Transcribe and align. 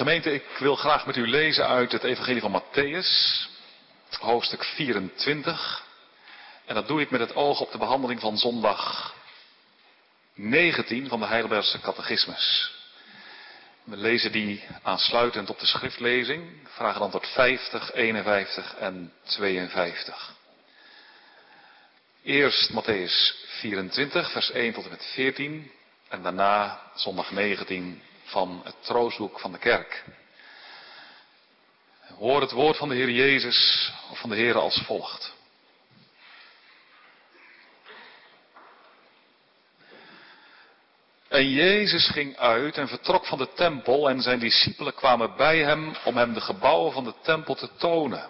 Gemeente, 0.00 0.32
ik 0.32 0.56
wil 0.58 0.76
graag 0.76 1.06
met 1.06 1.16
u 1.16 1.28
lezen 1.28 1.66
uit 1.66 1.92
het 1.92 2.04
Evangelie 2.04 2.40
van 2.40 2.62
Matthäus, 2.62 3.08
hoofdstuk 4.18 4.64
24. 4.64 5.84
En 6.66 6.74
dat 6.74 6.88
doe 6.88 7.00
ik 7.00 7.10
met 7.10 7.20
het 7.20 7.34
oog 7.34 7.60
op 7.60 7.72
de 7.72 7.78
behandeling 7.78 8.20
van 8.20 8.38
zondag 8.38 9.14
19 10.34 11.08
van 11.08 11.20
de 11.20 11.26
Heidelbergse 11.26 11.80
Catechismus. 11.80 12.72
We 13.84 13.96
lezen 13.96 14.32
die 14.32 14.64
aansluitend 14.82 15.50
op 15.50 15.58
de 15.58 15.66
schriftlezing, 15.66 16.68
vragen 16.68 17.00
antwoord 17.00 17.26
50, 17.26 17.92
51 17.92 18.74
en 18.76 19.12
52. 19.22 20.34
Eerst 22.22 22.70
Matthäus 22.72 23.34
24, 23.58 24.30
vers 24.30 24.50
1 24.50 24.72
tot 24.72 24.84
en 24.84 24.90
met 24.90 25.06
14 25.12 25.70
en 26.08 26.22
daarna 26.22 26.80
zondag 26.94 27.30
19 27.30 28.02
van 28.30 28.60
het 28.64 28.76
troostboek 28.80 29.40
van 29.40 29.52
de 29.52 29.58
kerk. 29.58 30.04
Hoor 32.18 32.40
het 32.40 32.50
woord 32.50 32.76
van 32.76 32.88
de 32.88 32.94
Heer 32.94 33.10
Jezus 33.10 33.92
of 34.10 34.18
van 34.18 34.30
de 34.30 34.36
Heer 34.36 34.58
als 34.58 34.82
volgt. 34.86 35.32
En 41.28 41.50
Jezus 41.50 42.08
ging 42.08 42.36
uit 42.36 42.76
en 42.76 42.88
vertrok 42.88 43.26
van 43.26 43.38
de 43.38 43.48
tempel 43.54 44.08
en 44.08 44.20
zijn 44.20 44.38
discipelen 44.38 44.94
kwamen 44.94 45.36
bij 45.36 45.58
hem 45.58 45.94
om 46.04 46.16
hem 46.16 46.34
de 46.34 46.40
gebouwen 46.40 46.92
van 46.92 47.04
de 47.04 47.14
tempel 47.22 47.54
te 47.54 47.70
tonen. 47.76 48.28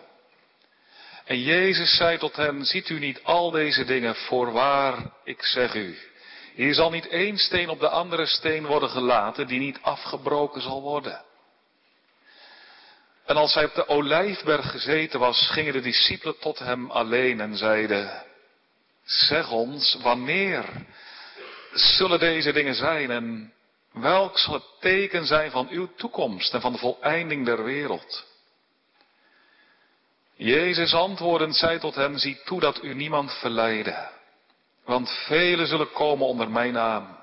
En 1.24 1.40
Jezus 1.40 1.96
zei 1.96 2.18
tot 2.18 2.36
hen, 2.36 2.64
ziet 2.64 2.88
u 2.88 2.98
niet 2.98 3.20
al 3.22 3.50
deze 3.50 3.84
dingen, 3.84 4.14
voorwaar, 4.14 5.12
ik 5.24 5.42
zeg 5.42 5.74
u, 5.74 5.98
hier 6.54 6.74
zal 6.74 6.90
niet 6.90 7.08
één 7.08 7.38
steen 7.38 7.68
op 7.68 7.80
de 7.80 7.88
andere 7.88 8.26
steen 8.26 8.66
worden 8.66 8.90
gelaten 8.90 9.46
die 9.46 9.58
niet 9.58 9.78
afgebroken 9.82 10.62
zal 10.62 10.82
worden. 10.82 11.24
En 13.26 13.36
als 13.36 13.54
hij 13.54 13.64
op 13.64 13.74
de 13.74 13.88
olijfberg 13.88 14.70
gezeten 14.70 15.20
was, 15.20 15.48
gingen 15.50 15.72
de 15.72 15.80
discipelen 15.80 16.38
tot 16.38 16.58
hem 16.58 16.90
alleen 16.90 17.40
en 17.40 17.56
zeiden, 17.56 18.22
zeg 19.04 19.50
ons, 19.50 19.98
wanneer 20.02 20.64
zullen 21.72 22.18
deze 22.18 22.52
dingen 22.52 22.74
zijn 22.74 23.10
en 23.10 23.52
welk 23.92 24.38
zal 24.38 24.54
het 24.54 24.64
teken 24.80 25.26
zijn 25.26 25.50
van 25.50 25.68
uw 25.68 25.94
toekomst 25.96 26.54
en 26.54 26.60
van 26.60 26.72
de 26.72 26.78
voleinding 26.78 27.44
der 27.44 27.64
wereld? 27.64 28.26
Jezus 30.34 30.94
antwoordend 30.94 31.56
zei 31.56 31.78
tot 31.78 31.94
hen, 31.94 32.18
zie 32.18 32.40
toe 32.44 32.60
dat 32.60 32.82
u 32.82 32.94
niemand 32.94 33.32
verleide. 33.32 34.08
Want 34.90 35.10
velen 35.10 35.66
zullen 35.66 35.92
komen 35.92 36.26
onder 36.26 36.50
mijn 36.50 36.72
naam 36.72 37.18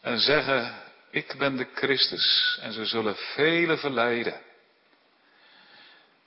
en 0.00 0.18
zeggen, 0.18 0.74
ik 1.10 1.34
ben 1.38 1.56
de 1.56 1.66
Christus. 1.74 2.58
En 2.62 2.72
ze 2.72 2.84
zullen 2.84 3.16
velen 3.16 3.78
verleiden. 3.78 4.40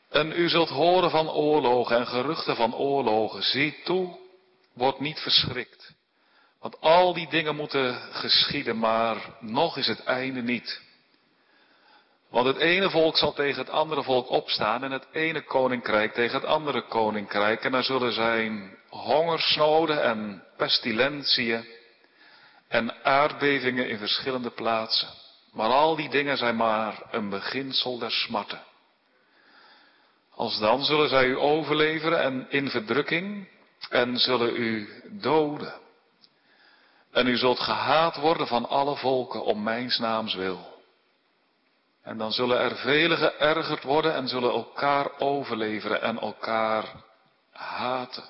En 0.09 0.31
u 0.31 0.49
zult 0.49 0.69
horen 0.69 1.09
van 1.09 1.29
oorlogen 1.29 1.97
en 1.97 2.07
geruchten 2.07 2.55
van 2.55 2.75
oorlogen. 2.75 3.43
Zie 3.43 3.81
toe, 3.83 4.17
word 4.73 4.99
niet 4.99 5.19
verschrikt. 5.19 5.93
Want 6.59 6.81
al 6.81 7.13
die 7.13 7.29
dingen 7.29 7.55
moeten 7.55 7.95
geschieden, 8.11 8.77
maar 8.77 9.17
nog 9.39 9.77
is 9.77 9.87
het 9.87 10.03
einde 10.03 10.41
niet. 10.41 10.81
Want 12.29 12.47
het 12.47 12.57
ene 12.57 12.89
volk 12.89 13.17
zal 13.17 13.33
tegen 13.33 13.59
het 13.59 13.69
andere 13.69 14.03
volk 14.03 14.29
opstaan 14.29 14.83
en 14.83 14.91
het 14.91 15.07
ene 15.11 15.41
koninkrijk 15.41 16.13
tegen 16.13 16.39
het 16.39 16.49
andere 16.49 16.81
koninkrijk. 16.81 17.63
En 17.63 17.73
er 17.73 17.83
zullen 17.83 18.13
zijn 18.13 18.77
hongersnoden 18.89 20.03
en 20.03 20.43
pestilentieën 20.57 21.65
en 22.67 23.03
aardbevingen 23.03 23.89
in 23.89 23.97
verschillende 23.97 24.49
plaatsen. 24.49 25.07
Maar 25.51 25.69
al 25.69 25.95
die 25.95 26.09
dingen 26.09 26.37
zijn 26.37 26.55
maar 26.55 27.03
een 27.11 27.29
beginsel 27.29 27.97
der 27.97 28.11
smarten. 28.11 28.63
Als 30.35 30.59
dan 30.59 30.83
zullen 30.83 31.09
zij 31.09 31.25
u 31.25 31.37
overleveren 31.37 32.21
en 32.21 32.45
in 32.49 32.69
verdrukking 32.69 33.49
en 33.89 34.17
zullen 34.17 34.55
u 34.55 34.89
doden. 35.05 35.73
En 37.11 37.27
u 37.27 37.37
zult 37.37 37.59
gehaat 37.59 38.15
worden 38.15 38.47
van 38.47 38.69
alle 38.69 38.95
volken 38.95 39.43
om 39.43 39.63
mijns 39.63 39.97
naams 39.97 40.35
wil. 40.35 40.76
En 42.07 42.17
dan 42.17 42.31
zullen 42.31 42.59
er 42.59 42.75
velen 42.75 43.17
geërgerd 43.17 43.83
worden 43.83 44.13
en 44.13 44.27
zullen 44.27 44.51
elkaar 44.51 45.19
overleveren 45.19 46.01
en 46.01 46.19
elkaar 46.19 46.85
haten. 47.51 48.23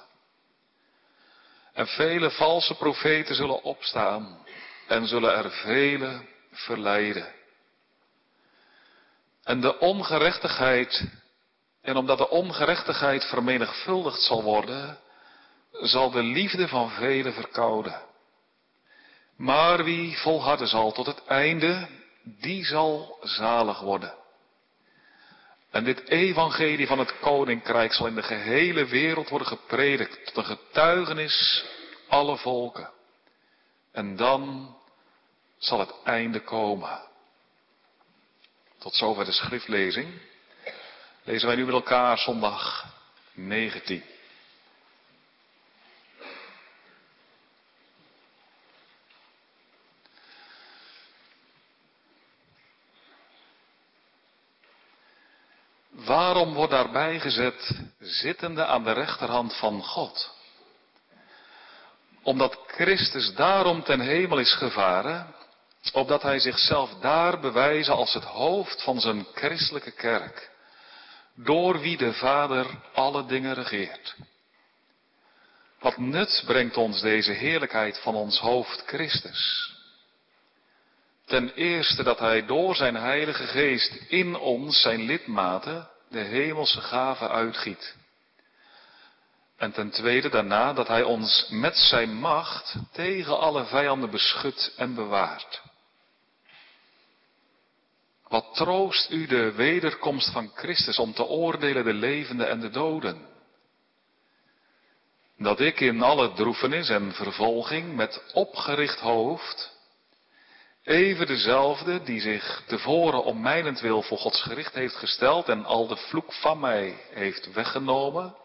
En 1.73 1.87
vele 1.87 2.31
valse 2.31 2.75
profeten 2.75 3.35
zullen 3.35 3.63
opstaan 3.63 4.45
en 4.87 5.07
zullen 5.07 5.35
er 5.35 5.51
vele 5.51 6.21
verleiden. 6.51 7.33
En 9.43 9.61
de 9.61 9.79
ongerechtigheid, 9.79 11.09
en 11.81 11.95
omdat 11.95 12.17
de 12.17 12.29
ongerechtigheid 12.29 13.25
vermenigvuldigd 13.25 14.21
zal 14.21 14.43
worden, 14.43 14.97
zal 15.71 16.11
de 16.11 16.23
liefde 16.23 16.67
van 16.67 16.89
velen 16.89 17.33
verkouden. 17.33 18.01
Maar 19.35 19.83
wie 19.83 20.17
volharden 20.17 20.67
zal 20.67 20.91
tot 20.91 21.05
het 21.05 21.25
einde, 21.25 21.87
die 22.39 22.65
zal 22.65 23.17
zalig 23.21 23.79
worden. 23.79 24.13
En 25.71 25.83
dit 25.83 26.07
evangelie 26.07 26.87
van 26.87 26.99
het 26.99 27.19
koninkrijk 27.19 27.93
zal 27.93 28.07
in 28.07 28.15
de 28.15 28.23
gehele 28.23 28.85
wereld 28.85 29.29
worden 29.29 29.47
gepredikt 29.47 30.25
tot 30.25 30.37
een 30.37 30.57
getuigenis 30.57 31.65
alle 32.07 32.37
volken. 32.37 32.89
En 33.91 34.15
dan 34.15 34.75
zal 35.57 35.79
het 35.79 35.93
einde 36.03 36.39
komen. 36.39 37.01
Tot 38.77 38.95
zover 38.95 39.25
de 39.25 39.31
schriftlezing. 39.31 40.21
Lezen 41.23 41.47
wij 41.47 41.55
nu 41.55 41.65
met 41.65 41.73
elkaar 41.73 42.17
zondag 42.17 42.85
19. 43.33 44.03
Waarom 56.07 56.53
wordt 56.53 56.71
daarbij 56.71 57.19
gezet 57.19 57.79
zittende 57.99 58.65
aan 58.65 58.83
de 58.83 58.91
rechterhand 58.91 59.57
van 59.57 59.83
God? 59.83 60.35
Omdat 62.23 62.59
Christus 62.67 63.33
daarom 63.33 63.83
ten 63.83 63.99
hemel 63.99 64.37
is 64.37 64.53
gevaren, 64.53 65.35
opdat 65.93 66.21
hij 66.21 66.39
zichzelf 66.39 66.93
daar 66.93 67.39
bewijzen 67.39 67.95
als 67.95 68.13
het 68.13 68.23
hoofd 68.23 68.83
van 68.83 68.99
zijn 68.99 69.25
christelijke 69.33 69.91
kerk, 69.91 70.51
door 71.35 71.79
wie 71.79 71.97
de 71.97 72.13
Vader 72.13 72.65
alle 72.93 73.25
dingen 73.25 73.53
regeert. 73.53 74.15
Wat 75.79 75.97
nut 75.97 76.43
brengt 76.45 76.77
ons 76.77 77.01
deze 77.01 77.31
heerlijkheid 77.31 77.99
van 77.99 78.15
ons 78.15 78.39
hoofd 78.39 78.83
Christus? 78.85 79.73
Ten 81.25 81.53
eerste 81.53 82.03
dat 82.03 82.19
Hij 82.19 82.45
door 82.45 82.75
zijn 82.75 82.95
Heilige 82.95 83.47
Geest 83.47 83.93
in 84.07 84.35
ons, 84.35 84.81
zijn 84.81 85.01
lidmaten, 85.01 85.89
de 86.09 86.19
hemelse 86.19 86.81
gave 86.81 87.29
uitgiet. 87.29 87.95
En 89.57 89.71
ten 89.71 89.89
tweede 89.89 90.29
daarna 90.29 90.73
dat 90.73 90.87
Hij 90.87 91.03
ons 91.03 91.47
met 91.49 91.77
zijn 91.77 92.13
macht 92.13 92.75
tegen 92.91 93.39
alle 93.39 93.65
vijanden 93.65 94.09
beschut 94.09 94.73
en 94.77 94.95
bewaart. 94.95 95.61
Wat 98.27 98.55
troost 98.55 99.11
u 99.11 99.25
de 99.25 99.51
wederkomst 99.51 100.31
van 100.31 100.51
Christus 100.55 100.99
om 100.99 101.13
te 101.13 101.25
oordelen 101.25 101.83
de 101.83 101.93
levenden 101.93 102.49
en 102.49 102.59
de 102.59 102.69
doden? 102.69 103.25
Dat 105.37 105.59
ik 105.59 105.79
in 105.79 106.01
alle 106.01 106.33
droefenis 106.33 106.89
en 106.89 107.13
vervolging 107.13 107.95
met 107.95 108.23
opgericht 108.33 108.99
hoofd 108.99 109.76
Even 110.87 111.27
dezelfde 111.27 112.03
die 112.03 112.21
zich 112.21 112.63
tevoren 112.67 113.23
om 113.23 113.41
mijnentwil 113.41 114.01
voor 114.01 114.17
Gods 114.17 114.41
gericht 114.41 114.73
heeft 114.73 114.95
gesteld 114.95 115.49
en 115.49 115.65
al 115.65 115.87
de 115.87 115.95
vloek 115.95 116.33
van 116.33 116.59
mij 116.59 117.03
heeft 117.09 117.53
weggenomen, 117.53 118.35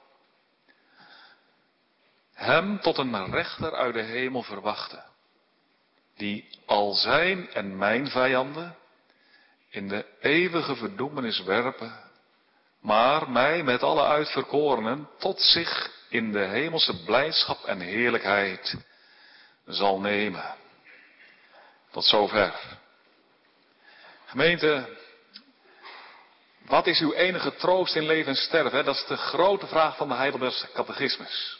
hem 2.35 2.81
tot 2.81 2.99
een 2.99 3.31
rechter 3.31 3.75
uit 3.75 3.95
de 3.95 4.03
hemel 4.03 4.43
verwachten, 4.43 5.05
die 6.17 6.49
al 6.67 6.93
zijn 6.93 7.53
en 7.53 7.77
mijn 7.77 8.09
vijanden 8.09 8.77
in 9.69 9.89
de 9.89 10.07
eeuwige 10.21 10.77
verdoemenis 10.77 11.43
werpen, 11.43 12.01
maar 12.81 13.31
mij 13.31 13.63
met 13.63 13.83
alle 13.83 14.07
uitverkorenen 14.07 15.09
tot 15.19 15.41
zich 15.41 15.91
in 16.09 16.33
de 16.33 16.45
hemelse 16.45 17.05
blijdschap 17.05 17.65
en 17.65 17.81
heerlijkheid 17.81 18.77
zal 19.67 20.01
nemen. 20.01 20.61
Tot 21.93 22.05
zover. 22.05 22.55
Gemeente, 24.27 24.99
wat 26.67 26.87
is 26.87 27.01
uw 27.01 27.13
enige 27.13 27.55
troost 27.55 27.95
in 27.95 28.07
leven 28.07 28.29
en 28.29 28.37
sterven? 28.37 28.85
Dat 28.85 28.95
is 28.95 29.05
de 29.07 29.17
grote 29.17 29.67
vraag 29.67 29.97
van 29.97 30.09
de 30.09 30.15
Heidelbergse 30.15 30.69
catechismus. 30.73 31.59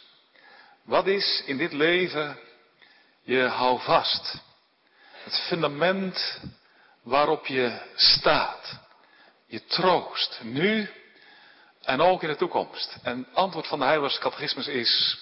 Wat 0.83 1.07
is 1.07 1.43
in 1.45 1.57
dit 1.57 1.73
leven 1.73 2.39
je 3.21 3.41
houvast? 3.41 4.35
Het 5.23 5.39
fundament 5.39 6.41
waarop 7.03 7.45
je 7.45 7.81
staat. 7.95 8.79
je 9.45 9.65
troost, 9.65 10.39
nu 10.43 10.89
en 11.81 12.01
ook 12.01 12.23
in 12.23 12.29
de 12.29 12.35
toekomst. 12.35 12.95
En 13.03 13.17
het 13.17 13.35
antwoord 13.35 13.67
van 13.67 13.79
de 13.79 13.85
Heilige 13.85 14.19
Catechismus 14.19 14.67
is, 14.67 15.17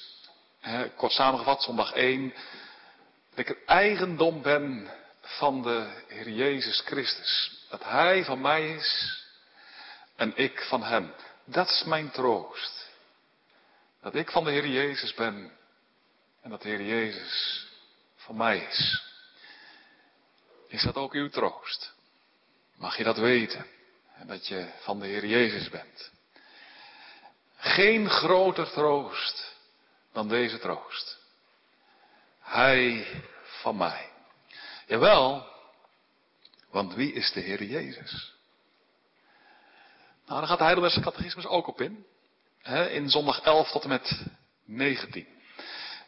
kort 0.96 1.12
samengevat, 1.12 1.64
zondag 1.64 1.94
1, 1.94 2.34
dat 3.30 3.40
ik 3.40 3.48
het 3.48 3.66
eigendom 3.66 4.42
ben 4.42 5.00
van 5.38 5.62
de 5.62 6.04
Heer 6.08 6.30
Jezus 6.30 6.82
Christus. 6.86 7.66
Dat 7.70 7.84
Hij 7.84 8.26
van 8.26 8.42
mij 8.42 8.70
is 8.70 9.22
en 10.16 10.34
ik 10.36 10.62
van 10.62 10.84
Hem. 10.84 11.14
Dat 11.46 11.68
is 11.68 11.84
mijn 11.84 12.12
troost. 12.12 12.90
Dat 14.02 14.16
ik 14.16 14.32
van 14.32 14.44
de 14.44 14.52
Heer 14.52 14.68
Jezus 14.68 15.14
ben 15.14 15.52
en 16.42 16.50
dat 16.50 16.62
de 16.62 16.70
Heer 16.70 16.82
Jezus 16.82 17.66
van 18.16 18.38
mij 18.38 18.58
is. 18.58 19.04
Is 20.68 20.84
dat 20.84 20.96
ook 20.96 21.14
uw 21.14 21.30
troost? 21.30 21.94
Mag 22.76 22.98
je 22.98 23.04
dat 23.04 23.18
weten? 23.18 23.66
En 24.16 24.28
dat 24.28 24.48
je 24.48 24.72
van 24.80 25.00
de 25.00 25.08
Heer 25.08 25.26
Jezus 25.26 25.70
bent. 25.70 26.12
Geen 27.58 28.10
groter 28.10 28.72
troost 28.72 29.56
dan 30.12 30.28
deze 30.28 30.60
troost. 30.60 31.18
Hij 32.40 33.08
van 33.44 33.78
mij. 33.78 34.11
Jawel, 34.92 35.48
want 36.72 36.94
wie 36.94 37.14
is 37.14 37.32
de 37.32 37.40
Heer 37.40 37.64
Jezus? 37.64 38.34
Nou, 40.26 40.40
daar 40.40 40.48
gaat 40.48 40.58
de 40.58 40.64
Heidelbergse 40.64 41.02
catechismus 41.02 41.46
ook 41.46 41.68
op 41.68 41.82
in. 41.82 42.06
in 42.90 43.10
zondag 43.10 43.42
11 43.42 43.72
tot 43.72 43.84
en 43.84 43.90
met 43.90 44.26
19. 44.66 45.28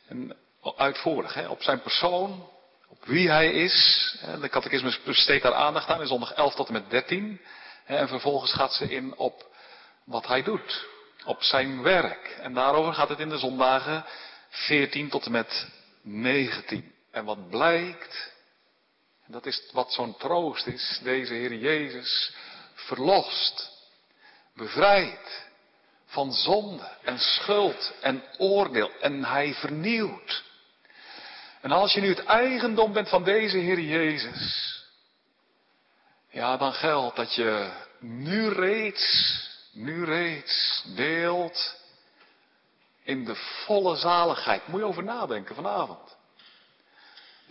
En 0.07 0.37
uitvoerig, 0.75 1.49
op 1.49 1.61
zijn 1.61 1.81
persoon, 1.81 2.49
op 2.87 3.05
wie 3.05 3.29
hij 3.29 3.51
is. 3.51 4.17
De 4.41 4.49
catechismus 4.49 5.03
besteedt 5.03 5.43
daar 5.43 5.53
aandacht 5.53 5.89
aan 5.89 6.01
in 6.01 6.07
zondag 6.07 6.33
11 6.33 6.55
tot 6.55 6.67
en 6.67 6.73
met 6.73 6.89
13. 6.89 7.41
En 7.85 8.07
vervolgens 8.07 8.53
gaat 8.53 8.73
ze 8.73 8.91
in 8.91 9.17
op 9.17 9.55
wat 10.03 10.27
hij 10.27 10.43
doet. 10.43 10.87
Op 11.25 11.43
zijn 11.43 11.81
werk. 11.81 12.37
En 12.41 12.53
daarover 12.53 12.93
gaat 12.93 13.09
het 13.09 13.19
in 13.19 13.29
de 13.29 13.37
zondagen 13.37 14.05
14 14.49 15.09
tot 15.09 15.25
en 15.25 15.31
met 15.31 15.67
19. 16.01 16.93
En 17.11 17.25
wat 17.25 17.49
blijkt, 17.49 18.32
dat 19.27 19.45
is 19.45 19.61
wat 19.71 19.93
zo'n 19.93 20.17
troost 20.17 20.65
is, 20.65 20.99
deze 21.03 21.33
Heer 21.33 21.53
Jezus 21.53 22.33
verlost, 22.73 23.71
bevrijdt 24.55 25.51
van 26.05 26.33
zonde 26.33 26.89
en 27.03 27.19
schuld 27.19 27.93
en 28.01 28.23
oordeel 28.37 28.91
en 28.99 29.25
hij 29.25 29.53
vernieuwt. 29.53 30.43
En 31.61 31.71
als 31.71 31.93
je 31.93 32.01
nu 32.01 32.09
het 32.09 32.23
eigendom 32.23 32.93
bent 32.93 33.09
van 33.09 33.23
deze 33.23 33.57
Heer 33.57 33.79
Jezus, 33.79 34.73
ja, 36.29 36.57
dan 36.57 36.73
geldt 36.73 37.15
dat 37.15 37.35
je 37.35 37.71
nu 37.99 38.49
reeds, 38.49 39.37
nu 39.71 40.05
reeds 40.05 40.83
deelt 40.95 41.75
in 43.03 43.25
de 43.25 43.35
volle 43.35 43.95
zaligheid. 43.95 44.67
Moet 44.67 44.79
je 44.79 44.85
over 44.85 45.03
nadenken 45.03 45.55
vanavond. 45.55 46.17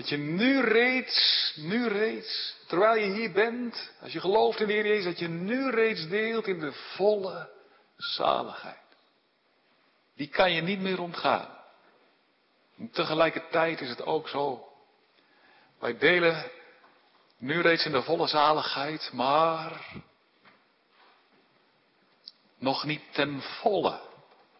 Dat 0.03 0.11
je 0.11 0.17
nu 0.17 0.61
reeds, 0.61 1.53
nu 1.57 1.89
reeds, 1.89 2.57
terwijl 2.67 3.05
je 3.05 3.13
hier 3.13 3.33
bent, 3.33 3.91
als 4.01 4.13
je 4.13 4.21
gelooft 4.21 4.61
in 4.61 4.67
de 4.67 4.73
Heer 4.73 4.87
Jezus, 4.87 5.05
dat 5.05 5.19
je 5.19 5.29
nu 5.29 5.71
reeds 5.71 6.09
deelt 6.09 6.47
in 6.47 6.61
de 6.61 6.73
volle 6.73 7.51
zaligheid. 7.97 8.97
Die 10.15 10.29
kan 10.29 10.53
je 10.53 10.61
niet 10.61 10.81
meer 10.81 11.01
ontgaan. 11.01 11.49
Tegelijkertijd 12.93 13.81
is 13.81 13.89
het 13.89 14.03
ook 14.03 14.29
zo. 14.29 14.69
Wij 15.79 15.99
delen 15.99 16.51
nu 17.39 17.61
reeds 17.61 17.85
in 17.85 17.93
de 17.93 18.03
volle 18.03 18.27
zaligheid, 18.27 19.11
maar 19.13 19.87
nog 22.59 22.85
niet 22.85 23.03
ten 23.13 23.43
volle 23.43 24.01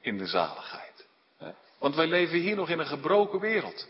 in 0.01 0.19
de 0.19 0.27
zaligheid. 0.27 1.07
Want 1.79 1.95
wij 1.95 2.07
leven 2.07 2.39
hier 2.39 2.57
nog 2.57 2.69
in 2.69 2.79
een 2.79 2.87
gebroken 2.87 3.41
wereld. 3.41 3.89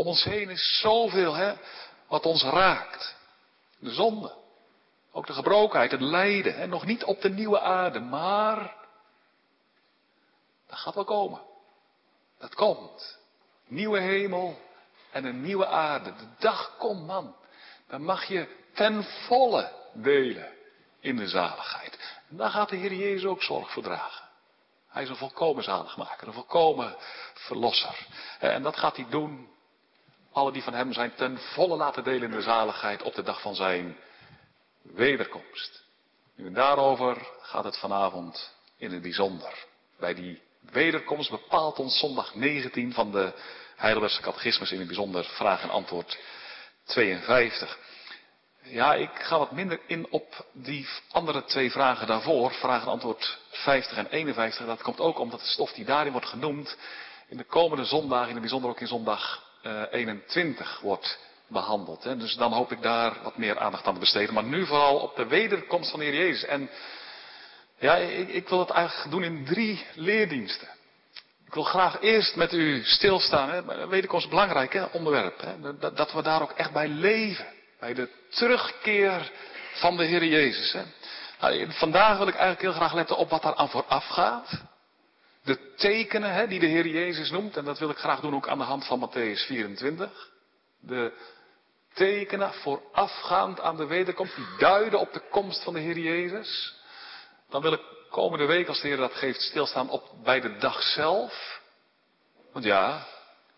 Om 0.00 0.06
ons 0.06 0.24
heen 0.24 0.50
is 0.50 0.80
zoveel 0.80 1.34
hè, 1.34 1.54
wat 2.08 2.26
ons 2.26 2.42
raakt. 2.42 3.16
De 3.78 3.90
zonde. 3.90 4.34
Ook 5.12 5.26
de 5.26 5.32
gebrokenheid, 5.32 5.90
het 5.90 6.00
lijden. 6.00 6.54
Hè, 6.54 6.66
nog 6.66 6.86
niet 6.86 7.04
op 7.04 7.20
de 7.20 7.30
nieuwe 7.30 7.60
aarde, 7.60 8.00
maar 8.00 8.74
dat 10.66 10.78
gaat 10.78 10.94
wel 10.94 11.04
komen. 11.04 11.40
Dat 12.38 12.54
komt. 12.54 13.18
Nieuwe 13.66 14.00
hemel 14.00 14.58
en 15.10 15.24
een 15.24 15.42
nieuwe 15.42 15.66
aarde. 15.66 16.14
De 16.14 16.28
dag 16.38 16.76
komt, 16.78 17.06
man. 17.06 17.36
Dan 17.88 18.02
mag 18.02 18.24
je 18.24 18.56
ten 18.74 19.04
volle 19.04 19.72
delen 19.92 20.52
in 21.00 21.16
de 21.16 21.28
zaligheid. 21.28 21.98
En 22.28 22.36
daar 22.36 22.50
gaat 22.50 22.68
de 22.68 22.76
Heer 22.76 22.94
Jezus 22.94 23.24
ook 23.24 23.42
zorg 23.42 23.72
voor 23.72 23.82
dragen. 23.82 24.28
Hij 24.88 25.02
is 25.02 25.08
een 25.08 25.16
volkomen 25.16 25.64
zaligmaker, 25.64 26.26
een 26.26 26.32
volkomen 26.32 26.96
verlosser. 27.34 28.06
En 28.38 28.62
dat 28.62 28.76
gaat 28.76 28.96
hij 28.96 29.06
doen. 29.10 29.58
Alle 30.32 30.52
die 30.52 30.62
van 30.62 30.74
hem 30.74 30.92
zijn 30.92 31.14
ten 31.14 31.38
volle 31.38 31.76
laten 31.76 32.04
delen 32.04 32.22
in 32.22 32.36
de 32.36 32.42
zaligheid 32.42 33.02
op 33.02 33.14
de 33.14 33.22
dag 33.22 33.40
van 33.40 33.54
zijn 33.54 33.96
wederkomst. 34.82 35.84
Nu, 36.36 36.52
daarover 36.52 37.28
gaat 37.40 37.64
het 37.64 37.78
vanavond 37.78 38.54
in 38.76 38.92
het 38.92 39.02
bijzonder. 39.02 39.66
Bij 39.98 40.14
die 40.14 40.42
wederkomst 40.60 41.30
bepaalt 41.30 41.78
ons 41.78 41.98
zondag 41.98 42.34
19 42.34 42.92
van 42.92 43.10
de 43.10 43.32
Heidelbergse 43.76 44.20
catechismus 44.20 44.72
in 44.72 44.78
het 44.78 44.86
bijzonder 44.86 45.24
vraag 45.24 45.62
en 45.62 45.70
antwoord 45.70 46.18
52. 46.84 47.78
Ja, 48.62 48.94
ik 48.94 49.10
ga 49.12 49.38
wat 49.38 49.52
minder 49.52 49.80
in 49.86 50.06
op 50.10 50.46
die 50.52 50.88
andere 51.10 51.44
twee 51.44 51.70
vragen 51.70 52.06
daarvoor, 52.06 52.52
vraag 52.52 52.82
en 52.82 52.88
antwoord 52.88 53.38
50 53.50 53.96
en 53.96 54.06
51. 54.06 54.66
Dat 54.66 54.82
komt 54.82 55.00
ook 55.00 55.18
omdat 55.18 55.40
de 55.40 55.46
stof 55.46 55.72
die 55.72 55.84
daarin 55.84 56.12
wordt 56.12 56.26
genoemd 56.26 56.76
in 57.28 57.36
de 57.36 57.44
komende 57.44 57.84
zondagen, 57.84 58.26
in 58.26 58.32
het 58.32 58.40
bijzonder 58.40 58.70
ook 58.70 58.80
in 58.80 58.86
zondag 58.86 59.48
uh, 59.62 59.82
21 59.90 60.80
wordt 60.80 61.18
behandeld. 61.50 62.04
Hè. 62.04 62.16
Dus 62.16 62.34
dan 62.34 62.52
hoop 62.52 62.72
ik 62.72 62.82
daar 62.82 63.22
wat 63.22 63.36
meer 63.36 63.58
aandacht 63.58 63.86
aan 63.86 63.94
te 63.94 64.00
besteden. 64.00 64.34
Maar 64.34 64.44
nu 64.44 64.66
vooral 64.66 64.98
op 64.98 65.16
de 65.16 65.26
wederkomst 65.26 65.90
van 65.90 65.98
de 65.98 66.04
Heer 66.04 66.14
Jezus. 66.14 66.44
En 66.44 66.70
ja, 67.78 67.96
ik, 67.96 68.28
ik 68.28 68.48
wil 68.48 68.58
het 68.58 68.70
eigenlijk 68.70 69.10
doen 69.10 69.22
in 69.22 69.44
drie 69.44 69.86
leerdiensten. 69.94 70.68
Ik 71.46 71.54
wil 71.54 71.64
graag 71.64 72.00
eerst 72.00 72.36
met 72.36 72.52
u 72.52 72.84
stilstaan. 72.84 73.50
Hè. 73.50 73.88
Wederkomst 73.88 74.24
is 74.24 74.30
belangrijk 74.30 74.72
hè, 74.72 74.84
onderwerp. 74.84 75.40
Hè. 75.40 75.78
Dat, 75.78 75.96
dat, 75.96 76.12
we 76.12 76.22
daar 76.22 76.42
ook 76.42 76.52
echt 76.52 76.72
bij 76.72 76.88
leven. 76.88 77.46
Bij 77.80 77.94
de 77.94 78.08
terugkeer 78.28 79.30
van 79.72 79.96
de 79.96 80.04
Heer 80.04 80.24
Jezus. 80.24 80.72
Hè. 80.72 80.82
Nou, 81.40 81.72
vandaag 81.72 82.18
wil 82.18 82.26
ik 82.26 82.34
eigenlijk 82.34 82.62
heel 82.62 82.72
graag 82.72 82.94
letten 82.94 83.16
op 83.16 83.30
wat 83.30 83.42
daar 83.42 83.54
aan 83.54 83.70
vooraf 83.70 84.06
gaat. 84.06 84.62
De 85.50 85.74
tekenen 85.74 86.32
hè, 86.32 86.46
die 86.46 86.60
de 86.60 86.66
Heer 86.66 86.86
Jezus 86.86 87.30
noemt. 87.30 87.56
En 87.56 87.64
dat 87.64 87.78
wil 87.78 87.90
ik 87.90 87.96
graag 87.96 88.20
doen 88.20 88.34
ook 88.34 88.48
aan 88.48 88.58
de 88.58 88.64
hand 88.64 88.86
van 88.86 89.08
Matthäus 89.08 89.46
24. 89.46 90.30
De 90.80 91.12
tekenen 91.92 92.52
voorafgaand 92.52 93.60
aan 93.60 93.76
de 93.76 93.86
wederkomst. 93.86 94.36
Die 94.36 94.56
duiden 94.58 95.00
op 95.00 95.12
de 95.12 95.22
komst 95.30 95.62
van 95.62 95.74
de 95.74 95.80
Heer 95.80 95.98
Jezus. 95.98 96.74
Dan 97.48 97.62
wil 97.62 97.72
ik 97.72 97.80
komende 98.10 98.44
week, 98.44 98.68
als 98.68 98.80
de 98.80 98.88
Heer 98.88 98.96
dat 98.96 99.12
geeft, 99.12 99.40
stilstaan 99.40 99.90
op 99.90 100.10
bij 100.22 100.40
de 100.40 100.56
dag 100.56 100.82
zelf. 100.82 101.60
Want 102.52 102.64
ja, 102.64 103.06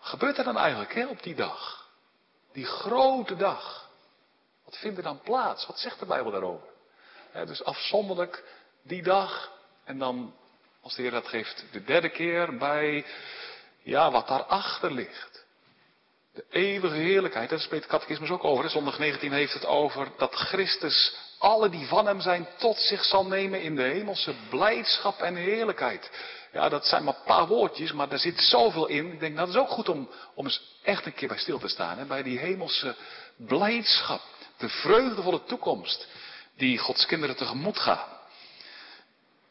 gebeurt 0.00 0.38
er 0.38 0.44
dan 0.44 0.58
eigenlijk 0.58 0.94
hè, 0.94 1.06
op 1.06 1.22
die 1.22 1.34
dag? 1.34 1.88
Die 2.52 2.66
grote 2.66 3.36
dag. 3.36 3.90
Wat 4.64 4.76
vindt 4.76 4.96
er 4.96 5.02
dan 5.02 5.20
plaats? 5.20 5.66
Wat 5.66 5.78
zegt 5.78 5.98
de 5.98 6.06
Bijbel 6.06 6.30
daarover? 6.30 6.68
dus 7.46 7.64
afzonderlijk 7.64 8.44
die 8.82 9.02
dag. 9.02 9.52
En 9.84 9.98
dan, 9.98 10.34
als 10.82 10.94
de 10.94 11.02
Heer 11.02 11.10
dat 11.10 11.28
geeft, 11.28 11.64
de 11.72 11.84
derde 11.84 12.08
keer 12.08 12.56
bij, 12.56 13.04
ja, 13.82 14.10
wat 14.10 14.28
daarachter 14.28 14.92
ligt. 14.92 15.44
De 16.32 16.44
eeuwige 16.50 16.96
heerlijkheid, 16.96 17.50
daar 17.50 17.60
spreekt 17.60 17.82
de 17.82 17.90
catechismus 17.90 18.30
ook 18.30 18.44
over. 18.44 18.70
Zondag 18.70 18.98
19 18.98 19.32
heeft 19.32 19.52
het 19.52 19.66
over 19.66 20.08
dat 20.18 20.34
Christus 20.34 21.16
alle 21.38 21.68
die 21.68 21.86
van 21.86 22.06
hem 22.06 22.20
zijn 22.20 22.48
tot 22.58 22.76
zich 22.76 23.04
zal 23.04 23.26
nemen 23.26 23.62
in 23.62 23.76
de 23.76 23.82
hemelse 23.82 24.34
blijdschap 24.50 25.20
en 25.20 25.34
heerlijkheid. 25.34 26.10
Ja, 26.52 26.68
dat 26.68 26.86
zijn 26.86 27.04
maar 27.04 27.14
een 27.14 27.24
paar 27.24 27.46
woordjes, 27.46 27.92
maar 27.92 28.08
daar 28.08 28.18
zit 28.18 28.40
zoveel 28.40 28.86
in. 28.86 29.12
Ik 29.12 29.20
denk, 29.20 29.36
dat 29.36 29.48
is 29.48 29.56
ook 29.56 29.68
goed 29.68 29.88
om, 29.88 30.10
om 30.34 30.44
eens 30.44 30.78
echt 30.82 31.06
een 31.06 31.14
keer 31.14 31.28
bij 31.28 31.38
stil 31.38 31.58
te 31.58 31.68
staan. 31.68 31.98
Hè? 31.98 32.04
Bij 32.04 32.22
die 32.22 32.38
hemelse 32.38 32.94
blijdschap. 33.36 34.20
De 34.58 34.68
vreugdevolle 34.68 35.44
toekomst 35.44 36.06
die 36.56 36.78
Gods 36.78 37.06
kinderen 37.06 37.36
tegemoet 37.36 37.78
gaan. 37.78 38.11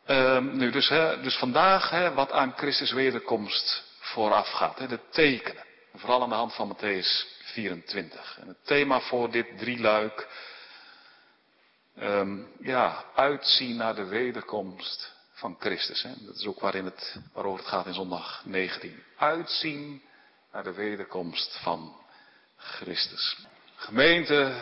Um, 0.07 0.57
nu, 0.57 0.71
dus, 0.71 0.87
dus 1.21 1.37
vandaag 1.37 2.13
wat 2.13 2.31
aan 2.31 2.53
Christus 2.57 2.91
wederkomst 2.91 3.83
vooraf 3.99 4.49
gaat. 4.49 4.89
De 4.89 4.99
tekenen. 5.09 5.63
Vooral 5.95 6.21
aan 6.21 6.29
de 6.29 6.35
hand 6.35 6.53
van 6.55 6.75
Matthäus 6.75 7.39
24. 7.43 8.37
En 8.41 8.47
het 8.47 8.65
thema 8.65 8.99
voor 8.99 9.31
dit 9.31 9.57
drieluik 9.57 10.27
um, 11.99 12.47
ja, 12.59 13.05
uitzien 13.15 13.75
naar 13.75 13.95
de 13.95 14.05
wederkomst 14.05 15.11
van 15.33 15.55
Christus. 15.59 16.05
Dat 16.19 16.35
is 16.35 16.45
ook 16.45 16.59
waarin 16.59 16.85
het, 16.85 17.15
waarover 17.33 17.59
het 17.59 17.73
gaat 17.73 17.85
in 17.85 17.93
zondag 17.93 18.41
19. 18.45 19.03
Uitzien 19.17 20.01
naar 20.51 20.63
de 20.63 20.73
wederkomst 20.73 21.59
van 21.61 21.95
Christus. 22.57 23.37
Gemeente, 23.75 24.53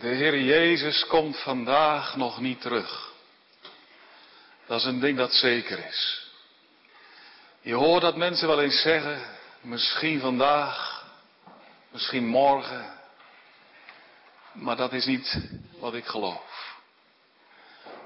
De 0.00 0.08
Heer 0.08 0.38
Jezus 0.40 1.06
komt 1.06 1.42
vandaag 1.42 2.16
nog 2.16 2.40
niet 2.40 2.60
terug. 2.60 3.14
Dat 4.66 4.80
is 4.80 4.86
een 4.86 5.00
ding 5.00 5.16
dat 5.16 5.32
zeker 5.32 5.86
is. 5.86 6.30
Je 7.60 7.74
hoort 7.74 8.02
dat 8.02 8.16
mensen 8.16 8.48
wel 8.48 8.62
eens 8.62 8.80
zeggen, 8.80 9.22
misschien 9.60 10.20
vandaag, 10.20 11.04
misschien 11.90 12.26
morgen, 12.26 12.94
maar 14.52 14.76
dat 14.76 14.92
is 14.92 15.04
niet 15.04 15.40
wat 15.78 15.94
ik 15.94 16.06
geloof. 16.06 16.76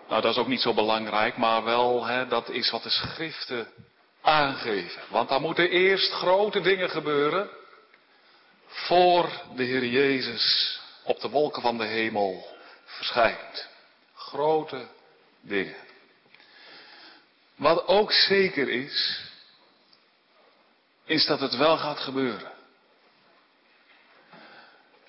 Nou, 0.09 0.23
dat 0.23 0.33
is 0.33 0.39
ook 0.39 0.47
niet 0.47 0.61
zo 0.61 0.75
belangrijk, 0.75 1.37
maar 1.37 1.65
wel, 1.65 2.05
hè, 2.05 2.27
dat 2.27 2.49
is 2.49 2.71
wat 2.71 2.83
de 2.83 2.91
schriften 2.91 3.69
aangeven. 4.21 5.03
Want 5.09 5.29
daar 5.29 5.41
moeten 5.41 5.71
eerst 5.71 6.13
grote 6.13 6.61
dingen 6.61 6.91
gebeuren 6.91 7.51
voor 8.67 9.31
de 9.55 9.65
Heer 9.65 9.85
Jezus 9.85 10.79
op 11.03 11.21
de 11.21 11.29
wolken 11.29 11.63
van 11.63 11.79
de 11.79 11.85
hemel 11.85 12.57
verschijnt. 12.85 13.69
Grote 14.15 14.87
dingen. 15.41 15.90
Wat 17.61 17.87
ook 17.87 18.13
zeker 18.13 18.69
is, 18.69 19.21
is 21.05 21.27
dat 21.27 21.41
het 21.41 21.57
wel 21.57 21.77
gaat 21.77 21.99
gebeuren. 21.99 22.53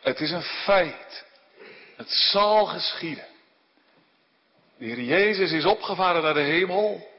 Het 0.01 0.19
is 0.19 0.31
een 0.31 0.43
feit. 0.43 1.25
Het 1.97 2.09
zal 2.09 2.65
geschieden. 2.65 3.25
De 4.77 4.85
Heer 4.85 5.01
Jezus 5.01 5.51
is 5.51 5.65
opgevaren 5.65 6.21
naar 6.21 6.33
de 6.33 6.39
hemel. 6.39 7.09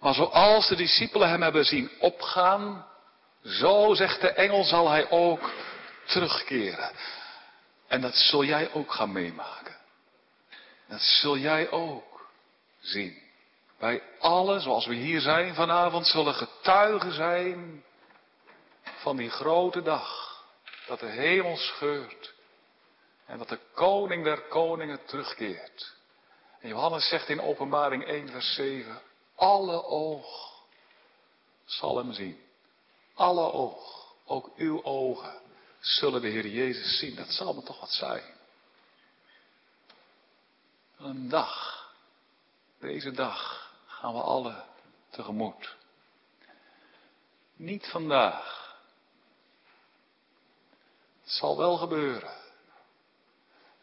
Maar 0.00 0.14
zoals 0.14 0.68
de 0.68 0.76
discipelen 0.76 1.28
hem 1.28 1.42
hebben 1.42 1.64
zien 1.64 1.90
opgaan, 1.98 2.86
zo 3.44 3.94
zegt 3.94 4.20
de 4.20 4.30
engel 4.30 4.64
zal 4.64 4.88
hij 4.88 5.10
ook 5.10 5.52
terugkeren. 6.04 6.90
En 7.88 8.00
dat 8.00 8.14
zul 8.14 8.44
jij 8.44 8.72
ook 8.72 8.92
gaan 8.92 9.12
meemaken. 9.12 9.76
Dat 10.88 11.00
zul 11.00 11.36
jij 11.36 11.70
ook 11.70 12.28
zien. 12.80 13.29
Wij 13.80 14.02
allen, 14.18 14.60
zoals 14.60 14.86
we 14.86 14.94
hier 14.94 15.20
zijn 15.20 15.54
vanavond, 15.54 16.06
zullen 16.06 16.34
getuigen 16.34 17.12
zijn 17.12 17.84
van 18.82 19.16
die 19.16 19.30
grote 19.30 19.82
dag. 19.82 20.28
Dat 20.86 21.00
de 21.00 21.06
hemel 21.06 21.56
scheurt. 21.56 22.34
En 23.26 23.38
dat 23.38 23.48
de 23.48 23.58
koning 23.74 24.24
der 24.24 24.42
koningen 24.42 25.04
terugkeert. 25.04 25.94
Johannes 26.60 27.08
zegt 27.08 27.28
in 27.28 27.40
openbaring 27.40 28.04
1 28.04 28.28
vers 28.28 28.54
7. 28.54 29.00
Alle 29.34 29.84
oog 29.84 30.52
zal 31.64 31.96
hem 31.96 32.12
zien. 32.12 32.40
Alle 33.14 33.52
oog. 33.52 34.14
Ook 34.24 34.50
uw 34.56 34.84
ogen 34.84 35.40
zullen 35.78 36.20
de 36.20 36.28
Heer 36.28 36.46
Jezus 36.46 36.98
zien. 36.98 37.14
Dat 37.14 37.32
zal 37.32 37.54
me 37.54 37.62
toch 37.62 37.80
wat 37.80 37.92
zijn. 37.92 38.24
Een 40.98 41.28
dag. 41.28 41.88
Deze 42.78 43.10
dag 43.10 43.69
gaan 44.00 44.14
we 44.14 44.20
alle 44.20 44.64
tegemoet. 45.10 45.76
Niet 47.56 47.86
vandaag. 47.86 48.74
Het 51.22 51.30
zal 51.32 51.56
wel 51.56 51.76
gebeuren. 51.76 52.34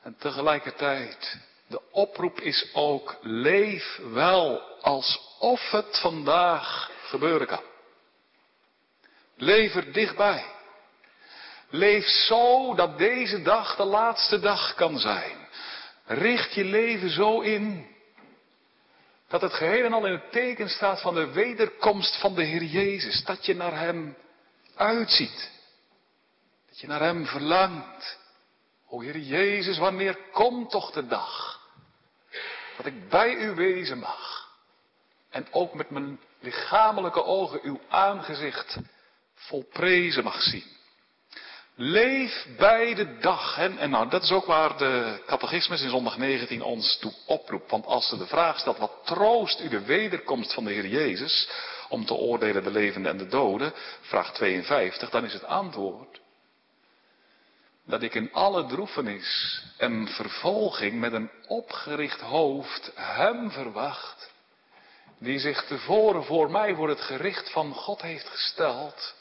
En 0.01 0.15
tegelijkertijd, 0.17 1.39
de 1.67 1.91
oproep 1.91 2.39
is 2.39 2.69
ook, 2.73 3.17
leef 3.21 3.99
wel 4.11 4.61
alsof 4.81 5.71
het 5.71 5.99
vandaag 5.99 6.91
gebeuren 7.03 7.47
kan. 7.47 7.63
Leef 9.35 9.75
er 9.75 9.93
dichtbij. 9.93 10.45
Leef 11.69 12.05
zo 12.05 12.75
dat 12.75 12.97
deze 12.97 13.41
dag 13.41 13.75
de 13.75 13.85
laatste 13.85 14.39
dag 14.39 14.73
kan 14.73 14.99
zijn. 14.99 15.47
Richt 16.05 16.53
je 16.53 16.63
leven 16.63 17.09
zo 17.09 17.41
in 17.41 17.95
dat 19.27 19.41
het 19.41 19.53
geheel 19.53 19.85
en 19.85 19.93
al 19.93 20.05
in 20.05 20.11
het 20.11 20.31
teken 20.31 20.69
staat 20.69 21.01
van 21.01 21.13
de 21.13 21.31
wederkomst 21.31 22.19
van 22.19 22.35
de 22.35 22.43
Heer 22.43 22.63
Jezus. 22.63 23.23
Dat 23.23 23.45
je 23.45 23.55
naar 23.55 23.79
Hem 23.79 24.17
uitziet. 24.75 25.51
Dat 26.69 26.79
je 26.79 26.87
naar 26.87 27.01
Hem 27.01 27.25
verlangt. 27.25 28.17
O 28.89 29.01
Heer 29.01 29.17
Jezus, 29.17 29.77
wanneer 29.77 30.17
komt 30.31 30.69
toch 30.69 30.91
de 30.91 31.07
dag 31.07 31.57
dat 32.77 32.85
ik 32.85 33.09
bij 33.09 33.33
U 33.35 33.55
wezen 33.55 33.97
mag. 33.97 34.49
En 35.29 35.47
ook 35.51 35.73
met 35.73 35.89
mijn 35.89 36.19
lichamelijke 36.39 37.23
ogen 37.23 37.59
Uw 37.63 37.79
aangezicht 37.89 38.77
volprezen 39.33 40.23
mag 40.23 40.41
zien. 40.41 40.76
Leef 41.79 42.47
bij 42.57 42.93
de 42.93 43.17
dag. 43.17 43.57
En, 43.57 43.77
en 43.77 43.89
nou, 43.89 44.09
dat 44.09 44.23
is 44.23 44.31
ook 44.31 44.45
waar 44.45 44.77
de 44.77 45.21
catechismus 45.25 45.81
in 45.81 45.89
zondag 45.89 46.17
19 46.17 46.61
ons 46.61 46.97
toe 46.97 47.13
oproept. 47.25 47.71
Want 47.71 47.85
als 47.85 48.09
ze 48.09 48.17
de 48.17 48.27
vraag 48.27 48.59
stelt, 48.59 48.77
wat 48.77 48.91
troost 49.03 49.59
u 49.59 49.69
de 49.69 49.81
wederkomst 49.81 50.53
van 50.53 50.63
de 50.63 50.71
Heer 50.71 50.87
Jezus 50.87 51.49
om 51.89 52.05
te 52.05 52.13
oordelen 52.13 52.63
de 52.63 52.71
levenden 52.71 53.11
en 53.11 53.17
de 53.17 53.27
doden, 53.27 53.73
vraag 54.01 54.33
52, 54.33 55.09
dan 55.09 55.25
is 55.25 55.33
het 55.33 55.43
antwoord 55.43 56.19
dat 57.85 58.01
ik 58.01 58.13
in 58.13 58.33
alle 58.33 58.65
droefenis 58.65 59.61
en 59.77 60.07
vervolging 60.07 60.99
met 60.99 61.13
een 61.13 61.29
opgericht 61.47 62.21
hoofd 62.21 62.91
hem 62.95 63.51
verwacht, 63.51 64.31
die 65.19 65.39
zich 65.39 65.65
tevoren 65.65 66.23
voor 66.23 66.51
mij 66.51 66.75
voor 66.75 66.89
het 66.89 67.01
gericht 67.01 67.51
van 67.51 67.73
God 67.73 68.01
heeft 68.01 68.27
gesteld, 68.27 69.15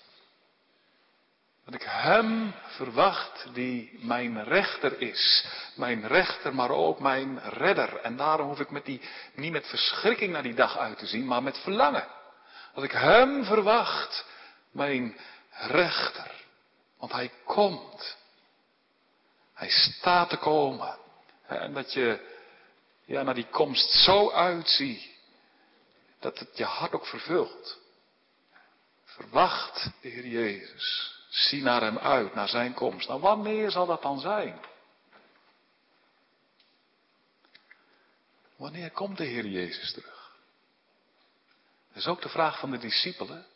dat 1.67 1.75
ik 1.75 1.87
Hem 1.89 2.55
verwacht 2.67 3.47
die 3.53 3.99
mijn 4.01 4.45
rechter 4.45 5.01
is. 5.01 5.47
Mijn 5.75 6.07
rechter, 6.07 6.55
maar 6.55 6.71
ook 6.71 7.01
mijn 7.01 7.39
redder. 7.39 7.97
En 7.97 8.17
daarom 8.17 8.49
hoef 8.49 8.61
ik 8.61 8.71
met 8.71 8.85
die, 8.85 9.01
niet 9.35 9.53
met 9.53 9.67
verschrikking 9.67 10.33
naar 10.33 10.43
die 10.43 10.55
dag 10.55 10.79
uit 10.79 10.99
te 10.99 11.07
zien, 11.07 11.27
maar 11.27 11.43
met 11.43 11.59
verlangen. 11.59 12.07
Dat 12.75 12.85
ik 12.85 12.93
Hem 12.93 13.45
verwacht, 13.45 14.25
mijn 14.71 15.17
rechter. 15.51 16.31
Want 16.99 17.13
Hij 17.13 17.31
komt. 17.45 18.17
Hij 19.55 19.71
staat 19.71 20.29
te 20.29 20.37
komen. 20.37 20.97
En 21.47 21.75
dat 21.75 21.93
je 21.93 22.35
ja, 23.05 23.23
naar 23.23 23.35
die 23.35 23.49
komst 23.51 23.91
zo 23.91 24.31
uitziet, 24.31 25.09
dat 26.21 26.39
het 26.39 26.57
je 26.57 26.65
hart 26.65 26.93
ook 26.93 27.07
vervult. 27.07 27.79
Verwacht 29.05 29.91
de 30.01 30.09
Heer 30.09 30.27
Jezus. 30.27 31.16
Zie 31.37 31.63
naar 31.63 31.81
hem 31.81 31.99
uit, 31.99 32.35
naar 32.35 32.49
zijn 32.49 32.75
komst. 32.75 33.09
Nou, 33.09 33.21
wanneer 33.21 33.71
zal 33.71 33.87
dat 33.87 34.03
dan 34.03 34.21
zijn? 34.21 34.59
Wanneer 38.57 38.91
komt 38.91 39.17
de 39.17 39.25
Heer 39.25 39.47
Jezus 39.47 39.93
terug? 39.93 40.37
Dat 41.89 41.97
is 41.97 42.07
ook 42.07 42.23
de 42.23 42.29
vraag 42.29 42.59
van 42.59 42.71
de 42.71 42.79
discipelen. 42.79 43.47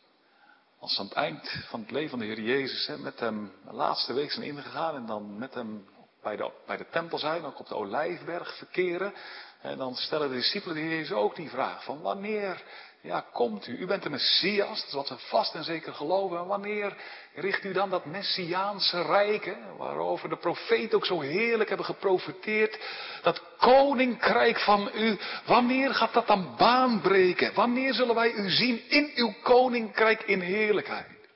Als 0.78 0.94
ze 0.94 1.00
aan 1.00 1.06
het 1.06 1.14
eind 1.14 1.64
van 1.68 1.80
het 1.80 1.90
leven 1.90 2.10
van 2.10 2.18
de 2.18 2.25
Heer 2.25 2.40
Jezus 2.40 2.87
hè, 2.87 2.99
met 2.99 3.20
hem 3.20 3.52
de 3.64 3.72
laatste 3.72 4.12
week 4.12 4.30
zijn 4.32 4.46
ingegaan 4.46 4.94
en 4.94 5.06
dan 5.06 5.38
met 5.38 5.54
hem 5.54 5.88
bij 6.22 6.37
de, 6.37 6.52
bij 6.66 6.76
de 6.76 6.88
tempel 6.90 7.18
zijn, 7.18 7.44
ook 7.44 7.58
op 7.58 7.68
de 7.68 7.76
Olijfberg 7.76 8.56
verkeren. 8.56 9.14
En 9.60 9.78
dan 9.78 9.94
stellen 9.94 10.28
de 10.28 10.34
discipelen 10.34 10.75
de 10.75 10.80
Heer 10.80 10.90
Jezus 10.90 11.12
ook 11.12 11.37
die 11.37 11.50
vraag 11.50 11.84
van 11.84 12.00
wanneer 12.00 12.62
ja, 13.02 13.25
komt 13.33 13.66
u? 13.66 13.78
U 13.78 13.87
bent 13.87 14.02
de 14.02 14.11
Messias, 14.11 14.80
dat 14.80 14.87
is 14.87 14.92
wat 14.92 15.09
we 15.09 15.16
vast 15.19 15.54
en 15.54 15.64
zeker 15.64 15.95
geloven. 15.95 16.38
En 16.38 16.47
wanneer 16.47 16.97
richt 17.35 17.64
u 17.64 17.73
dan 17.73 17.90
dat 17.90 18.04
Messiaanse 18.04 19.02
rijk, 19.02 19.57
waarover 19.76 20.28
de 20.28 20.37
profeet 20.37 20.95
ook 20.95 21.07
zo 21.07 21.21
heerlijk 21.21 21.69
hebben 21.69 21.87
geprofeteerd, 21.87 22.78
dat 23.23 23.42
koninkrijk 23.59 24.61
van 24.61 24.90
u, 24.95 25.19
wanneer 25.47 25.95
gaat 25.95 26.12
dat 26.12 26.26
dan 26.26 26.54
baan 26.57 27.00
breken? 27.00 27.54
Wanneer 27.54 27.95
zullen 27.95 28.14
wij 28.14 28.33
u 28.33 28.50
zien 28.50 28.88
in 28.88 29.12
uw 29.14 29.35
koninkrijk 29.42 30.23
in 30.23 30.40
heerlijkheid? 30.40 31.28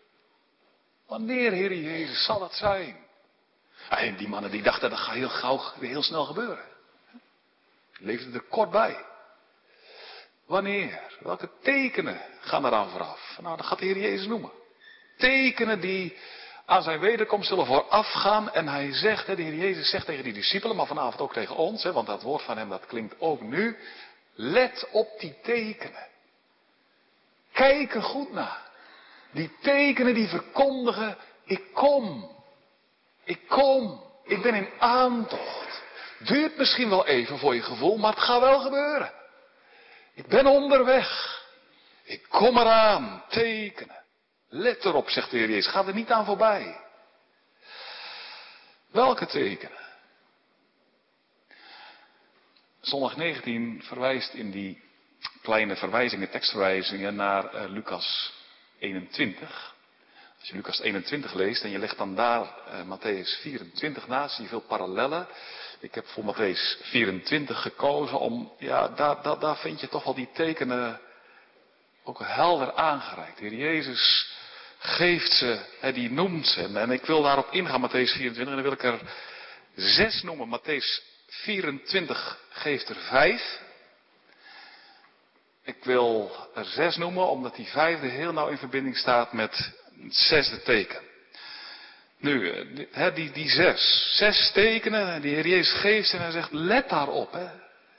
Wanneer, 1.07 1.53
Heer 1.53 1.75
Jezus, 1.75 2.25
zal 2.25 2.39
dat 2.39 2.55
zijn? 2.55 2.97
En 3.89 4.17
die 4.17 4.29
mannen 4.29 4.51
die 4.51 4.63
dachten 4.63 4.91
dat 4.91 4.99
gaat 4.99 5.15
heel 5.15 5.29
gauw, 5.29 5.61
heel 5.81 6.03
snel 6.03 6.25
gebeuren. 6.25 6.65
Leefden 7.99 8.35
er 8.35 8.41
kort 8.41 8.71
bij. 8.71 9.05
Wanneer? 10.47 11.01
Welke 11.21 11.51
tekenen 11.63 12.21
gaan 12.41 12.67
eraan 12.67 12.91
vooraf? 12.91 13.39
Nou, 13.41 13.57
dat 13.57 13.67
gaat 13.67 13.79
de 13.79 13.85
Heer 13.85 13.99
Jezus 13.99 14.27
noemen. 14.27 14.51
Tekenen 15.17 15.81
die 15.81 16.17
aan 16.67 16.83
zijn 16.83 17.01
wederkomst 17.01 17.49
zullen 17.49 17.67
voorafgaan. 17.67 18.53
En 18.53 18.69
hij 18.69 18.93
zegt, 18.93 19.27
de 19.27 19.43
Heer 19.43 19.55
Jezus 19.55 19.91
zegt 19.91 20.07
tegen 20.07 20.25
die 20.25 20.33
discipelen, 20.33 20.77
maar 20.77 20.87
vanavond 20.87 21.21
ook 21.21 21.33
tegen 21.33 21.57
ons, 21.57 21.85
want 21.85 22.07
dat 22.07 22.23
woord 22.23 22.43
van 22.43 22.59
hem 22.59 22.69
dat 22.69 22.87
klinkt 22.87 23.15
ook 23.19 23.41
nu. 23.41 23.77
Let 24.35 24.89
op 24.93 25.09
die 25.19 25.37
tekenen. 25.43 26.07
Kijk 27.53 27.95
er 27.95 28.03
goed 28.03 28.33
naar. 28.33 28.63
Die 29.31 29.53
tekenen 29.61 30.15
die 30.15 30.29
verkondigen, 30.29 31.17
ik 31.45 31.63
kom. 31.73 32.31
Ik 33.25 33.49
kom. 33.49 34.03
Ik 34.25 34.43
ben 34.43 34.55
in 34.55 34.69
aantocht. 34.79 35.83
Duurt 36.19 36.57
misschien 36.57 36.89
wel 36.89 37.07
even 37.07 37.39
voor 37.39 37.55
je 37.55 37.63
gevoel, 37.63 37.97
maar 37.97 38.11
het 38.11 38.23
gaat 38.23 38.41
wel 38.41 38.61
gebeuren. 38.61 39.13
Ik 40.15 40.27
ben 40.27 40.47
onderweg. 40.47 41.41
Ik 42.05 42.27
kom 42.29 42.59
eraan. 42.59 43.25
Tekenen. 43.29 44.03
Let 44.49 44.85
erop, 44.85 45.09
zegt 45.09 45.31
de 45.31 45.37
Heer 45.37 45.49
Jezus. 45.49 45.73
Ga 45.73 45.87
er 45.87 45.95
niet 45.95 46.11
aan 46.11 46.25
voorbij. 46.25 46.81
Welke 48.91 49.27
tekenen? 49.27 49.83
Zondag 52.81 53.17
19 53.17 53.83
verwijst 53.83 54.35
in 54.35 54.51
die 54.51 54.83
kleine 55.43 55.77
verwijzingen, 55.77 56.31
tekstverwijzingen 56.31 57.15
naar 57.15 57.55
uh, 57.55 57.65
Lucas 57.69 58.33
21. 58.79 59.75
Als 60.39 60.49
je 60.49 60.55
Lucas 60.55 60.81
21 60.81 61.35
leest 61.35 61.63
en 61.63 61.71
je 61.71 61.79
legt 61.79 61.99
dan 61.99 62.15
daar 62.15 62.43
uh, 62.43 62.97
Matthäus 62.97 63.41
24 63.41 64.07
naast, 64.07 64.35
zie 64.35 64.45
je 64.45 64.51
veel 64.51 64.61
parallellen. 64.61 65.27
Ik 65.85 65.95
heb 65.95 66.07
voor 66.07 66.35
Matthäus 66.35 66.79
24 66.83 67.63
gekozen 67.63 68.19
om, 68.19 68.53
ja, 68.59 68.89
daar, 68.89 69.23
daar, 69.23 69.39
daar 69.39 69.57
vind 69.57 69.81
je 69.81 69.89
toch 69.89 70.05
wel 70.05 70.15
die 70.15 70.29
tekenen 70.33 71.01
ook 72.03 72.19
helder 72.23 72.73
aangereikt. 72.73 73.39
De 73.39 73.45
Heer 73.45 73.59
Jezus 73.59 74.33
geeft 74.79 75.33
ze, 75.33 75.61
hè, 75.81 75.93
die 75.93 76.11
noemt 76.11 76.47
ze. 76.47 76.63
En 76.63 76.91
ik 76.91 77.05
wil 77.05 77.23
daarop 77.23 77.51
ingaan, 77.51 77.89
Matthäus 77.89 78.13
24, 78.17 78.39
en 78.39 78.45
dan 78.45 78.63
wil 78.63 78.73
ik 78.73 78.83
er 78.83 79.01
zes 79.75 80.23
noemen. 80.23 80.61
Matthäus 80.61 81.03
24 81.27 82.39
geeft 82.49 82.89
er 82.89 82.97
vijf. 82.97 83.61
Ik 85.63 85.85
wil 85.85 86.33
er 86.55 86.65
zes 86.65 86.97
noemen, 86.97 87.29
omdat 87.29 87.57
die 87.57 87.69
vijfde 87.69 88.07
heel 88.07 88.33
nauw 88.33 88.49
in 88.49 88.59
verbinding 88.59 88.97
staat 88.97 89.33
met 89.33 89.73
het 90.03 90.17
zesde 90.17 90.63
teken. 90.63 91.14
Nu, 92.25 92.51
eh, 92.93 93.15
die, 93.15 93.31
die 93.31 93.49
zes. 93.49 94.13
Zes 94.17 94.51
tekenen 94.53 95.23
die 95.23 95.35
Heer 95.35 95.47
Jezus 95.47 95.81
geeft 95.81 96.13
en 96.13 96.21
hij 96.21 96.31
zegt, 96.31 96.53
let 96.53 96.89
daarop. 96.89 97.33
Hè. 97.33 97.49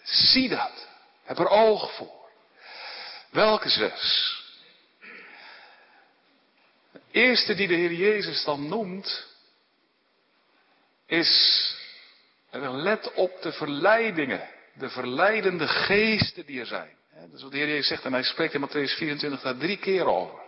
Zie 0.04 0.50
dat. 0.50 0.88
Heb 1.24 1.40
er 1.40 1.48
oog 1.48 1.96
voor. 1.96 2.30
Welke 3.32 3.70
zes? 3.70 4.34
De 6.92 7.02
eerste 7.12 7.56
die 7.56 7.68
de 7.68 7.74
Heer 7.74 7.94
Jezus 7.94 8.44
dan 8.44 8.68
noemt, 8.68 9.28
is, 11.08 11.76
let 12.52 13.14
op 13.14 13.42
de 13.42 13.52
verleidingen, 13.52 14.50
de 14.74 14.90
verleidende 14.90 15.68
geesten 15.68 16.46
die 16.46 16.60
er 16.60 16.66
zijn. 16.66 16.98
Dat 17.20 17.34
is 17.34 17.42
wat 17.42 17.52
de 17.52 17.58
Heer 17.58 17.68
Jezus 17.68 17.88
zegt 17.88 18.04
en 18.04 18.14
hij 18.14 18.24
spreekt 18.24 18.54
in 18.54 18.68
Matthäus 18.68 18.98
24 18.98 19.42
daar 19.42 19.58
drie 19.58 19.78
keer 19.78 20.06
over. 20.06 20.40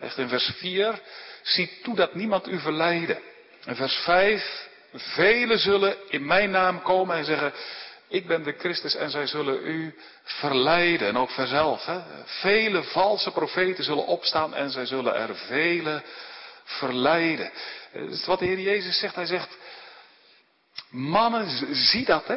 Echt 0.00 0.18
in 0.18 0.28
vers 0.28 0.52
4, 0.58 1.00
zie 1.46 1.78
toe 1.82 1.94
dat 1.94 2.14
niemand 2.14 2.48
u 2.48 2.60
verleiden. 2.60 3.18
In 3.64 3.74
vers 3.74 3.94
5, 3.94 4.68
velen 4.92 5.58
zullen 5.58 5.96
in 6.08 6.26
mijn 6.26 6.50
naam 6.50 6.82
komen 6.82 7.16
en 7.16 7.24
zeggen, 7.24 7.52
ik 8.08 8.26
ben 8.26 8.42
de 8.42 8.54
Christus 8.58 8.94
en 8.94 9.10
zij 9.10 9.26
zullen 9.26 9.66
u 9.66 9.94
verleiden. 10.22 11.08
En 11.08 11.18
ook 11.18 11.30
verzelf. 11.30 11.84
Hè? 11.84 12.00
Vele 12.24 12.82
valse 12.82 13.30
profeten 13.30 13.84
zullen 13.84 14.06
opstaan 14.06 14.54
en 14.54 14.70
zij 14.70 14.86
zullen 14.86 15.14
er 15.14 15.36
vele 15.36 16.02
verleiden. 16.64 17.50
Dat 17.92 18.10
is 18.10 18.26
wat 18.26 18.38
de 18.38 18.44
Heer 18.44 18.60
Jezus 18.60 18.98
zegt. 18.98 19.14
Hij 19.14 19.26
zegt, 19.26 19.56
mannen, 20.90 21.74
zie 21.74 22.04
dat 22.04 22.26
hè. 22.26 22.36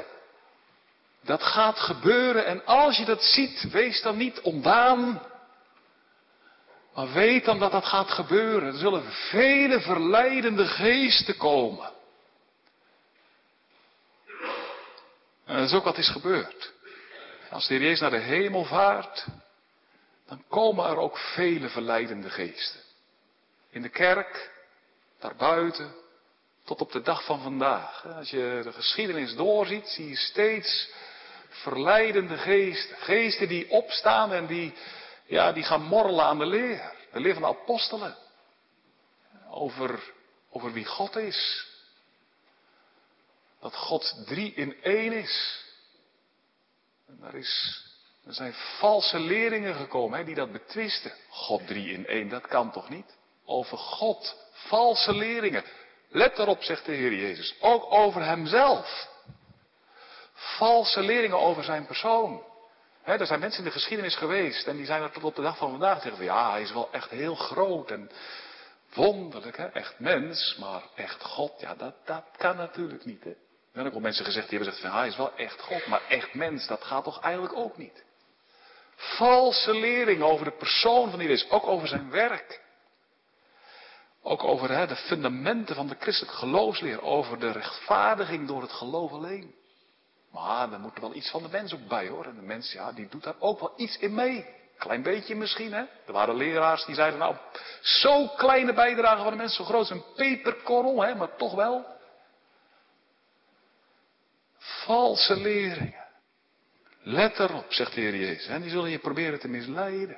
Dat 1.23 1.43
gaat 1.43 1.79
gebeuren 1.79 2.45
en 2.45 2.65
als 2.65 2.97
je 2.97 3.05
dat 3.05 3.23
ziet, 3.23 3.71
wees 3.71 4.01
dan 4.01 4.17
niet 4.17 4.41
ontdaan. 4.41 5.21
Maar 6.93 7.11
weet 7.11 7.45
dan 7.45 7.59
dat 7.59 7.71
dat 7.71 7.85
gaat 7.85 8.11
gebeuren. 8.11 8.67
Er 8.67 8.79
zullen 8.79 9.11
vele 9.11 9.81
verleidende 9.81 10.65
geesten 10.65 11.37
komen. 11.37 11.91
En 15.45 15.55
dat 15.55 15.65
is 15.65 15.73
ook 15.73 15.83
wat 15.83 15.97
is 15.97 16.09
gebeurd. 16.09 16.71
Als 17.49 17.67
de 17.67 17.73
Heer 17.73 17.83
Jezus 17.83 17.99
naar 17.99 18.09
de 18.09 18.17
hemel 18.17 18.65
vaart, 18.65 19.25
dan 20.27 20.43
komen 20.47 20.85
er 20.85 20.97
ook 20.97 21.17
vele 21.17 21.69
verleidende 21.69 22.29
geesten. 22.29 22.79
In 23.69 23.81
de 23.81 23.89
kerk, 23.89 24.51
daarbuiten, 25.19 25.95
tot 26.65 26.81
op 26.81 26.91
de 26.91 27.01
dag 27.01 27.25
van 27.25 27.41
vandaag. 27.41 28.05
Als 28.05 28.29
je 28.29 28.59
de 28.63 28.71
geschiedenis 28.71 29.35
doorziet, 29.35 29.87
zie 29.87 30.09
je 30.09 30.15
steeds 30.15 30.89
verleidende 31.49 32.37
geesten. 32.37 32.97
Geesten 32.97 33.47
die 33.47 33.69
opstaan 33.69 34.33
en 34.33 34.45
die, 34.45 34.73
ja, 35.29 35.51
die 35.51 35.63
gaan 35.63 35.81
morrelen 35.81 36.25
aan 36.25 36.37
de 36.37 36.45
leer. 36.45 36.93
De 37.11 37.19
leer 37.19 37.33
van 37.33 37.41
de 37.41 37.47
apostelen. 37.47 38.15
Over, 39.49 40.13
over 40.49 40.73
wie 40.73 40.85
God 40.85 41.15
is. 41.15 41.67
Dat 43.59 43.75
God 43.75 44.23
drie 44.25 44.53
in 44.53 44.81
één 44.81 45.13
is. 45.13 45.63
En 47.07 47.17
daar, 47.21 47.35
is, 47.35 47.83
er 48.25 48.33
zijn 48.33 48.53
valse 48.53 49.19
leringen 49.19 49.75
gekomen 49.75 50.19
hè, 50.19 50.25
die 50.25 50.35
dat 50.35 50.51
betwisten. 50.51 51.13
God 51.29 51.67
drie 51.67 51.93
in 51.93 52.07
één, 52.07 52.29
dat 52.29 52.47
kan 52.47 52.71
toch 52.71 52.89
niet? 52.89 53.17
Over 53.45 53.77
God, 53.77 54.35
valse 54.51 55.13
leringen. 55.13 55.63
Let 56.09 56.37
erop, 56.37 56.63
zegt 56.63 56.85
de 56.85 56.91
Heer 56.91 57.13
Jezus. 57.13 57.55
Ook 57.59 57.91
over 57.91 58.25
Hemzelf. 58.25 59.07
Valse 60.33 61.01
leringen 61.01 61.39
over 61.39 61.63
zijn 61.63 61.85
persoon. 61.85 62.43
Er 63.17 63.25
zijn 63.25 63.39
mensen 63.39 63.59
in 63.59 63.65
de 63.65 63.71
geschiedenis 63.71 64.15
geweest 64.15 64.67
en 64.67 64.75
die 64.75 64.85
zijn 64.85 65.01
er 65.01 65.11
tot 65.11 65.23
op 65.23 65.35
de 65.35 65.41
dag 65.41 65.57
van 65.57 65.69
vandaag 65.69 66.01
zeggen 66.01 66.15
van 66.15 66.25
ja, 66.25 66.51
hij 66.51 66.61
is 66.61 66.71
wel 66.71 66.89
echt 66.91 67.09
heel 67.09 67.35
groot 67.35 67.91
en 67.91 68.09
wonderlijk, 68.93 69.57
echt 69.57 69.99
mens, 69.99 70.55
maar 70.59 70.81
echt 70.95 71.23
God, 71.23 71.59
ja, 71.59 71.75
dat, 71.75 71.95
dat 72.05 72.23
kan 72.37 72.55
natuurlijk 72.55 73.05
niet. 73.05 73.25
Er 73.25 73.35
zijn 73.73 73.85
ook 73.85 73.91
wel 73.91 74.01
mensen 74.01 74.25
gezegd 74.25 74.49
die 74.49 74.57
hebben 74.57 74.75
gezegd 74.75 74.91
van 74.93 75.01
hij 75.01 75.09
is 75.09 75.17
wel 75.17 75.35
echt 75.35 75.61
God, 75.61 75.87
maar 75.87 76.01
echt 76.09 76.33
mens, 76.33 76.67
dat 76.67 76.83
gaat 76.83 77.03
toch 77.03 77.21
eigenlijk 77.21 77.55
ook 77.55 77.77
niet. 77.77 78.03
Valse 78.95 79.73
lering 79.73 80.21
over 80.21 80.45
de 80.45 80.51
persoon 80.57 81.11
van 81.11 81.21
is, 81.21 81.49
ook 81.49 81.67
over 81.67 81.87
zijn 81.87 82.09
werk. 82.09 82.61
Ook 84.21 84.43
over 84.43 84.87
de 84.87 84.95
fundamenten 84.95 85.75
van 85.75 85.87
de 85.87 85.95
christelijke 85.99 86.37
geloofsleer. 86.37 87.01
Over 87.01 87.39
de 87.39 87.51
rechtvaardiging 87.51 88.47
door 88.47 88.61
het 88.61 88.71
geloof 88.71 89.11
alleen. 89.11 89.55
Maar 90.31 90.73
er 90.73 90.79
moet 90.79 90.99
wel 90.99 91.15
iets 91.15 91.29
van 91.29 91.43
de 91.43 91.49
mens 91.49 91.73
ook 91.73 91.87
bij 91.87 92.07
hoor. 92.07 92.25
En 92.25 92.35
de 92.35 92.41
mens, 92.41 92.71
ja, 92.71 92.91
die 92.91 93.07
doet 93.07 93.23
daar 93.23 93.35
ook 93.39 93.59
wel 93.59 93.73
iets 93.75 93.97
in 93.97 94.13
mee. 94.13 94.45
Klein 94.77 95.03
beetje 95.03 95.35
misschien, 95.35 95.73
hè. 95.73 95.83
Er 96.05 96.13
waren 96.13 96.35
leraars 96.35 96.85
die 96.85 96.95
zeiden, 96.95 97.19
nou, 97.19 97.35
zo'n 97.81 98.35
kleine 98.35 98.73
bijdrage 98.73 99.23
van 99.23 99.31
de 99.31 99.37
mens, 99.37 99.55
zo 99.55 99.63
groot 99.63 99.79
als 99.79 99.89
een 99.89 100.13
peperkorrel, 100.15 101.01
hè, 101.01 101.15
maar 101.15 101.35
toch 101.35 101.55
wel. 101.55 101.85
Valse 104.57 105.35
leringen. 105.35 106.07
Let 107.01 107.39
erop, 107.39 107.73
zegt 107.73 107.93
de 107.93 108.01
Heer 108.01 108.15
Jezus. 108.15 108.47
En 108.47 108.61
die 108.61 108.69
zullen 108.69 108.89
je 108.89 108.99
proberen 108.99 109.39
te 109.39 109.47
misleiden. 109.47 110.17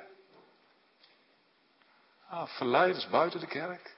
Ah, 2.28 2.48
verleiders 2.48 3.08
buiten 3.08 3.40
de 3.40 3.46
kerk. 3.46 3.96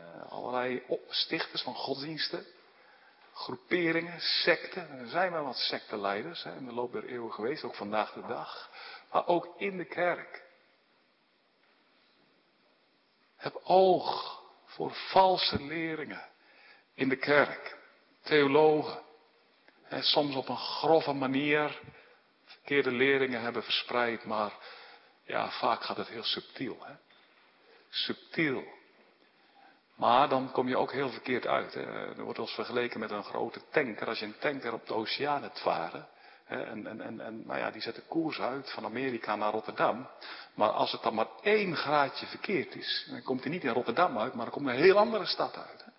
Uh, 0.00 0.32
allerlei 0.32 0.82
stichters 1.08 1.62
van 1.62 1.74
godsdiensten. 1.74 2.46
Groeperingen, 3.32 4.20
secten. 4.20 4.98
Er 4.98 5.08
zijn 5.08 5.32
wel 5.32 5.44
wat 5.44 5.56
sectenleiders 5.56 6.42
hè, 6.42 6.56
in 6.56 6.64
de 6.64 6.72
loop 6.72 6.92
der 6.92 7.04
eeuwen 7.04 7.32
geweest, 7.32 7.64
ook 7.64 7.74
vandaag 7.74 8.12
de 8.12 8.26
dag. 8.26 8.70
Maar 9.12 9.26
ook 9.26 9.54
in 9.56 9.76
de 9.76 9.84
kerk. 9.84 10.42
Heb 13.36 13.60
oog 13.64 14.42
voor 14.64 14.92
valse 14.94 15.62
leringen 15.62 16.28
in 16.94 17.08
de 17.08 17.16
kerk. 17.16 17.78
Theologen. 18.22 19.02
Hè, 19.82 20.02
soms 20.02 20.34
op 20.34 20.48
een 20.48 20.56
grove 20.56 21.12
manier 21.12 21.80
verkeerde 22.44 22.90
leringen 22.90 23.40
hebben 23.40 23.62
verspreid, 23.62 24.24
maar 24.24 24.52
ja, 25.24 25.50
vaak 25.50 25.82
gaat 25.82 25.96
het 25.96 26.08
heel 26.08 26.24
subtiel. 26.24 26.84
Hè? 26.84 26.94
subtiel. 27.90 28.64
Maar 30.00 30.28
dan 30.28 30.50
kom 30.52 30.68
je 30.68 30.76
ook 30.76 30.92
heel 30.92 31.10
verkeerd 31.10 31.46
uit. 31.46 31.74
Hè. 31.74 31.82
Er 32.16 32.22
wordt 32.22 32.38
als 32.38 32.54
vergeleken 32.54 33.00
met 33.00 33.10
een 33.10 33.24
grote 33.24 33.60
tanker. 33.70 34.06
Als 34.08 34.18
je 34.18 34.24
een 34.24 34.38
tanker 34.38 34.72
op 34.72 34.86
de 34.86 34.94
oceaan 34.94 35.42
hebt 35.42 35.60
varen. 35.60 36.08
Hè, 36.44 36.62
en, 36.62 36.86
en, 36.86 37.00
en, 37.00 37.20
en 37.20 37.46
nou 37.46 37.58
ja, 37.58 37.70
die 37.70 37.82
zet 37.82 37.94
de 37.94 38.02
koers 38.08 38.40
uit 38.40 38.70
van 38.70 38.84
Amerika 38.84 39.36
naar 39.36 39.52
Rotterdam. 39.52 40.08
Maar 40.54 40.68
als 40.68 40.92
het 40.92 41.02
dan 41.02 41.14
maar 41.14 41.26
één 41.42 41.76
graadje 41.76 42.26
verkeerd 42.26 42.74
is. 42.74 43.06
Dan 43.10 43.22
komt 43.22 43.42
hij 43.42 43.50
niet 43.52 43.64
in 43.64 43.72
Rotterdam 43.72 44.18
uit, 44.18 44.34
maar 44.34 44.44
dan 44.44 44.54
komt 44.54 44.66
een 44.66 44.74
heel 44.74 44.98
andere 44.98 45.26
stad 45.26 45.56
uit. 45.56 45.84
Hè. 45.84 45.90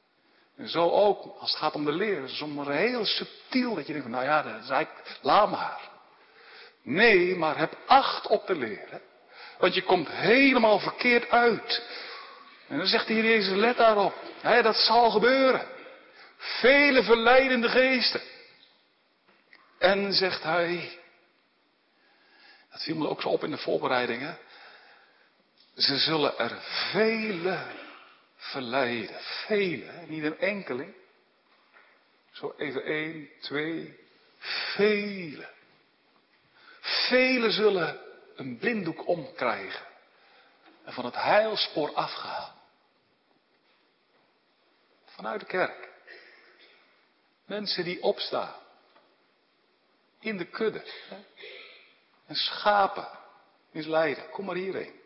En 0.64 0.70
zo 0.70 0.90
ook, 0.90 1.36
als 1.40 1.50
het 1.52 1.60
gaat 1.60 1.76
om 1.76 1.86
de 1.86 1.92
leer. 1.92 2.30
Soms 2.30 2.68
heel 2.68 3.06
subtiel 3.06 3.76
dat 3.76 3.88
je 3.88 3.94
denkt 3.94 4.08
nou 4.08 4.24
ja, 4.24 4.42
dat 4.42 4.64
is 4.64 4.70
eigenlijk, 4.70 5.18
laat 5.22 5.50
maar. 5.50 5.90
Nee, 6.84 7.36
maar 7.36 7.58
heb 7.58 7.78
acht 7.86 8.28
op 8.28 8.48
de 8.48 8.56
leer. 8.56 8.88
Hè. 8.90 9.00
Want 9.60 9.74
je 9.74 9.84
komt 9.84 10.10
helemaal 10.10 10.80
verkeerd 10.80 11.30
uit. 11.30 11.84
En 12.72 12.78
dan 12.78 12.88
zegt 12.88 13.08
de 13.08 13.14
Jezus, 13.14 13.56
let 13.56 13.78
daarop. 13.78 14.14
Dat 14.42 14.76
zal 14.76 15.10
gebeuren. 15.10 15.68
Vele 16.38 17.04
verleidende 17.04 17.70
geesten. 17.70 18.22
En 19.80 20.14
zegt 20.14 20.44
hij, 20.44 21.00
dat 22.72 22.84
viel 22.84 22.96
me 22.96 23.08
ook 23.08 23.22
zo 23.22 23.30
op 23.30 23.44
in 23.44 23.52
de 23.52 23.58
voorbereidingen. 23.58 24.38
Ze 25.76 25.98
zullen 25.98 26.38
er 26.38 26.58
vele 26.92 27.66
verleiden. 28.36 29.20
Vele, 29.46 29.92
niet 30.08 30.24
een 30.24 30.40
enkeling. 30.40 30.94
Zo 32.32 32.54
even 32.58 32.84
één, 32.84 33.30
twee, 33.42 34.00
vele. 34.76 35.50
Vele 36.80 37.52
zullen 37.52 38.00
een 38.36 38.58
blinddoek 38.58 39.08
omkrijgen 39.08 39.86
en 40.86 40.94
van 40.94 41.06
het 41.06 41.16
heilspoor 41.16 41.94
afgaan. 41.94 42.60
Vanuit 45.16 45.40
de 45.40 45.46
kerk. 45.46 45.90
Mensen 47.46 47.84
die 47.84 48.04
opstaan. 48.04 48.54
in 50.20 50.38
de 50.38 50.46
kudde. 50.46 50.84
Hè? 51.10 51.18
En 52.26 52.36
schapen 52.36 53.08
misleiden. 53.72 54.30
Kom 54.30 54.46
maar 54.46 54.56
hierheen. 54.56 55.00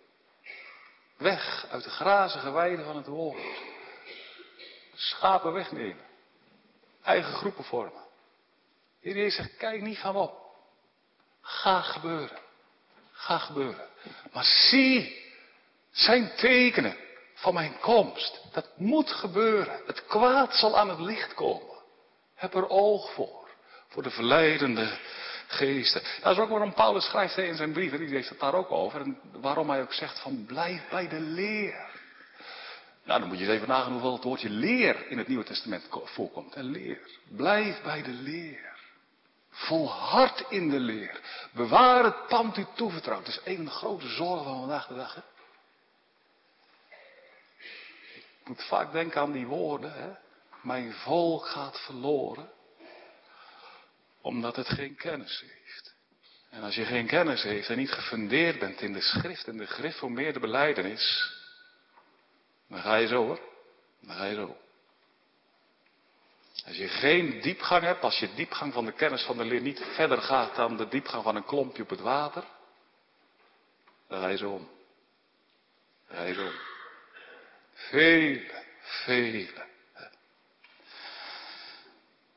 Weg 1.18 1.68
uit 1.70 1.84
de 1.84 1.90
grazige 1.90 2.52
weiden 2.52 2.86
van 2.86 2.96
het 2.96 3.08
woord. 3.08 3.40
Schapen 4.96 5.54
wegnemen. 5.54 6.06
Eigen 7.04 7.34
groepen 7.34 7.64
vormen. 7.64 8.04
De 9.02 9.30
zegt, 9.30 9.58
kijk 9.58 9.82
niet 9.82 9.98
van 9.98 10.16
op. 10.16 10.56
Ga 11.42 11.82
gebeuren. 11.82 12.40
Ga 13.12 13.38
gebeuren. 13.38 13.88
Maar 14.32 14.44
zie 14.44 15.24
zijn 15.92 16.36
tekenen 16.36 17.05
van 17.36 17.54
mijn 17.54 17.80
komst. 17.80 18.42
Dat 18.52 18.70
moet 18.76 19.12
gebeuren. 19.12 19.82
Het 19.86 20.06
kwaad 20.06 20.56
zal 20.56 20.78
aan 20.78 20.90
het 20.90 21.00
licht 21.00 21.34
komen. 21.34 21.76
Heb 22.36 22.54
er 22.54 22.70
oog 22.70 23.14
voor. 23.14 23.48
Voor 23.88 24.04
de 24.04 24.10
verleidende 24.10 24.98
geesten. 25.48 26.02
Dat 26.22 26.32
is 26.32 26.44
ook 26.44 26.50
waarom 26.50 26.74
Paulus 26.74 27.06
schrijft 27.06 27.38
in 27.38 27.56
zijn 27.56 27.72
brieven, 27.72 28.00
die 28.00 28.10
heeft 28.10 28.30
het 28.30 28.40
daar 28.40 28.54
ook 28.54 28.72
over. 28.72 29.02
En 29.02 29.20
waarom 29.32 29.70
hij 29.70 29.82
ook 29.82 29.94
zegt 29.94 30.20
van 30.20 30.46
blijf 30.46 30.90
bij 30.90 31.08
de 31.08 31.20
leer. 31.20 31.94
Nou, 33.04 33.20
dan 33.20 33.30
moet 33.30 33.38
je 33.40 33.46
eens 33.46 33.54
even 33.54 33.68
nagaan 33.68 33.92
hoeveel 33.92 34.14
het 34.14 34.24
woordje 34.24 34.50
leer 34.50 35.08
in 35.10 35.18
het 35.18 35.28
Nieuwe 35.28 35.44
Testament 35.44 35.88
voorkomt. 36.04 36.54
En 36.54 36.64
leer. 36.64 37.00
Blijf 37.36 37.82
bij 37.82 38.02
de 38.02 38.12
leer. 38.12 38.74
Volhard 39.50 40.46
in 40.50 40.70
de 40.70 40.80
leer. 40.80 41.20
Bewaar 41.52 42.04
het 42.04 42.28
pand 42.28 42.58
u 42.58 42.66
toevertrouwd. 42.76 43.26
Dat 43.26 43.36
is 43.36 43.58
een 43.58 43.70
grote 43.70 44.08
zorg 44.08 44.44
van 44.44 44.60
vandaag 44.60 44.88
de 44.88 44.96
dag. 44.96 45.24
Ik 48.46 48.52
moet 48.52 48.68
vaak 48.68 48.92
denken 48.92 49.22
aan 49.22 49.32
die 49.32 49.46
woorden. 49.46 49.94
Hè? 49.94 50.12
Mijn 50.62 50.94
volk 50.94 51.46
gaat 51.46 51.80
verloren. 51.80 52.52
Omdat 54.22 54.56
het 54.56 54.68
geen 54.68 54.96
kennis 54.96 55.44
heeft. 55.48 55.96
En 56.50 56.64
als 56.64 56.76
je 56.76 56.86
geen 56.86 57.08
kennis 57.08 57.44
heeft 57.44 57.70
en 57.70 57.78
niet 57.78 57.92
gefundeerd 57.92 58.60
bent 58.60 58.82
in 58.82 58.94
de 58.94 59.02
schrift 59.02 59.48
en 59.48 59.58
de 59.58 59.68
gereformeerde 59.68 60.40
beleidenis. 60.40 61.34
Dan 62.68 62.82
ga 62.82 62.96
je 62.96 63.08
zo 63.08 63.26
hoor. 63.26 63.40
Dan 64.02 64.16
ga 64.16 64.26
je 64.26 64.36
zo. 64.36 64.58
Als 66.66 66.78
je 66.78 66.88
geen 66.88 67.42
diepgang 67.42 67.84
hebt, 67.84 68.04
als 68.04 68.20
je 68.20 68.34
diepgang 68.34 68.74
van 68.74 68.86
de 68.86 68.92
kennis 68.92 69.24
van 69.24 69.38
de 69.38 69.46
leer 69.46 69.62
niet 69.62 69.86
verder 69.96 70.22
gaat 70.22 70.56
dan 70.56 70.78
de 70.78 70.88
diepgang 70.88 71.24
van 71.24 71.36
een 71.36 71.46
klompje 71.46 71.84
op 71.84 71.90
het 71.90 72.00
water, 72.00 72.44
dan 74.08 74.22
ga 74.22 74.28
je 74.28 74.38
zo 74.38 74.50
om. 74.52 74.70
Dan 76.08 76.18
ga 76.18 76.24
je 76.24 76.34
zo 76.34 76.46
om. 76.46 76.75
Vele, 77.90 78.64
vele. 78.82 79.64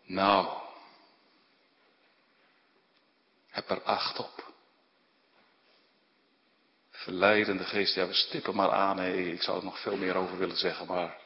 Nou, 0.04 0.48
heb 3.48 3.70
er 3.70 3.82
acht 3.82 4.18
op. 4.18 4.52
Verleidende 6.90 7.64
geest, 7.64 7.94
ja 7.94 8.06
we 8.06 8.12
stippen 8.12 8.54
maar 8.54 8.70
aan, 8.70 9.00
ik 9.02 9.42
zou 9.42 9.58
er 9.58 9.64
nog 9.64 9.80
veel 9.80 9.96
meer 9.96 10.16
over 10.16 10.38
willen 10.38 10.56
zeggen, 10.56 10.86
maar 10.86 11.16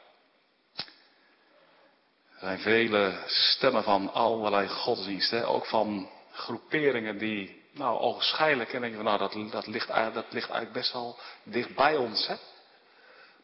er 2.33 2.39
zijn 2.39 2.59
vele 2.59 3.23
stemmen 3.25 3.83
van 3.83 4.13
allerlei 4.13 4.67
godsdiensten, 4.67 5.47
ook 5.47 5.65
van 5.65 6.09
groeperingen 6.31 7.17
die, 7.17 7.63
nou, 7.71 7.99
ogenschijnlijk, 7.99 8.73
en 8.73 8.81
denk 8.81 8.91
je 8.91 9.01
van, 9.03 9.05
nou, 9.05 9.17
dat, 9.17 9.51
dat, 9.51 9.67
ligt, 9.67 9.87
dat 9.87 10.33
ligt 10.33 10.49
eigenlijk 10.49 10.71
best 10.71 10.93
wel 10.93 11.19
dicht 11.43 11.75
bij 11.75 11.95
ons, 11.95 12.27
hè. 12.27 12.35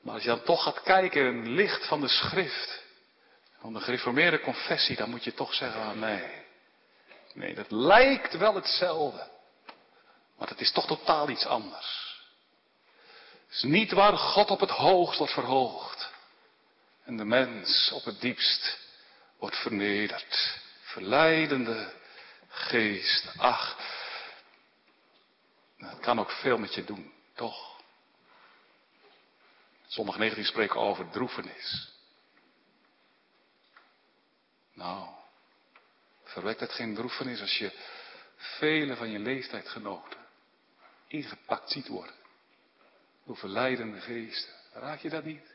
Maar 0.01 0.13
als 0.13 0.23
je 0.23 0.29
dan 0.29 0.43
toch 0.43 0.63
gaat 0.63 0.81
kijken 0.81 1.25
in 1.25 1.37
het 1.37 1.47
licht 1.47 1.87
van 1.87 2.01
de 2.01 2.07
schrift, 2.07 2.83
van 3.59 3.73
de 3.73 3.79
gereformeerde 3.79 4.39
confessie, 4.39 4.95
dan 4.95 5.09
moet 5.09 5.23
je 5.23 5.33
toch 5.33 5.53
zeggen, 5.53 5.83
van, 5.83 5.99
nee, 5.99 6.45
nee, 7.33 7.55
dat 7.55 7.71
lijkt 7.71 8.37
wel 8.37 8.55
hetzelfde, 8.55 9.29
maar 10.37 10.47
het 10.47 10.61
is 10.61 10.71
toch 10.71 10.87
totaal 10.87 11.29
iets 11.29 11.45
anders. 11.45 12.17
Het 13.45 13.57
is 13.57 13.63
niet 13.63 13.91
waar 13.91 14.17
God 14.17 14.49
op 14.49 14.59
het 14.59 14.69
hoogst 14.69 15.17
wordt 15.17 15.33
verhoogd 15.33 16.09
en 17.09 17.17
de 17.17 17.25
mens 17.25 17.91
op 17.91 18.03
het 18.03 18.21
diepst 18.21 18.79
wordt 19.37 19.55
vernederd. 19.55 20.59
Verleidende 20.81 21.93
geest. 22.47 23.25
Ach, 23.37 23.77
het 25.77 25.99
kan 25.99 26.19
ook 26.19 26.31
veel 26.31 26.57
met 26.57 26.73
je 26.73 26.83
doen, 26.83 27.13
toch? 27.35 27.68
Zondag 29.89 30.17
19 30.17 30.45
spreken 30.45 30.79
over 30.79 31.09
droefenis. 31.09 31.93
Nou, 34.73 35.09
verwekt 36.23 36.59
het 36.59 36.71
geen 36.71 36.95
droefenis 36.95 37.41
als 37.41 37.57
je 37.57 37.71
vele 38.35 38.95
van 38.95 39.09
je 39.09 39.19
leeftijdgenoten 39.19 40.19
ingepakt 41.07 41.71
ziet 41.71 41.87
worden 41.87 42.15
door 43.25 43.37
verleidende 43.37 44.01
geesten. 44.01 44.53
Raak 44.73 44.99
je 44.99 45.09
dat 45.09 45.23
niet? 45.23 45.53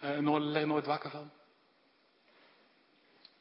Eh, 0.00 0.16
nooit, 0.18 0.66
nooit 0.66 0.86
wakker 0.86 1.10
van? 1.10 1.30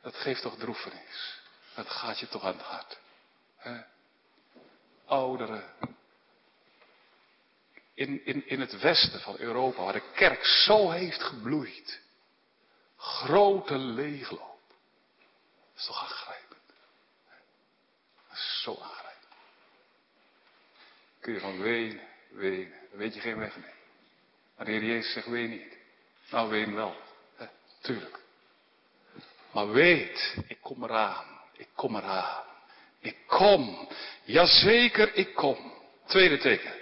Dat 0.02 0.16
geeft 0.16 0.42
toch 0.42 0.58
droefenis. 0.58 1.42
Dat 1.76 1.90
gaat 1.90 2.20
je 2.20 2.28
toch 2.28 2.44
aan 2.44 2.58
het 2.58 2.66
hart. 2.66 3.00
Ouderen. 5.06 5.89
In, 8.00 8.26
in, 8.26 8.48
in 8.48 8.60
het 8.60 8.80
westen 8.80 9.20
van 9.20 9.36
Europa, 9.38 9.84
waar 9.84 9.94
de 9.94 10.12
kerk 10.16 10.46
zo 10.46 10.90
heeft 10.90 11.24
gebloeid. 11.24 12.00
Grote 12.98 13.78
leegloop. 13.78 14.60
Dat 15.74 15.78
is 15.78 15.86
toch 15.86 16.02
aangrijpend. 16.02 16.62
Dat 18.28 18.38
is 18.38 18.62
zo 18.64 18.72
aangrijpend. 18.82 19.34
Kun 21.20 21.34
je 21.34 21.40
van 21.40 21.62
wenen, 21.62 22.08
wenen. 22.30 22.74
weet 22.92 23.14
je 23.14 23.20
geen 23.20 23.38
weg 23.38 23.56
mee. 23.56 23.74
Maar 24.56 24.66
de 24.66 24.72
Heer 24.72 24.84
Jezus 24.84 25.14
zegt 25.14 25.28
ween 25.28 25.50
niet. 25.50 25.78
Nou, 26.30 26.50
ween 26.50 26.76
wel. 26.76 26.96
Tuurlijk. 27.82 28.20
Maar 29.52 29.72
weet, 29.72 30.36
ik 30.48 30.58
kom 30.62 30.84
eraan. 30.84 31.26
Ik 31.52 31.68
kom 31.76 31.96
eraan. 31.96 32.44
Ik 33.00 33.18
kom. 33.28 33.90
Jazeker, 34.24 35.14
ik 35.14 35.34
kom. 35.34 35.74
Tweede 36.06 36.38
teken. 36.38 36.74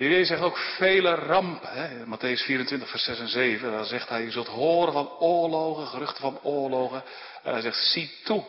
De 0.00 0.06
Heer 0.06 0.24
zegt 0.24 0.42
ook 0.42 0.58
vele 0.58 1.14
rampen. 1.14 1.68
Hè? 1.72 2.06
Matthäus 2.06 2.44
24, 2.44 2.90
vers 2.90 3.04
6 3.04 3.18
en 3.18 3.28
7. 3.28 3.70
Daar 3.70 3.84
zegt 3.84 4.08
hij, 4.08 4.22
je 4.22 4.30
zult 4.30 4.46
horen 4.46 4.92
van 4.92 5.10
oorlogen, 5.18 5.86
geruchten 5.86 6.20
van 6.20 6.38
oorlogen. 6.42 7.02
En 7.42 7.52
hij 7.52 7.60
zegt, 7.60 7.76
zie 7.76 8.10
toe. 8.24 8.44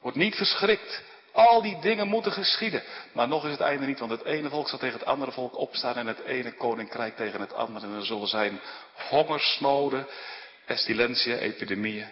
Word 0.00 0.14
niet 0.14 0.34
verschrikt. 0.34 1.02
Al 1.32 1.62
die 1.62 1.80
dingen 1.80 2.08
moeten 2.08 2.32
geschieden. 2.32 2.82
Maar 3.12 3.28
nog 3.28 3.44
is 3.44 3.50
het 3.50 3.60
einde 3.60 3.86
niet, 3.86 3.98
want 3.98 4.10
het 4.10 4.24
ene 4.24 4.48
volk 4.48 4.68
zal 4.68 4.78
tegen 4.78 4.98
het 4.98 5.08
andere 5.08 5.32
volk 5.32 5.58
opstaan 5.58 5.96
en 5.96 6.06
het 6.06 6.24
ene 6.24 6.52
koninkrijk 6.52 7.16
tegen 7.16 7.40
het 7.40 7.52
andere. 7.52 7.86
En 7.86 7.94
er 7.94 8.06
zullen 8.06 8.28
zijn 8.28 8.60
hongersnoden, 8.94 10.06
pestilentia, 10.66 11.36
epidemieën 11.36 12.08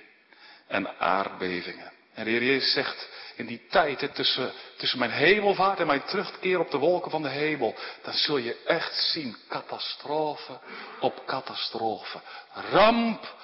en 0.66 0.98
aardbevingen. 0.98 1.92
En 2.14 2.24
de 2.24 2.30
Heer 2.30 2.44
Jezus 2.44 2.72
zegt 2.72 3.08
in 3.36 3.46
die 3.46 3.66
tijd, 3.70 4.14
tussen, 4.14 4.52
tussen 4.76 4.98
mijn 4.98 5.10
hemelvaart 5.10 5.78
en 5.78 5.86
mijn 5.86 6.04
terugkeer 6.04 6.58
op 6.58 6.70
de 6.70 6.78
wolken 6.78 7.10
van 7.10 7.22
de 7.22 7.28
hemel, 7.28 7.74
dan 8.02 8.14
zul 8.14 8.36
je 8.36 8.62
echt 8.66 8.94
zien 8.94 9.36
catastrofe 9.48 10.58
op 11.00 11.22
catastrofe. 11.26 12.20
Ramp 12.52 13.34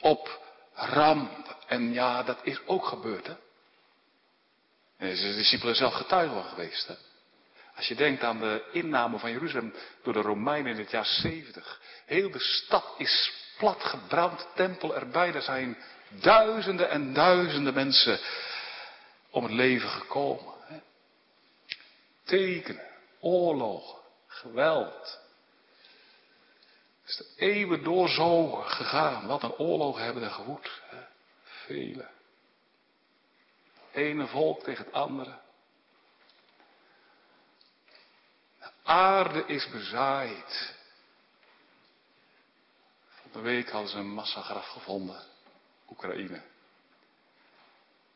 op 0.00 0.40
ramp. 0.74 1.56
En 1.66 1.92
ja, 1.92 2.22
dat 2.22 2.38
is 2.42 2.60
ook 2.66 2.86
gebeurd, 2.86 3.26
hè. 3.26 3.34
En 4.98 5.14
de 5.14 5.34
discipelen 5.34 5.74
zelf 5.74 5.94
getuigen 5.94 6.42
van 6.42 6.50
geweest, 6.50 6.86
hè. 6.86 6.94
Als 7.76 7.88
je 7.88 7.94
denkt 7.94 8.22
aan 8.22 8.38
de 8.38 8.64
inname 8.72 9.18
van 9.18 9.30
Jeruzalem 9.30 9.74
door 10.02 10.12
de 10.12 10.20
Romeinen 10.20 10.72
in 10.72 10.78
het 10.78 10.90
jaar 10.90 11.06
70. 11.06 11.80
Heel 12.06 12.30
de 12.30 12.38
stad 12.38 12.94
is 12.98 13.32
platgebrand, 13.58 14.46
tempel 14.54 14.94
erbij. 14.94 15.34
Er 15.34 15.42
zijn 15.42 15.76
duizenden 16.08 16.90
en 16.90 17.12
duizenden 17.12 17.74
mensen 17.74 18.18
om 19.34 19.42
het 19.42 19.52
leven 19.52 19.88
gekomen. 19.88 20.54
Tekenen, 22.24 22.90
oorlogen, 23.20 23.98
geweld. 24.26 25.20
Het 27.00 27.10
is 27.10 27.16
de 27.16 27.32
eeuwen 27.36 27.82
door 27.82 28.08
zo 28.08 28.50
gegaan. 28.50 29.26
Wat 29.26 29.42
een 29.42 29.56
oorlog 29.56 29.98
hebben 29.98 30.22
er 30.22 30.30
gewoed. 30.30 30.80
Hè? 30.84 31.02
Vele. 31.42 32.08
Ene 33.92 34.26
volk 34.26 34.62
tegen 34.62 34.84
het 34.84 34.94
andere. 34.94 35.38
De 38.58 38.70
aarde 38.82 39.46
is 39.46 39.70
bezaaid. 39.70 40.74
Van 43.08 43.30
de 43.32 43.40
week 43.40 43.70
hadden 43.70 43.90
ze 43.90 43.98
een 43.98 44.14
massagraf 44.14 44.66
gevonden. 44.68 45.22
Oekraïne. 45.88 46.42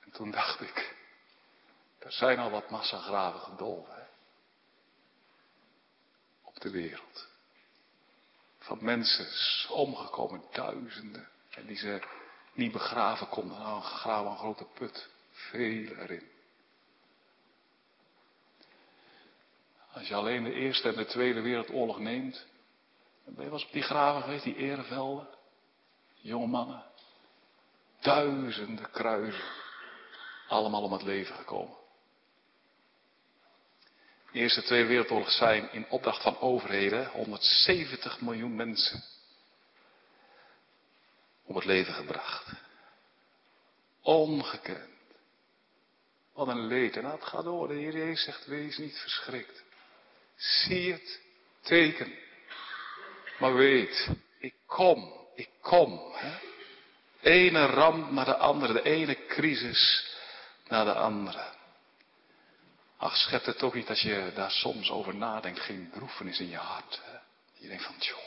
En 0.05 0.11
toen 0.11 0.31
dacht 0.31 0.61
ik, 0.61 0.97
er 1.99 2.13
zijn 2.13 2.39
al 2.39 2.51
wat 2.51 2.71
massagraven 2.71 3.41
gedolven. 3.41 4.09
Op 6.43 6.61
de 6.61 6.71
wereld. 6.71 7.29
Van 8.59 8.79
mensen 8.85 9.27
omgekomen, 9.71 10.43
duizenden. 10.53 11.29
En 11.51 11.67
die 11.67 11.77
ze 11.77 12.03
niet 12.53 12.73
begraven 12.73 13.29
konden. 13.29 13.59
Nou, 13.59 13.83
graven 13.83 14.31
een 14.31 14.37
grote 14.37 14.65
put. 14.65 15.09
Veel 15.31 15.97
erin. 15.97 16.29
Als 19.93 20.09
je 20.09 20.15
alleen 20.15 20.45
de 20.45 20.53
Eerste 20.53 20.89
en 20.89 20.97
de 20.97 21.07
Tweede 21.07 21.41
Wereldoorlog 21.41 21.99
neemt. 21.99 22.47
Dan 23.25 23.35
ben 23.35 23.45
je 23.45 23.51
wel 23.51 23.59
eens 23.59 23.69
op 23.69 23.73
die 23.73 23.83
graven 23.83 24.23
geweest, 24.23 24.45
die 24.45 24.57
erevelden. 24.57 25.29
Jonge 26.15 26.47
mannen. 26.47 26.85
Duizenden 28.01 28.91
kruisen. 28.91 29.45
Allemaal 30.49 30.83
om 30.83 30.93
het 30.93 31.03
leven 31.03 31.35
gekomen. 31.35 31.78
De 34.33 34.39
Eerste 34.39 34.63
Tweede 34.63 34.89
Wereldoorlog 34.89 35.31
zijn 35.31 35.73
in 35.73 35.87
opdracht 35.89 36.23
van 36.23 36.41
overheden 36.41 37.07
170 37.07 38.21
miljoen 38.21 38.57
mensen 38.57 39.03
om 41.45 41.57
het 41.57 41.65
leven 41.65 41.95
gebracht. 41.95 42.53
Ongekend. 44.03 44.89
Wat 46.33 46.49
een 46.49 46.67
leed. 46.67 46.97
En 46.97 47.03
dat 47.03 47.25
gaat 47.25 47.45
door. 47.45 47.69
De 47.69 47.75
Heer 47.75 47.97
Jezus 47.97 48.25
zegt, 48.25 48.47
wees 48.47 48.79
niet 48.79 48.99
verschrikt. 48.99 49.65
Zie 50.37 50.93
het 50.93 51.21
teken. 51.61 52.13
Maar 53.39 53.55
weet, 53.55 54.09
ik 54.39 54.55
kom, 54.67 55.27
ik 55.35 55.49
kom. 55.61 56.13
Hè? 56.15 56.39
Ene 57.21 57.67
ramp 57.67 58.11
naar 58.11 58.25
de 58.25 58.37
andere, 58.37 58.73
de 58.73 58.83
ene 58.83 59.27
crisis 59.27 60.17
naar 60.69 60.85
de 60.85 60.95
andere. 60.95 61.57
Ach, 62.99 63.17
schept 63.17 63.47
het 63.47 63.59
toch 63.59 63.75
niet 63.75 63.89
als 63.89 64.01
je 64.01 64.33
daar 64.35 64.51
soms 64.51 64.91
over 64.91 65.15
nadenkt, 65.15 65.61
geen 65.61 65.91
droefenis 65.93 66.41
in 66.41 66.49
je 66.49 66.57
hart. 66.57 67.01
Je 67.53 67.69
denkt 67.69 67.85
van, 67.85 67.95
joh. 67.99 68.19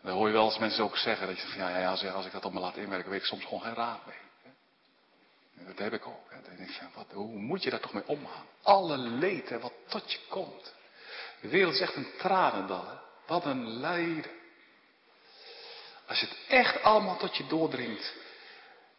Dan 0.00 0.12
hoor 0.12 0.26
je 0.26 0.32
wel 0.32 0.44
eens 0.44 0.58
mensen 0.58 0.84
ook 0.84 0.96
zeggen, 0.96 1.26
dat 1.26 1.40
je 1.40 1.46
van, 1.46 1.58
ja, 1.58 1.78
ja, 1.78 2.10
als 2.10 2.26
ik 2.26 2.32
dat 2.32 2.44
op 2.44 2.52
me 2.52 2.60
laat 2.60 2.76
inwerken, 2.76 3.10
weet 3.10 3.20
ik 3.20 3.26
soms 3.26 3.44
gewoon 3.44 3.60
geen 3.60 3.74
raad 3.74 4.06
mee. 4.06 4.16
Dat 5.66 5.78
heb 5.78 5.92
ik 5.92 6.06
ook. 6.06 6.30
Denk 6.56 6.94
wat, 6.94 7.06
hoe 7.12 7.36
moet 7.36 7.62
je 7.62 7.70
daar 7.70 7.80
toch 7.80 7.92
mee 7.92 8.06
omgaan? 8.06 8.46
Alle 8.62 8.96
leed 8.96 9.48
hè, 9.48 9.58
wat 9.58 9.72
tot 9.88 10.12
je 10.12 10.18
komt. 10.28 10.74
De 11.40 11.48
wereld 11.48 11.74
is 11.74 11.80
echt 11.80 11.94
een 11.94 12.12
tranendal. 12.18 13.00
Wat 13.26 13.44
een 13.44 13.66
lijden. 13.66 14.30
Als 16.06 16.20
je 16.20 16.26
het 16.26 16.36
echt 16.48 16.82
allemaal 16.82 17.16
tot 17.16 17.36
je 17.36 17.46
doordringt. 17.46 18.12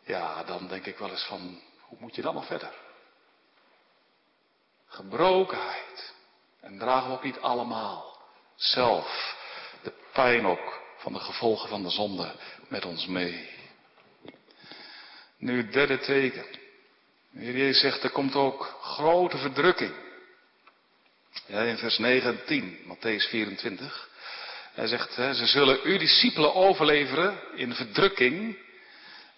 Ja, 0.05 0.43
dan 0.43 0.67
denk 0.67 0.85
ik 0.85 0.97
wel 0.97 1.09
eens 1.09 1.25
van, 1.25 1.61
hoe 1.95 2.03
moet 2.03 2.15
je 2.15 2.21
dan 2.21 2.33
nog 2.33 2.45
verder? 2.45 2.73
Gebrokenheid. 4.87 6.13
En 6.61 6.77
dragen 6.77 7.09
we 7.09 7.15
ook 7.15 7.23
niet 7.23 7.39
allemaal 7.39 8.17
zelf 8.55 9.35
de 9.83 9.93
pijn 10.13 10.45
ook 10.45 10.81
van 10.97 11.13
de 11.13 11.19
gevolgen 11.19 11.69
van 11.69 11.83
de 11.83 11.89
zonde 11.89 12.35
met 12.67 12.85
ons 12.85 13.05
mee. 13.05 13.49
Nu 15.37 15.57
het 15.57 15.73
derde 15.73 15.99
teken. 15.99 16.45
De 17.31 17.39
Heer 17.39 17.57
Jezus 17.57 17.81
zegt, 17.81 18.03
er 18.03 18.09
komt 18.09 18.35
ook 18.35 18.77
grote 18.81 19.37
verdrukking. 19.37 19.93
Ja, 21.45 21.61
in 21.61 21.77
vers 21.77 21.97
9 21.97 22.29
en 22.29 22.45
10, 22.45 22.77
Matthäus 22.87 23.29
24. 23.29 24.09
Hij 24.73 24.87
zegt, 24.87 25.13
ze 25.13 25.45
zullen 25.45 25.81
uw 25.83 25.97
discipelen 25.97 26.53
overleveren 26.53 27.39
in 27.55 27.73
verdrukking. 27.73 28.57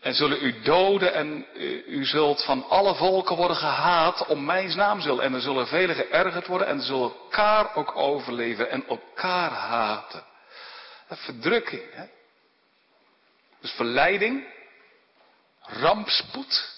En 0.08 0.14
zullen 0.14 0.44
u 0.44 0.62
doden 0.62 1.14
en 1.14 1.46
u 1.88 2.06
zult 2.06 2.44
van 2.44 2.70
alle 2.70 2.96
volken 2.96 3.36
worden 3.36 3.58
gehaat 3.58 4.26
om 4.26 4.46
mijn 4.46 4.78
naam 4.78 5.02
zullen. 5.02 5.24
En 5.24 5.34
er 5.34 5.42
zullen 5.42 5.68
velen 5.68 5.96
geërgerd 5.96 6.48
worden 6.48 6.68
en 6.68 6.82
zullen 6.82 7.02
elkaar 7.02 7.76
ook 7.76 7.96
overleven 7.96 8.70
en 8.70 8.88
elkaar 8.88 9.52
haten. 9.52 10.24
Verdrukking, 11.10 11.94
hè. 11.94 12.06
Dus 13.62 13.72
verleiding, 13.72 14.48
rampspoed, 15.62 16.72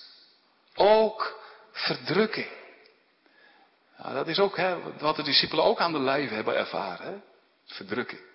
ook 0.75 1.39
verdrukking. 1.71 2.51
Dat 3.97 4.27
is 4.27 4.39
ook 4.39 4.57
hè, 4.57 4.97
wat 4.97 5.15
de 5.15 5.23
discipelen 5.23 5.65
ook 5.65 5.79
aan 5.79 5.91
de 5.91 5.99
lijf 5.99 6.29
hebben 6.29 6.57
ervaren. 6.57 7.05
Hè? 7.05 7.17
Verdrukking. 7.75 8.28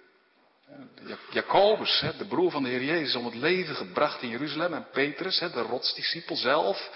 Jacobus, 1.30 2.04
de 2.18 2.24
broer 2.24 2.50
van 2.50 2.62
de 2.62 2.68
Heer 2.68 2.84
Jezus, 2.84 3.14
om 3.14 3.24
het 3.24 3.34
leven 3.34 3.74
gebracht 3.74 4.22
in 4.22 4.28
Jeruzalem. 4.28 4.74
En 4.74 4.88
Petrus, 4.92 5.38
de 5.38 5.62
rotsdiscipel 5.62 6.36
zelf. 6.36 6.90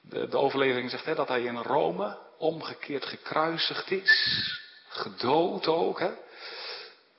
De, 0.00 0.36
overlevering 0.36 0.90
zegt 0.90 1.16
dat 1.16 1.28
hij 1.28 1.42
in 1.42 1.56
Rome 1.56 2.18
omgekeerd 2.38 3.04
gekruisigd 3.04 3.90
is. 3.90 4.60
Gedood 4.88 5.66
ook. 5.66 6.00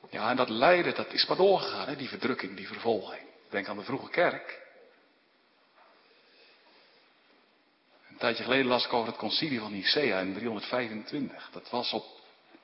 Ja, 0.09 0.29
en 0.29 0.35
dat 0.35 0.49
lijden, 0.49 0.95
dat 0.95 1.13
is 1.13 1.25
maar 1.25 1.37
doorgegaan, 1.37 1.95
die 1.95 2.09
verdrukking, 2.09 2.55
die 2.55 2.67
vervolging. 2.67 3.21
Denk 3.49 3.67
aan 3.67 3.77
de 3.77 3.83
vroege 3.83 4.09
kerk. 4.09 4.65
Een 8.09 8.17
tijdje 8.17 8.43
geleden 8.43 8.65
las 8.65 8.85
ik 8.85 8.93
over 8.93 9.07
het 9.07 9.17
concilie 9.17 9.59
van 9.59 9.71
Nicea 9.71 10.19
in 10.19 10.33
325. 10.33 11.49
Dat 11.51 11.69
was 11.69 11.93
op 11.93 12.05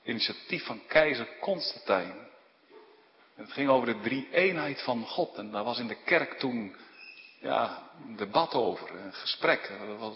initiatief 0.04 0.66
van 0.66 0.82
keizer 0.88 1.28
Constantijn. 1.40 2.32
Het 3.36 3.52
ging 3.52 3.70
over 3.70 3.88
de 3.88 4.02
drie-eenheid 4.02 4.82
van 4.82 5.06
God. 5.08 5.36
En 5.36 5.52
daar 5.52 5.64
was 5.64 5.80
in 5.80 5.88
de 5.88 6.04
kerk 6.04 6.40
toen 6.40 6.76
ja, 7.40 7.82
een 8.08 8.16
debat 8.16 8.54
over, 8.54 8.90
een 8.96 9.14
gesprek, 9.14 9.72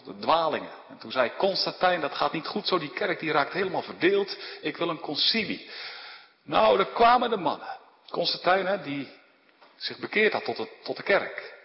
de 0.06 0.17
dwalingen. 0.19 0.71
En 0.89 0.97
toen 0.97 1.12
zei 1.12 1.32
Constantijn, 1.38 2.01
dat 2.01 2.15
gaat 2.15 2.34
niet 2.34 2.47
goed 2.47 2.67
zo, 2.67 2.80
die 2.80 2.93
kerk 2.93 3.19
die 3.19 3.32
raakt 3.32 3.53
helemaal 3.53 3.82
verdeeld. 3.82 4.38
Ik 4.62 4.77
wil 4.77 4.89
een 4.89 4.99
concilie. 4.99 5.69
Nou, 6.43 6.80
er 6.80 6.86
kwamen 6.86 7.30
de 7.30 7.38
mannen. 7.38 7.77
Constantijn, 8.10 8.65
hè, 8.65 8.82
die 8.82 9.10
zich 9.75 9.97
bekeerd 9.97 10.34
had 10.34 10.43
tot, 10.43 10.67
tot 10.84 10.97
de 10.97 11.03
kerk. 11.03 11.56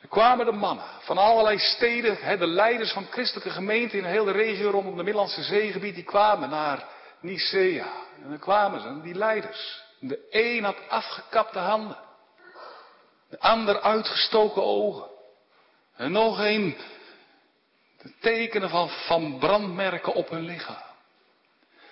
Er 0.00 0.08
kwamen 0.08 0.46
de 0.46 0.52
mannen 0.52 0.84
van 1.00 1.18
allerlei 1.18 1.58
steden, 1.58 2.16
hè, 2.16 2.38
de 2.38 2.46
leiders 2.46 2.92
van 2.92 3.06
christelijke 3.10 3.50
gemeenten 3.50 3.98
in 3.98 4.04
de 4.04 4.10
hele 4.10 4.32
regio 4.32 4.70
rondom 4.70 4.96
de 4.96 5.02
Middellandse 5.02 5.42
Zeegebied, 5.42 5.94
die 5.94 6.04
kwamen 6.04 6.50
naar 6.50 6.84
Nicea. 7.20 7.92
En 8.22 8.28
dan 8.28 8.38
kwamen 8.38 8.80
ze, 8.80 9.00
die 9.02 9.14
leiders. 9.14 9.86
De 10.00 10.26
een 10.30 10.64
had 10.64 10.88
afgekapte 10.88 11.58
handen. 11.58 11.98
De 13.28 13.40
ander 13.40 13.80
uitgestoken 13.80 14.62
ogen. 14.62 15.08
En 15.96 16.12
nog 16.12 16.38
een 16.38 16.76
de 18.02 18.12
tekenen 18.20 18.70
van, 18.70 18.88
van 18.88 19.38
brandmerken 19.38 20.14
op 20.14 20.28
hun 20.28 20.44
lichaam. 20.44 20.86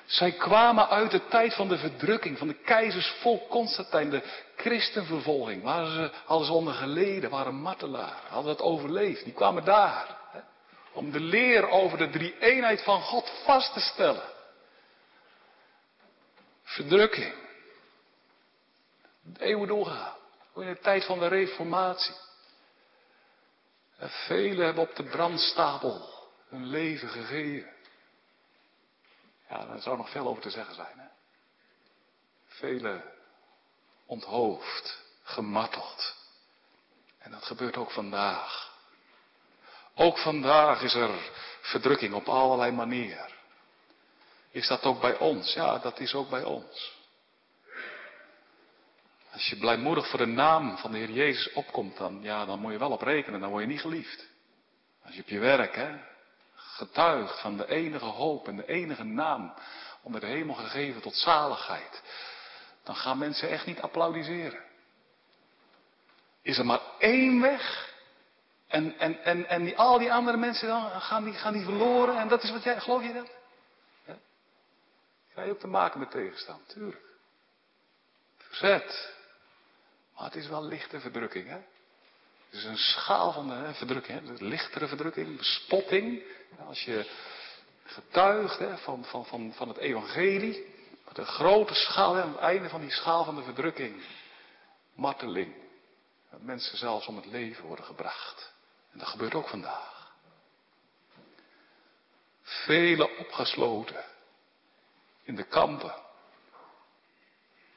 Zij 0.07 0.33
kwamen 0.33 0.89
uit 0.89 1.11
de 1.11 1.27
tijd 1.29 1.55
van 1.55 1.69
de 1.69 1.79
verdrukking, 1.79 2.39
van 2.39 2.49
de 2.49 2.55
keizers 2.55 3.15
vol 3.21 3.47
Constantijn, 3.49 4.11
de 4.11 4.23
christenvervolging. 4.57 5.63
Waar 5.63 5.87
ze, 5.87 6.11
hadden 6.25 6.47
ze 6.47 6.53
onder 6.53 6.75
geleden, 6.75 7.31
waren 7.31 7.55
martelaar, 7.55 8.21
hadden 8.29 8.53
het 8.53 8.61
overleefd. 8.61 9.25
Die 9.25 9.33
kwamen 9.33 9.65
daar. 9.65 10.17
Om 10.93 11.11
de 11.11 11.21
leer 11.21 11.69
over 11.69 11.99
de 11.99 12.11
drie-eenheid 12.11 12.83
van 12.83 13.01
God 13.01 13.33
vast 13.45 13.73
te 13.73 13.81
stellen. 13.81 14.25
Verdrukking. 16.63 17.35
Eeuwen 19.39 19.69
doorgaan. 19.69 20.15
In 20.55 20.67
de 20.67 20.79
tijd 20.79 21.05
van 21.05 21.19
de 21.19 21.27
reformatie. 21.27 22.15
En 23.99 24.11
velen 24.11 24.65
hebben 24.65 24.89
op 24.89 24.97
de 24.97 25.03
brandstapel 25.05 26.15
hun 26.49 26.67
leven 26.67 27.09
gegeven. 27.09 27.75
Ja, 29.49 29.67
daar 29.67 29.81
zou 29.81 29.97
nog 29.97 30.11
veel 30.11 30.27
over 30.27 30.43
te 30.43 30.51
zeggen 30.51 30.75
zijn. 30.75 30.99
Hè? 30.99 31.07
Vele 32.47 33.03
onthoofd, 34.07 35.03
gemarteld. 35.23 36.15
En 37.19 37.31
dat 37.31 37.45
gebeurt 37.45 37.77
ook 37.77 37.91
vandaag. 37.91 38.75
Ook 39.95 40.19
vandaag 40.19 40.83
is 40.83 40.95
er 40.95 41.31
verdrukking 41.61 42.15
op 42.15 42.29
allerlei 42.29 42.73
manieren. 42.73 43.31
Is 44.51 44.67
dat 44.67 44.83
ook 44.83 45.01
bij 45.01 45.19
ons? 45.19 45.53
Ja, 45.53 45.79
dat 45.79 46.01
is 46.01 46.15
ook 46.15 46.31
bij 46.31 46.45
ons. 46.45 46.96
Als 49.37 49.49
je 49.49 49.57
blijmoedig 49.57 50.09
voor 50.09 50.19
de 50.19 50.27
naam 50.27 50.77
van 50.77 50.91
de 50.91 50.99
Heer 50.99 51.11
Jezus 51.11 51.53
opkomt, 51.53 51.97
dan, 51.97 52.19
ja, 52.23 52.45
dan 52.45 52.59
moet 52.59 52.73
je 52.73 52.79
wel 52.79 52.91
op 52.91 53.03
rekenen, 53.03 53.41
dan 53.41 53.51
word 53.51 53.63
je 53.63 53.69
niet 53.69 53.81
geliefd. 53.81 54.27
Als 55.05 55.15
je 55.15 55.23
op 55.23 55.29
je 55.29 55.39
werk, 55.39 55.75
hè, 55.75 55.99
getuigt 56.55 57.41
van 57.41 57.57
de 57.57 57.69
enige 57.69 58.05
hoop 58.05 58.49
en 58.49 58.57
de 58.57 58.67
enige 58.67 59.05
naam 59.05 59.55
onder 60.03 60.21
de 60.21 60.27
hemel 60.27 60.55
gegeven 60.55 61.01
tot 61.01 61.17
zaligheid, 61.17 62.03
dan 62.83 62.97
gaan 62.97 63.19
mensen 63.19 63.49
echt 63.49 63.67
niet 63.67 63.81
applaudisseren. 63.81 64.61
Is 66.43 66.59
er 66.59 66.67
maar 66.67 66.83
één 66.99 67.41
weg 67.41 67.95
en, 68.67 68.99
en, 68.99 69.23
en, 69.23 69.49
en 69.49 69.65
die, 69.65 69.77
al 69.77 69.99
die 69.99 70.13
andere 70.13 70.37
mensen 70.37 70.69
dan 70.69 71.01
gaan 71.01 71.25
die, 71.25 71.33
gaan 71.33 71.53
die 71.53 71.65
verloren 71.65 72.19
en 72.19 72.29
dat 72.29 72.43
is 72.43 72.51
wat 72.51 72.63
jij, 72.63 72.81
geloof 72.81 73.03
je 73.03 73.13
dat? 73.13 73.31
Ja? 74.07 74.17
Ga 75.35 75.43
je 75.43 75.51
ook 75.51 75.61
te 75.61 75.67
maken 75.67 76.01
met 76.01 76.11
tegenstand, 76.11 76.69
tuurlijk. 76.69 77.05
Verzet. 78.37 79.15
Maar 80.17 80.25
het 80.25 80.35
is 80.35 80.49
wel 80.49 80.65
lichte 80.65 81.01
verdrukking, 81.01 81.49
hè? 81.49 81.59
Het 82.49 82.59
is 82.59 82.65
een 82.65 82.79
schaal 82.79 83.33
van 83.33 83.49
de 83.49 83.75
verdrukking, 83.75 84.21
hè? 84.21 84.35
de 84.35 84.45
lichtere 84.45 84.89
verdrukking, 84.89 85.37
bespotting. 85.37 86.23
Als 86.67 86.85
je 86.85 87.11
getuigt 87.85 88.59
hè, 88.59 88.79
van, 88.79 89.05
van, 89.05 89.27
van, 89.27 89.53
van 89.55 89.69
het 89.69 89.77
evangelie, 89.77 90.75
met 91.05 91.19
een 91.19 91.27
grote 91.27 91.75
schaal, 91.75 92.17
aan 92.17 92.29
het 92.29 92.39
einde 92.39 92.69
van 92.69 92.81
die 92.81 92.91
schaal 92.91 93.25
van 93.25 93.37
de 93.37 93.43
verdrukking, 93.43 94.03
marteling, 94.95 95.55
Dat 96.31 96.43
mensen 96.43 96.79
zelfs 96.79 97.07
om 97.07 97.17
het 97.17 97.27
leven 97.27 97.65
worden 97.65 97.85
gebracht. 97.85 98.53
En 98.93 98.99
dat 98.99 99.09
gebeurt 99.09 99.35
ook 99.35 99.49
vandaag. 99.49 100.15
Velen 102.43 103.19
opgesloten. 103.19 104.05
In 105.23 105.35
de 105.35 105.45
kampen. 105.45 105.95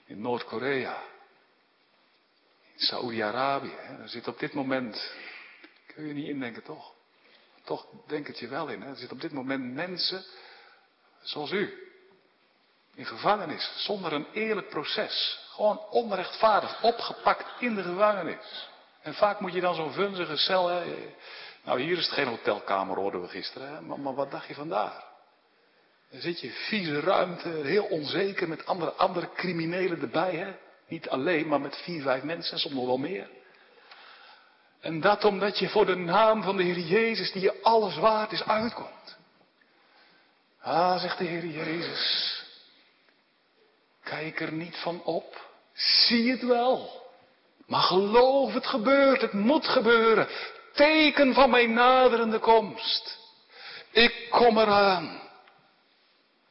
In 0.06 0.22
Noord-Korea. 0.22 1.02
Saoedi-Arabië. 2.80 3.74
Er 4.02 4.10
zit 4.10 4.28
op 4.28 4.40
dit 4.40 4.54
moment. 4.54 5.12
Kun 5.88 6.08
je 6.08 6.14
niet 6.14 6.28
indenken 6.28 6.64
toch? 6.64 6.94
Toch 7.64 7.86
denk 8.08 8.28
het 8.28 8.40
je 8.40 8.48
wel 8.48 8.68
in. 8.68 8.82
Hè? 8.82 8.90
Er 8.90 8.96
zitten 8.96 9.16
op 9.16 9.22
dit 9.22 9.32
moment 9.32 9.74
mensen. 9.74 10.24
Zoals 11.22 11.52
u. 11.52 11.74
In 12.96 13.06
gevangenis. 13.06 13.72
Zonder 13.76 14.14
een 14.14 14.28
eerlijk 14.34 14.70
proces. 14.70 15.40
Gewoon 15.50 15.80
onrechtvaardig. 15.80 16.84
Opgepakt 16.84 17.62
in 17.62 17.76
de 17.76 17.84
gevangenis. 17.84 18.70
En 19.02 19.14
vaak 19.14 19.40
moet 19.40 19.54
je 19.54 19.62
dan 19.62 19.76
zo'n 19.76 19.94
vunzige 19.94 20.38
cel. 20.38 20.84
Nou, 21.64 21.82
hier 21.82 21.98
is 21.98 22.06
het 22.06 22.14
geen 22.14 22.28
hotelkamer, 22.28 22.98
hoorden 22.98 23.22
we 23.22 23.28
gisteren. 23.28 23.74
Hè? 23.74 23.82
Maar, 23.82 24.00
maar 24.00 24.16
wat 24.16 24.32
dacht 24.32 24.48
je 24.48 24.54
vandaar? 24.54 25.04
Dan 26.12 26.22
zit 26.22 26.40
je 26.40 26.52
vieze 26.52 27.00
ruimte, 27.00 27.50
heel 27.50 27.84
onzeker 27.84 28.48
met 28.48 28.66
andere, 28.66 28.92
andere 28.92 29.30
criminelen 29.34 30.02
erbij. 30.02 30.36
Hè? 30.36 30.56
Niet 30.90 31.10
alleen, 31.10 31.48
maar 31.48 31.62
met 31.62 31.78
vier, 31.78 32.02
vijf 32.02 32.24
mensen, 32.24 32.60
soms 32.60 32.74
nog 32.76 32.86
wel 32.86 32.98
meer. 32.98 33.30
En 34.80 35.00
dat 35.00 35.26
omdat 35.26 35.60
je 35.60 35.70
voor 35.70 35.86
de 35.86 35.96
naam 35.96 36.44
van 36.44 36.58
de 36.58 36.64
Heer 36.64 36.80
Jezus, 36.80 37.32
die 37.32 37.42
je 37.42 37.62
alles 37.62 37.98
waard 37.98 38.32
is, 38.32 38.44
uitkomt. 38.44 39.18
Ah, 40.62 41.02
zegt 41.02 41.18
de 41.18 41.24
Heer 41.24 41.46
Jezus. 41.46 42.44
Kijk 44.04 44.42
er 44.42 44.52
niet 44.52 44.76
van 44.76 45.04
op. 45.04 45.48
Zie 45.74 46.32
het 46.32 46.46
wel. 46.46 47.08
Maar 47.68 47.82
geloof 47.82 48.54
het 48.54 48.68
gebeurt, 48.68 49.22
het 49.22 49.34
moet 49.34 49.68
gebeuren. 49.68 50.28
Teken 50.74 51.34
van 51.34 51.50
mijn 51.50 51.74
naderende 51.74 52.40
komst. 52.40 53.18
Ik 53.92 54.28
kom 54.30 54.58
eraan. 54.58 55.22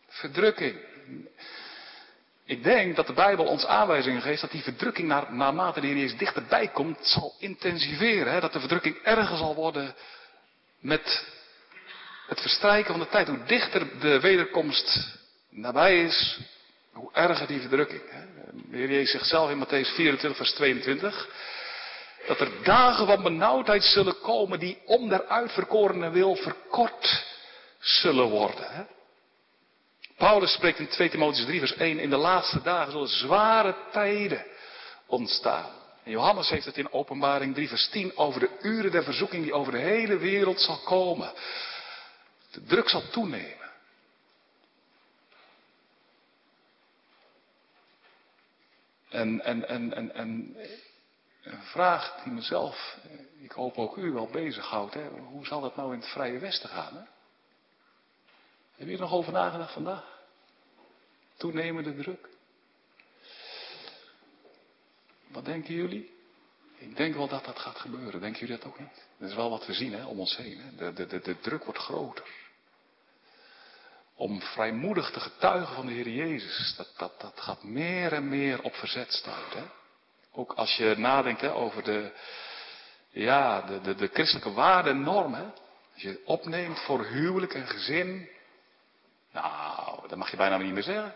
Verdrukking. 0.09 0.79
Ik 2.49 2.63
denk 2.63 2.97
dat 2.97 3.07
de 3.07 3.13
Bijbel 3.13 3.45
ons 3.45 3.67
aanwijzingen 3.67 4.23
geeft 4.23 4.41
dat 4.41 4.51
die 4.51 4.63
verdrukking 4.63 5.09
naar, 5.09 5.33
naarmate 5.33 5.81
de 5.81 5.87
Heer 5.87 6.19
dichterbij 6.19 6.69
komt, 6.69 6.99
zal 7.01 7.35
intensiveren. 7.39 8.33
Hè? 8.33 8.41
Dat 8.41 8.53
de 8.53 8.61
verdrukking 8.61 8.97
erger 9.03 9.37
zal 9.37 9.55
worden 9.55 9.95
met 10.81 11.27
het 12.27 12.41
verstrijken 12.41 12.91
van 12.91 13.01
de 13.01 13.09
tijd. 13.09 13.29
Hoe 13.29 13.45
dichter 13.45 14.01
de 14.01 14.21
wederkomst 14.21 15.19
nabij 15.51 16.03
is, 16.03 16.39
hoe 16.93 17.13
erger 17.13 17.47
die 17.47 17.61
verdrukking. 17.61 18.03
Hè? 18.11 18.25
De 18.71 18.77
Heer 18.77 18.91
Jezus 18.91 19.11
zegt 19.11 19.27
zelf 19.27 19.51
in 19.51 19.65
Matthäus 19.67 19.95
24, 19.95 20.37
vers 20.37 20.53
22. 20.53 21.29
Dat 22.27 22.41
er 22.41 22.51
dagen 22.63 23.07
van 23.07 23.23
benauwdheid 23.23 23.85
zullen 23.85 24.21
komen 24.21 24.59
die 24.59 24.79
om 24.85 25.09
der 25.09 25.27
uitverkorene 25.27 26.11
wil 26.11 26.37
verkort 26.37 27.25
zullen 27.79 28.29
worden. 28.29 28.71
Hè? 28.71 28.83
Paulus 30.19 30.53
spreekt 30.53 30.79
in 30.79 30.89
2 30.89 31.11
Timotheüs 31.11 31.47
3 31.47 31.59
vers 31.59 31.75
1, 31.75 31.99
in 31.99 32.11
de 32.11 32.17
laatste 32.17 32.63
dagen 32.63 32.93
zullen 32.93 33.09
zware 33.09 33.77
tijden 33.93 34.47
ontstaan. 35.07 35.71
En 36.05 36.11
Johannes 36.11 36.49
heeft 36.49 36.65
het 36.65 36.79
in 36.79 36.93
openbaring 36.93 37.55
3 37.55 37.69
vers 37.69 37.89
10 37.89 38.17
over 38.17 38.41
de 38.41 38.59
uren 38.63 38.91
der 38.91 39.05
verzoeking 39.05 39.43
die 39.43 39.53
over 39.53 39.73
de 39.73 39.79
hele 39.79 40.17
wereld 40.17 40.61
zal 40.61 40.79
komen. 40.79 41.33
De 42.51 42.65
druk 42.65 42.89
zal 42.89 43.09
toenemen. 43.09 43.71
En, 49.09 49.45
en, 49.45 49.69
en, 49.69 49.95
en, 49.95 50.15
en 50.15 50.57
een 51.43 51.63
vraag 51.63 52.23
die 52.25 52.33
mezelf, 52.33 52.99
ik 53.41 53.53
hoop 53.53 53.79
ook 53.79 53.97
u 53.97 54.13
wel 54.13 54.27
bezighoudt. 54.27 54.95
Hè? 54.95 55.09
Hoe 55.09 55.47
zal 55.47 55.61
dat 55.61 55.77
nou 55.77 55.93
in 55.93 56.01
het 56.01 56.09
Vrije 56.09 56.39
Westen 56.39 56.69
gaan? 56.69 57.09
Heb 58.79 58.87
je 58.87 58.93
er 58.93 59.01
nog 59.01 59.13
over 59.13 59.33
nagedacht 59.33 59.73
vandaag? 59.73 60.05
Toenemende 61.37 61.97
druk. 61.97 62.29
Wat 65.29 65.45
denken 65.45 65.75
jullie? 65.75 66.17
Ik 66.79 66.97
denk 66.97 67.15
wel 67.15 67.29
dat 67.29 67.45
dat 67.45 67.59
gaat 67.59 67.79
gebeuren. 67.79 68.21
Denken 68.21 68.41
jullie 68.41 68.57
dat 68.57 68.67
ook 68.67 68.79
niet? 68.79 69.07
Dat 69.19 69.29
is 69.29 69.35
wel 69.35 69.51
wat 69.51 69.67
we 69.67 69.73
zien 69.73 69.93
hè, 69.93 70.05
om 70.05 70.21
ons 70.21 70.37
heen. 70.37 70.61
Hè? 70.61 70.93
De, 70.93 71.07
de, 71.07 71.21
de, 71.21 71.41
druk 71.41 71.65
wordt 71.65 71.79
groter. 71.81 72.25
Om 74.15 74.41
vrijmoedig 74.41 75.11
te 75.11 75.21
getuigen 75.21 75.75
van 75.75 75.87
de 75.87 75.93
Heer 75.93 76.09
Jezus. 76.09 76.75
Dat, 76.77 76.93
dat, 76.97 77.21
dat 77.21 77.41
gaat 77.41 77.63
meer 77.63 78.13
en 78.13 78.29
meer 78.29 78.63
op 78.63 78.75
verzet. 78.75 79.25
Hè? 79.25 79.63
Ook 80.33 80.53
als 80.53 80.77
je 80.77 80.95
nadenkt 80.99 81.41
hè, 81.41 81.53
over 81.53 81.83
de, 81.83 82.13
ja, 83.11 83.61
de, 83.61 83.81
de, 83.81 83.95
de 83.95 84.09
christelijke 84.09 84.53
waarden 84.53 84.93
en 84.93 85.03
normen. 85.03 85.55
Als 85.93 86.03
je 86.03 86.23
opneemt 86.25 86.81
voor 86.81 87.05
huwelijk 87.05 87.55
en 87.55 87.67
gezin. 87.67 88.29
Nou, 89.43 90.09
dat 90.09 90.19
mag 90.19 90.31
je 90.31 90.37
bijna 90.37 90.57
niet 90.57 90.73
meer 90.73 90.83
zeggen. 90.83 91.15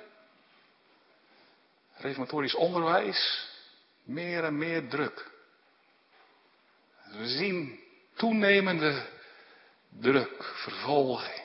Reformatorisch 1.96 2.54
onderwijs, 2.54 3.48
meer 4.02 4.44
en 4.44 4.58
meer 4.58 4.88
druk. 4.88 5.30
We 7.10 7.28
zien 7.28 7.80
toenemende 8.14 9.06
druk, 9.88 10.44
vervolging. 10.44 11.42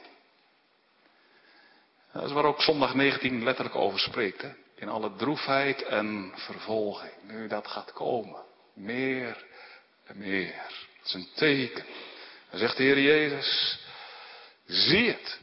Dat 2.12 2.24
is 2.24 2.32
waar 2.32 2.46
ook 2.46 2.62
zondag 2.62 2.94
19 2.94 3.44
letterlijk 3.44 3.76
over 3.76 4.00
spreekt. 4.00 4.46
In 4.76 4.90
alle 4.90 5.16
droefheid 5.16 5.84
en 5.84 6.34
vervolging. 6.36 7.13
Nu 7.22 7.48
dat 7.48 7.68
gaat 7.68 7.94
komen. 7.94 8.44
Meer 8.74 9.46
en 10.06 10.18
meer. 10.18 10.63
Dat 10.98 11.06
is 11.06 11.13
een 11.13 11.30
teken. 11.36 11.86
Dan 12.50 12.60
zegt 12.60 12.78
de 12.78 12.84
Heer 12.84 13.00
Jezus, 13.00 13.80
zie 14.66 15.08
het. 15.08 15.40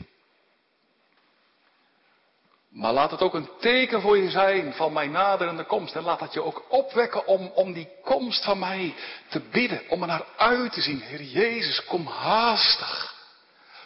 Maar 2.74 2.92
laat 2.92 3.10
het 3.10 3.20
ook 3.20 3.34
een 3.34 3.48
teken 3.60 4.00
voor 4.00 4.18
je 4.18 4.30
zijn 4.30 4.72
van 4.72 4.92
mijn 4.92 5.10
naderende 5.10 5.64
komst. 5.64 5.94
En 5.94 6.02
laat 6.02 6.18
dat 6.18 6.32
je 6.32 6.42
ook 6.42 6.64
opwekken 6.68 7.26
om, 7.26 7.46
om 7.46 7.72
die 7.72 7.88
komst 8.02 8.44
van 8.44 8.58
mij 8.58 8.94
te 9.28 9.40
bidden. 9.40 9.82
Om 9.88 10.00
er 10.00 10.06
naar 10.06 10.26
uit 10.36 10.72
te 10.72 10.80
zien. 10.80 11.00
Heer 11.00 11.22
Jezus, 11.22 11.84
kom 11.84 12.06
haastig. 12.06 13.14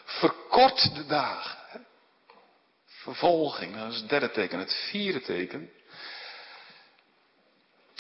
Verkort 0.04 0.94
de 0.94 1.06
dagen. 1.06 1.86
Vervolging, 2.86 3.76
dat 3.76 3.92
is 3.92 3.98
het 3.98 4.08
derde 4.08 4.30
teken. 4.30 4.58
Het 4.58 4.74
vierde 4.74 5.20
teken. 5.20 5.70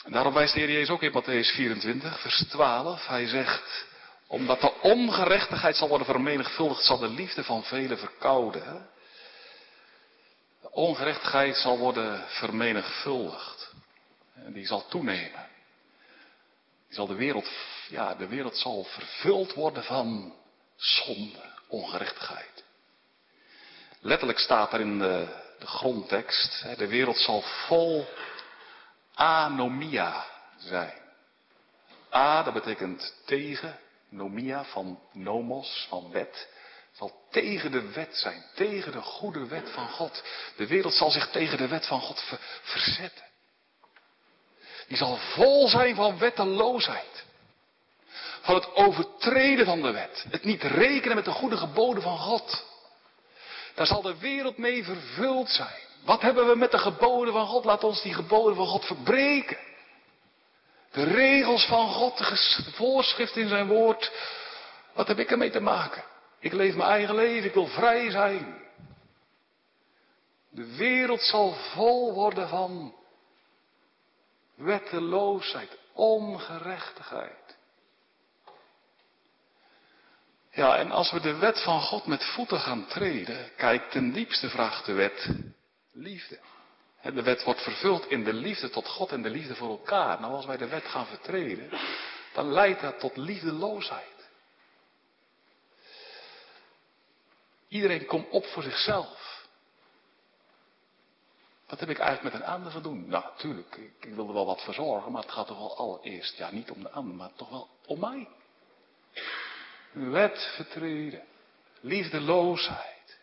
En 0.04 0.12
daarom 0.12 0.34
wijst 0.34 0.54
de 0.54 0.60
Heer 0.60 0.70
Jezus 0.70 0.90
ook 0.90 1.02
in 1.02 1.22
Matthäus 1.22 1.54
24, 1.54 2.20
vers 2.20 2.44
12. 2.48 3.06
Hij 3.06 3.26
zegt, 3.26 3.86
omdat 4.26 4.60
de 4.60 4.72
ongerechtigheid 4.80 5.76
zal 5.76 5.88
worden 5.88 6.06
vermenigvuldigd, 6.06 6.84
zal 6.84 6.98
de 6.98 7.08
liefde 7.08 7.44
van 7.44 7.64
velen 7.64 7.98
verkouden. 7.98 8.88
Ongerechtigheid 10.70 11.56
zal 11.56 11.78
worden 11.78 12.28
vermenigvuldigd. 12.28 13.74
En 14.34 14.52
die 14.52 14.66
zal 14.66 14.86
toenemen. 14.88 15.46
Die 16.86 16.96
zal 16.96 17.06
de 17.06 17.14
wereld, 17.14 17.50
ja, 17.88 18.14
de 18.14 18.26
wereld 18.26 18.56
zal 18.56 18.84
vervuld 18.84 19.54
worden 19.54 19.84
van 19.84 20.34
zonde, 20.76 21.52
ongerechtigheid. 21.68 22.64
Letterlijk 24.00 24.38
staat 24.38 24.72
er 24.72 24.80
in 24.80 24.98
de, 24.98 25.26
de 25.58 25.66
grondtekst, 25.66 26.64
de 26.76 26.86
wereld 26.86 27.16
zal 27.16 27.40
vol 27.40 28.06
anomia 29.14 30.24
zijn. 30.56 30.98
A, 32.12 32.42
dat 32.42 32.54
betekent 32.54 33.14
tegen, 33.24 33.78
nomia 34.08 34.64
van 34.64 35.00
nomos, 35.12 35.86
van 35.88 36.10
wet 36.10 36.48
zal 36.98 37.26
tegen 37.30 37.70
de 37.70 37.92
wet 37.92 38.16
zijn, 38.16 38.44
tegen 38.54 38.92
de 38.92 39.00
goede 39.00 39.46
wet 39.46 39.70
van 39.70 39.88
God. 39.88 40.22
De 40.56 40.66
wereld 40.66 40.94
zal 40.94 41.10
zich 41.10 41.30
tegen 41.30 41.58
de 41.58 41.68
wet 41.68 41.86
van 41.86 42.00
God 42.00 42.24
verzetten. 42.62 43.24
Die 44.88 44.96
zal 44.96 45.16
vol 45.16 45.68
zijn 45.68 45.94
van 45.94 46.18
wetteloosheid. 46.18 47.24
Van 48.40 48.54
het 48.54 48.74
overtreden 48.74 49.66
van 49.66 49.82
de 49.82 49.90
wet. 49.90 50.24
Het 50.30 50.44
niet 50.44 50.62
rekenen 50.62 51.16
met 51.16 51.24
de 51.24 51.30
goede 51.30 51.56
geboden 51.56 52.02
van 52.02 52.18
God. 52.18 52.64
Daar 53.74 53.86
zal 53.86 54.02
de 54.02 54.18
wereld 54.18 54.58
mee 54.58 54.84
vervuld 54.84 55.50
zijn. 55.50 55.80
Wat 56.04 56.22
hebben 56.22 56.48
we 56.48 56.56
met 56.56 56.70
de 56.70 56.78
geboden 56.78 57.32
van 57.32 57.46
God? 57.46 57.64
Laat 57.64 57.84
ons 57.84 58.02
die 58.02 58.14
geboden 58.14 58.56
van 58.56 58.66
God 58.66 58.84
verbreken. 58.84 59.58
De 60.90 61.04
regels 61.04 61.64
van 61.64 61.88
God, 61.88 62.18
de 62.18 62.72
voorschrift 62.74 63.36
in 63.36 63.48
zijn 63.48 63.66
woord. 63.66 64.12
Wat 64.92 65.08
heb 65.08 65.18
ik 65.18 65.30
ermee 65.30 65.50
te 65.50 65.60
maken? 65.60 66.04
Ik 66.38 66.52
leef 66.52 66.74
mijn 66.74 66.90
eigen 66.90 67.14
leven, 67.14 67.48
ik 67.48 67.54
wil 67.54 67.66
vrij 67.66 68.10
zijn. 68.10 68.56
De 70.50 70.76
wereld 70.76 71.22
zal 71.22 71.52
vol 71.52 72.14
worden 72.14 72.48
van 72.48 72.94
wetteloosheid, 74.54 75.78
ongerechtigheid. 75.92 77.56
Ja, 80.50 80.76
en 80.76 80.90
als 80.90 81.10
we 81.10 81.20
de 81.20 81.36
wet 81.36 81.62
van 81.62 81.80
God 81.80 82.06
met 82.06 82.24
voeten 82.24 82.58
gaan 82.58 82.86
treden, 82.86 83.50
kijk, 83.56 83.90
ten 83.90 84.12
diepste 84.12 84.48
vraagt 84.48 84.86
de 84.86 84.92
wet 84.92 85.28
liefde. 85.92 86.38
De 87.02 87.22
wet 87.22 87.44
wordt 87.44 87.62
vervuld 87.62 88.06
in 88.06 88.24
de 88.24 88.32
liefde 88.32 88.70
tot 88.70 88.88
God 88.88 89.12
en 89.12 89.22
de 89.22 89.30
liefde 89.30 89.54
voor 89.54 89.68
elkaar. 89.68 90.20
Nou, 90.20 90.32
als 90.32 90.46
wij 90.46 90.56
de 90.56 90.68
wet 90.68 90.84
gaan 90.84 91.06
vertreden, 91.06 91.70
dan 92.32 92.52
leidt 92.52 92.80
dat 92.80 93.00
tot 93.00 93.16
liefdeloosheid. 93.16 94.17
Iedereen 97.68 98.06
komt 98.06 98.30
op 98.30 98.44
voor 98.46 98.62
zichzelf. 98.62 99.46
Wat 101.66 101.80
heb 101.80 101.88
ik 101.88 101.98
eigenlijk 101.98 102.34
met 102.34 102.42
een 102.42 102.48
ander 102.48 102.72
te 102.72 102.80
doen? 102.80 103.08
Nou, 103.08 103.24
natuurlijk, 103.24 103.76
ik, 103.76 104.04
ik 104.04 104.14
wil 104.14 104.26
er 104.28 104.34
wel 104.34 104.46
wat 104.46 104.62
verzorgen, 104.62 105.12
maar 105.12 105.22
het 105.22 105.32
gaat 105.32 105.46
toch 105.46 105.58
wel 105.58 105.76
allereerst, 105.76 106.36
ja, 106.36 106.50
niet 106.50 106.70
om 106.70 106.82
de 106.82 106.90
ander, 106.90 107.14
maar 107.14 107.30
toch 107.36 107.48
wel 107.48 107.68
om 107.86 108.00
mij. 108.00 108.28
Wet 109.92 110.52
vertreden, 110.54 111.22
liefdeloosheid. 111.80 113.18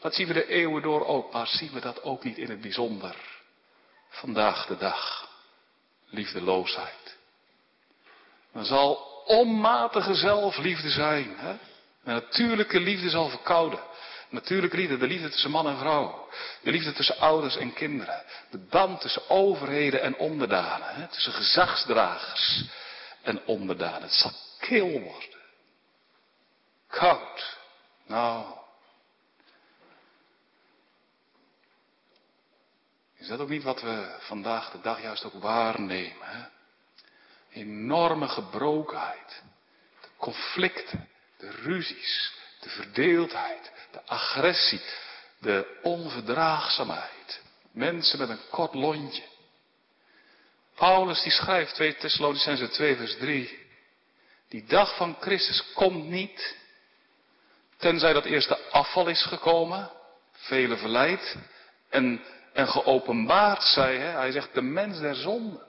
Dat 0.00 0.14
zien 0.14 0.26
we 0.26 0.32
de 0.32 0.46
eeuwen 0.46 0.82
door 0.82 1.06
ook, 1.06 1.32
maar 1.32 1.46
zien 1.46 1.72
we 1.72 1.80
dat 1.80 2.02
ook 2.02 2.24
niet 2.24 2.38
in 2.38 2.50
het 2.50 2.60
bijzonder. 2.60 3.16
Vandaag 4.08 4.66
de 4.66 4.76
dag. 4.76 5.28
Liefdeloosheid. 6.04 7.16
Dan 8.52 8.64
zal 8.64 8.94
onmatige 9.26 10.14
zelfliefde 10.14 10.90
zijn. 10.90 11.36
Hè? 11.36 11.56
De 12.04 12.10
natuurlijke 12.10 12.80
liefde 12.80 13.10
zal 13.10 13.28
verkouden. 13.28 13.80
Natuurlijke 14.28 14.76
liefde, 14.76 14.96
de 14.96 15.06
liefde 15.06 15.28
tussen 15.28 15.50
man 15.50 15.68
en 15.68 15.78
vrouw. 15.78 16.28
De 16.62 16.70
liefde 16.70 16.92
tussen 16.92 17.18
ouders 17.18 17.56
en 17.56 17.72
kinderen. 17.72 18.22
De 18.50 18.58
band 18.58 19.00
tussen 19.00 19.30
overheden 19.30 20.02
en 20.02 20.16
onderdanen. 20.16 20.94
Hè? 20.94 21.08
Tussen 21.08 21.32
gezagsdragers 21.32 22.64
en 23.22 23.46
onderdanen. 23.46 24.02
Het 24.02 24.12
zal 24.12 24.32
kil 24.58 25.00
worden. 25.00 25.42
Koud. 26.88 27.58
Nou, 28.06 28.44
Is 33.24 33.30
dat 33.30 33.40
ook 33.40 33.48
niet 33.48 33.62
wat 33.62 33.80
we 33.80 34.16
vandaag 34.18 34.70
de 34.70 34.80
dag 34.80 35.02
juist 35.02 35.24
ook 35.24 35.42
waarnemen? 35.42 36.26
Hè? 36.26 36.44
Enorme 37.50 38.28
gebrokenheid, 38.28 39.42
conflicten, 40.16 41.08
de 41.38 41.50
ruzies, 41.50 42.32
de 42.60 42.68
verdeeldheid, 42.68 43.72
de 43.92 44.02
agressie, 44.06 44.80
de 45.38 45.78
onverdraagzaamheid. 45.82 47.40
Mensen 47.72 48.18
met 48.18 48.28
een 48.28 48.48
kort 48.50 48.74
lontje. 48.74 49.22
Paulus 50.74 51.22
die 51.22 51.32
schrijft 51.32 51.74
2 51.74 51.96
Thessalonicense 51.96 52.68
2 52.68 52.96
vers 52.96 53.16
3. 53.16 53.58
Die 54.48 54.64
dag 54.64 54.96
van 54.96 55.16
Christus 55.20 55.72
komt 55.72 56.04
niet, 56.04 56.56
tenzij 57.76 58.12
dat 58.12 58.24
eerst 58.24 58.48
de 58.48 58.70
afval 58.70 59.08
is 59.08 59.22
gekomen, 59.22 59.90
vele 60.32 60.76
verleid, 60.76 61.36
en 61.90 62.22
en 62.54 62.68
geopenbaard 62.68 63.62
zij. 63.62 63.96
Hè? 63.96 64.10
Hij 64.10 64.32
zegt 64.32 64.54
de 64.54 64.62
mens 64.62 64.98
der 64.98 65.14
zonde. 65.14 65.66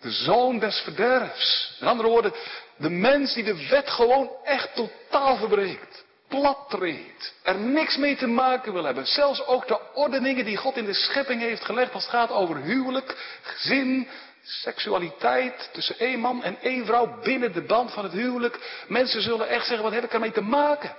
De 0.00 0.10
zoon 0.10 0.58
des 0.58 0.80
verderfs. 0.80 1.76
Met 1.80 1.88
andere 1.88 2.08
woorden, 2.08 2.32
de 2.76 2.90
mens 2.90 3.34
die 3.34 3.44
de 3.44 3.68
wet 3.68 3.90
gewoon 3.90 4.30
echt 4.44 4.74
totaal 4.74 5.36
verbreekt. 5.36 6.06
Plat 6.28 6.58
treedt. 6.68 7.34
Er 7.42 7.58
niks 7.58 7.96
mee 7.96 8.16
te 8.16 8.26
maken 8.26 8.72
wil 8.72 8.84
hebben. 8.84 9.06
Zelfs 9.06 9.46
ook 9.46 9.68
de 9.68 9.80
ordeningen 9.94 10.44
die 10.44 10.56
God 10.56 10.76
in 10.76 10.84
de 10.84 10.94
schepping 10.94 11.40
heeft 11.40 11.64
gelegd 11.64 11.92
als 11.92 12.02
het 12.02 12.12
gaat 12.12 12.30
over 12.30 12.56
huwelijk, 12.56 13.38
gezin, 13.42 14.08
seksualiteit 14.42 15.70
tussen 15.72 15.98
één 15.98 16.20
man 16.20 16.42
en 16.42 16.60
één 16.60 16.86
vrouw 16.86 17.20
binnen 17.22 17.52
de 17.52 17.62
band 17.62 17.92
van 17.92 18.04
het 18.04 18.12
huwelijk. 18.12 18.84
Mensen 18.88 19.22
zullen 19.22 19.48
echt 19.48 19.66
zeggen, 19.66 19.84
wat 19.84 19.92
heb 19.92 20.04
ik 20.04 20.12
ermee 20.12 20.32
te 20.32 20.40
maken? 20.40 20.96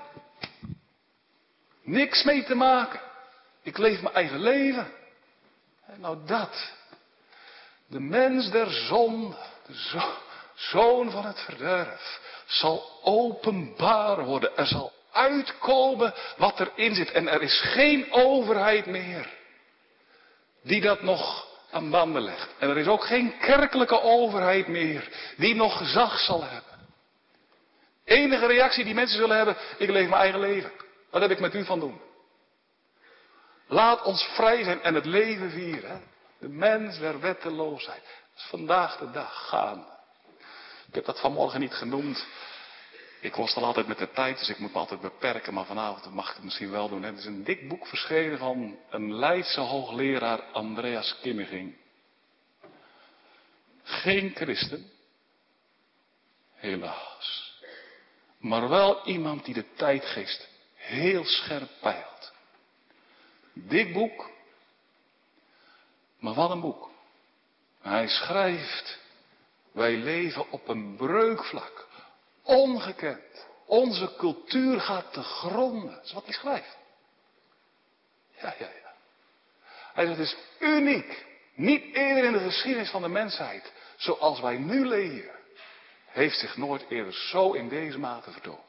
Niks 1.84 2.24
mee 2.24 2.44
te 2.44 2.56
maken. 2.56 3.00
Ik 3.64 3.78
leef 3.78 4.02
mijn 4.02 4.16
eigen 4.16 4.40
leven. 4.40 4.92
Nou 5.96 6.18
dat. 6.26 6.72
De 7.90 8.00
mens 8.00 8.52
der 8.52 8.72
zon, 8.72 9.36
de 9.68 10.02
zoon 10.56 11.12
van 11.12 11.26
het 11.26 11.40
verderf, 11.40 12.20
zal 12.46 13.00
openbaar 13.04 14.26
worden. 14.26 14.58
Er 14.58 14.68
zal 14.68 14.92
uitkomen 15.12 16.14
wat 16.38 16.60
erin 16.60 16.96
zit. 16.96 17.12
En 17.12 17.28
er 17.28 17.42
is 17.42 17.62
geen 17.62 18.12
overheid 18.12 18.86
meer 18.86 19.30
die 20.64 20.82
dat 20.82 21.02
nog 21.02 21.48
aan 21.72 21.90
banden 21.90 22.22
legt. 22.22 22.50
En 22.60 22.70
er 22.70 22.78
is 22.78 22.88
ook 22.88 23.06
geen 23.06 23.38
kerkelijke 23.40 24.02
overheid 24.02 24.68
meer 24.68 25.34
die 25.38 25.56
nog 25.56 25.78
gezag 25.78 26.20
zal 26.20 26.44
hebben. 26.44 26.88
Enige 28.06 28.46
reactie 28.46 28.84
die 28.84 28.94
mensen 28.94 29.18
zullen 29.18 29.38
hebben, 29.38 29.58
ik 29.78 29.90
leef 29.90 30.10
mijn 30.10 30.22
eigen 30.22 30.40
leven. 30.40 30.72
Wat 31.10 31.22
heb 31.22 31.32
ik 31.32 31.40
met 31.40 31.56
u 31.56 31.66
van 31.66 31.80
doen? 31.80 32.02
Laat 33.68 34.04
ons 34.04 34.24
vrij 34.24 34.64
zijn 34.64 34.82
en 34.82 34.96
het 34.96 35.06
leven 35.06 35.52
vieren. 35.52 36.04
De 36.40 36.50
mens 36.50 37.00
der 37.00 37.20
wetteloosheid. 37.20 38.04
Dat 38.04 38.44
is 38.44 38.50
vandaag 38.50 38.98
de 38.98 39.12
dag 39.12 39.48
gaan. 39.48 39.86
Ik 40.88 40.96
heb 40.96 41.06
dat 41.06 41.20
vanmorgen 41.20 41.60
niet 41.60 41.74
genoemd. 41.74 42.26
Ik 43.22 43.36
al 43.36 43.64
altijd 43.64 43.88
met 43.88 43.98
de 43.98 44.12
tijd, 44.12 44.40
dus 44.40 44.50
ik 44.50 44.60
moet 44.60 44.74
me 44.74 44.80
altijd 44.80 45.02
beperken. 45.02 45.54
Maar 45.54 45.66
vanavond 45.66 46.14
mag 46.14 46.30
ik 46.30 46.36
het 46.36 46.44
misschien 46.44 46.72
wel 46.72 46.90
doen. 46.90 47.04
Het 47.04 47.18
is 47.18 47.26
een 47.26 47.44
dik 47.44 47.68
boek 47.68 47.88
verschenen 47.88 48.38
van 48.38 48.80
een 48.90 49.14
Leidse 49.14 49.60
hoogleraar 49.60 50.42
Andreas 50.42 51.20
Kimmiging. 51.22 51.76
Geen 53.84 54.32
christen. 54.36 54.92
Helaas. 56.54 57.58
Maar 58.38 58.70
wel 58.70 59.06
iemand 59.06 59.46
die 59.46 59.54
de 59.54 59.74
tijdgeest 59.76 60.50
heel 60.76 61.26
scherp 61.26 61.70
peilt. 61.82 62.34
Dik 63.54 63.94
boek. 63.94 64.30
Maar 66.20 66.34
wat 66.34 66.50
een 66.50 66.62
boek. 66.62 66.90
Hij 67.82 68.08
schrijft, 68.08 69.00
wij 69.72 69.96
leven 69.96 70.52
op 70.52 70.68
een 70.68 70.96
breukvlak. 70.96 71.88
Ongekend. 72.44 73.48
Onze 73.66 74.16
cultuur 74.18 74.82
gaat 74.82 75.14
te 75.14 75.24
gronden. 75.24 75.92
Dat 75.92 76.06
is 76.06 76.14
wat 76.14 76.26
hij 76.26 76.34
schrijft. 76.34 76.78
Ja, 78.42 78.56
ja, 78.60 78.66
ja. 78.66 78.94
Hij 79.94 80.06
zegt, 80.06 80.18
het 80.18 80.28
is 80.28 80.38
uniek. 80.60 81.26
Niet 81.54 81.94
eerder 81.94 82.24
in 82.24 82.32
de 82.34 82.40
geschiedenis 82.40 82.90
van 82.90 83.02
de 83.02 83.08
mensheid, 83.08 83.74
zoals 83.96 84.40
wij 84.40 84.58
nu 84.58 84.86
leven, 84.86 85.36
heeft 86.06 86.40
zich 86.40 86.58
nooit 86.58 86.86
eerder 86.90 87.14
zo 87.14 87.52
in 87.52 87.70
deze 87.70 88.00
mate 88.00 88.32
vertoond. 88.32 88.68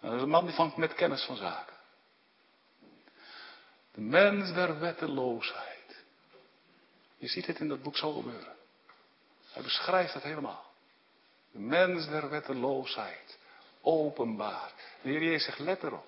dat 0.00 0.12
is 0.12 0.22
een 0.22 0.28
man 0.28 0.46
die 0.46 0.54
vangt 0.54 0.76
met 0.76 0.94
kennis 0.94 1.22
van 1.22 1.36
zaken. 1.36 1.77
De 3.98 4.04
mens 4.04 4.52
der 4.52 4.78
wetteloosheid. 4.78 6.04
Je 7.16 7.28
ziet 7.28 7.46
het 7.46 7.58
in 7.58 7.68
dat 7.68 7.82
boek 7.82 7.96
zo 7.96 8.12
gebeuren. 8.12 8.56
Hij 9.50 9.62
beschrijft 9.62 10.14
het 10.14 10.22
helemaal. 10.22 10.64
De 11.50 11.58
mens 11.58 12.08
der 12.08 12.30
wetteloosheid. 12.30 13.38
Openbaar. 13.80 14.72
De 15.02 15.08
Heer 15.08 15.22
Jezus 15.22 15.44
zegt, 15.44 15.58
let 15.58 15.82
erop. 15.82 16.06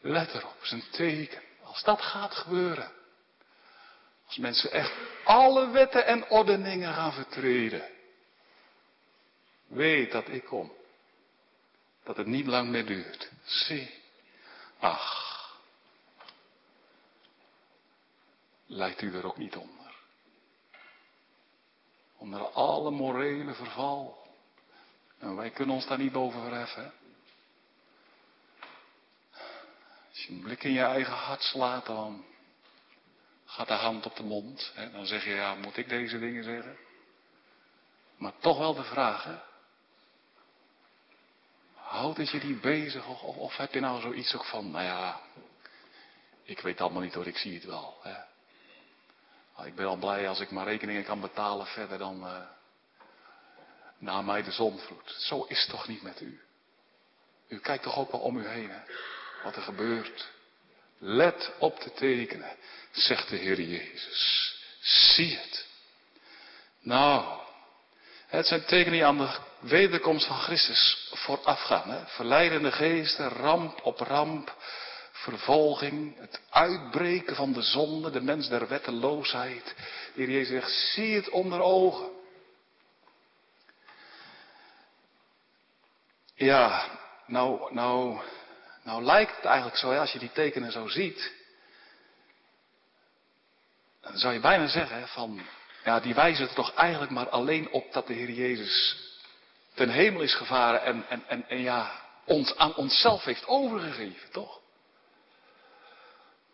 Let 0.00 0.34
erop, 0.34 0.56
is 0.62 0.70
een 0.70 0.84
teken. 0.90 1.42
Als 1.62 1.82
dat 1.82 2.02
gaat 2.02 2.34
gebeuren. 2.34 2.92
Als 4.26 4.36
mensen 4.36 4.70
echt 4.70 4.92
alle 5.24 5.70
wetten 5.70 6.06
en 6.06 6.30
ordeningen 6.30 6.94
gaan 6.94 7.12
vertreden. 7.12 7.88
Weet 9.66 10.12
dat 10.12 10.28
ik 10.28 10.44
kom. 10.44 10.72
Dat 12.04 12.16
het 12.16 12.26
niet 12.26 12.46
lang 12.46 12.68
meer 12.68 12.86
duurt. 12.86 13.30
Zie. 13.44 14.02
Ach. 14.78 15.35
Lijkt 18.66 19.02
u 19.02 19.14
er 19.14 19.26
ook 19.26 19.36
niet 19.36 19.56
onder? 19.56 19.94
Onder 22.16 22.40
alle 22.40 22.90
morele 22.90 23.54
verval. 23.54 24.26
En 25.18 25.36
wij 25.36 25.50
kunnen 25.50 25.74
ons 25.74 25.86
daar 25.86 25.98
niet 25.98 26.12
boven 26.12 26.40
verheffen. 26.40 26.92
Als 30.08 30.24
je 30.24 30.32
een 30.32 30.40
blik 30.40 30.64
in 30.64 30.72
je 30.72 30.82
eigen 30.82 31.12
hart 31.12 31.42
slaat, 31.42 31.86
dan 31.86 32.24
gaat 33.44 33.68
de 33.68 33.74
hand 33.74 34.06
op 34.06 34.16
de 34.16 34.22
mond. 34.22 34.72
Hè? 34.74 34.90
Dan 34.90 35.06
zeg 35.06 35.24
je, 35.24 35.30
ja, 35.30 35.54
moet 35.54 35.76
ik 35.76 35.88
deze 35.88 36.18
dingen 36.18 36.44
zeggen? 36.44 36.76
Maar 38.16 38.32
toch 38.38 38.58
wel 38.58 38.74
de 38.74 38.84
vraag, 38.84 39.24
hè? 39.24 39.38
Houdt 41.74 42.16
het 42.16 42.30
je 42.30 42.44
niet 42.44 42.60
bezig? 42.60 43.06
Of, 43.06 43.22
of, 43.22 43.36
of 43.36 43.56
heb 43.56 43.72
je 43.72 43.80
nou 43.80 44.00
zoiets 44.00 44.34
ook 44.34 44.44
van, 44.44 44.70
nou 44.70 44.84
ja, 44.84 45.20
ik 46.42 46.60
weet 46.60 46.80
allemaal 46.80 47.02
niet 47.02 47.14
hoor, 47.14 47.26
ik 47.26 47.36
zie 47.36 47.54
het 47.54 47.64
wel. 47.64 47.98
Hè? 48.02 48.34
Nou, 49.56 49.68
ik 49.68 49.74
ben 49.74 49.86
al 49.86 49.96
blij 49.96 50.28
als 50.28 50.40
ik 50.40 50.50
mijn 50.50 50.66
rekeningen 50.66 51.04
kan 51.04 51.20
betalen 51.20 51.66
verder 51.66 51.98
dan 51.98 52.24
uh, 52.24 52.36
na 53.98 54.22
mij 54.22 54.42
de 54.42 54.50
zonvloed. 54.50 55.14
Zo 55.18 55.44
is 55.48 55.60
het 55.60 55.70
toch 55.70 55.88
niet 55.88 56.02
met 56.02 56.20
u. 56.20 56.40
U 57.48 57.58
kijkt 57.58 57.82
toch 57.82 57.96
ook 57.96 58.10
wel 58.10 58.20
om 58.20 58.36
u 58.36 58.46
heen, 58.46 58.70
hè? 58.70 58.80
wat 59.42 59.56
er 59.56 59.62
gebeurt. 59.62 60.28
Let 60.98 61.52
op 61.58 61.80
de 61.80 61.92
tekenen, 61.92 62.56
zegt 62.90 63.28
de 63.28 63.36
Heer 63.36 63.60
Jezus. 63.60 64.54
Zie 64.80 65.36
het. 65.36 65.66
Nou, 66.80 67.40
het 68.26 68.46
zijn 68.46 68.64
tekenen 68.64 68.92
die 68.92 69.04
aan 69.04 69.18
de 69.18 69.38
wederkomst 69.58 70.26
van 70.26 70.38
Christus 70.38 71.10
voorafgaan. 71.14 71.90
Hè? 71.90 72.06
Verleidende 72.06 72.72
geesten, 72.72 73.28
ramp 73.28 73.84
op 73.84 73.98
ramp, 73.98 74.56
vervolging, 75.30 76.18
het 76.18 76.40
uitbreken 76.50 77.36
van 77.36 77.52
de 77.52 77.62
zonde, 77.62 78.10
de 78.10 78.20
mens 78.20 78.48
der 78.48 78.68
wetteloosheid. 78.68 79.74
De 80.14 80.22
Heer 80.22 80.30
Jezus 80.30 80.48
zegt, 80.48 80.70
zie 80.70 81.14
het 81.14 81.28
onder 81.28 81.60
ogen. 81.60 82.10
Ja, 86.34 86.90
nou, 87.26 87.74
nou, 87.74 88.20
nou 88.82 89.02
lijkt 89.02 89.36
het 89.36 89.44
eigenlijk 89.44 89.76
zo, 89.76 89.92
als 89.92 90.12
je 90.12 90.18
die 90.18 90.32
tekenen 90.32 90.72
zo 90.72 90.88
ziet, 90.88 91.32
dan 94.00 94.18
zou 94.18 94.34
je 94.34 94.40
bijna 94.40 94.66
zeggen 94.66 95.08
van, 95.08 95.40
ja, 95.84 96.00
die 96.00 96.14
wijzen 96.14 96.48
er 96.48 96.54
toch 96.54 96.74
eigenlijk 96.74 97.12
maar 97.12 97.28
alleen 97.28 97.70
op 97.70 97.92
dat 97.92 98.06
de 98.06 98.14
Heer 98.14 98.30
Jezus 98.30 99.04
ten 99.74 99.88
hemel 99.88 100.20
is 100.20 100.34
gevaren 100.34 100.82
en, 100.82 101.04
en, 101.08 101.22
en, 101.28 101.48
en 101.48 101.62
ja, 101.62 101.92
ons 102.24 102.56
aan 102.56 102.74
onszelf 102.74 103.24
heeft 103.24 103.46
overgegeven, 103.46 104.30
toch? 104.30 104.60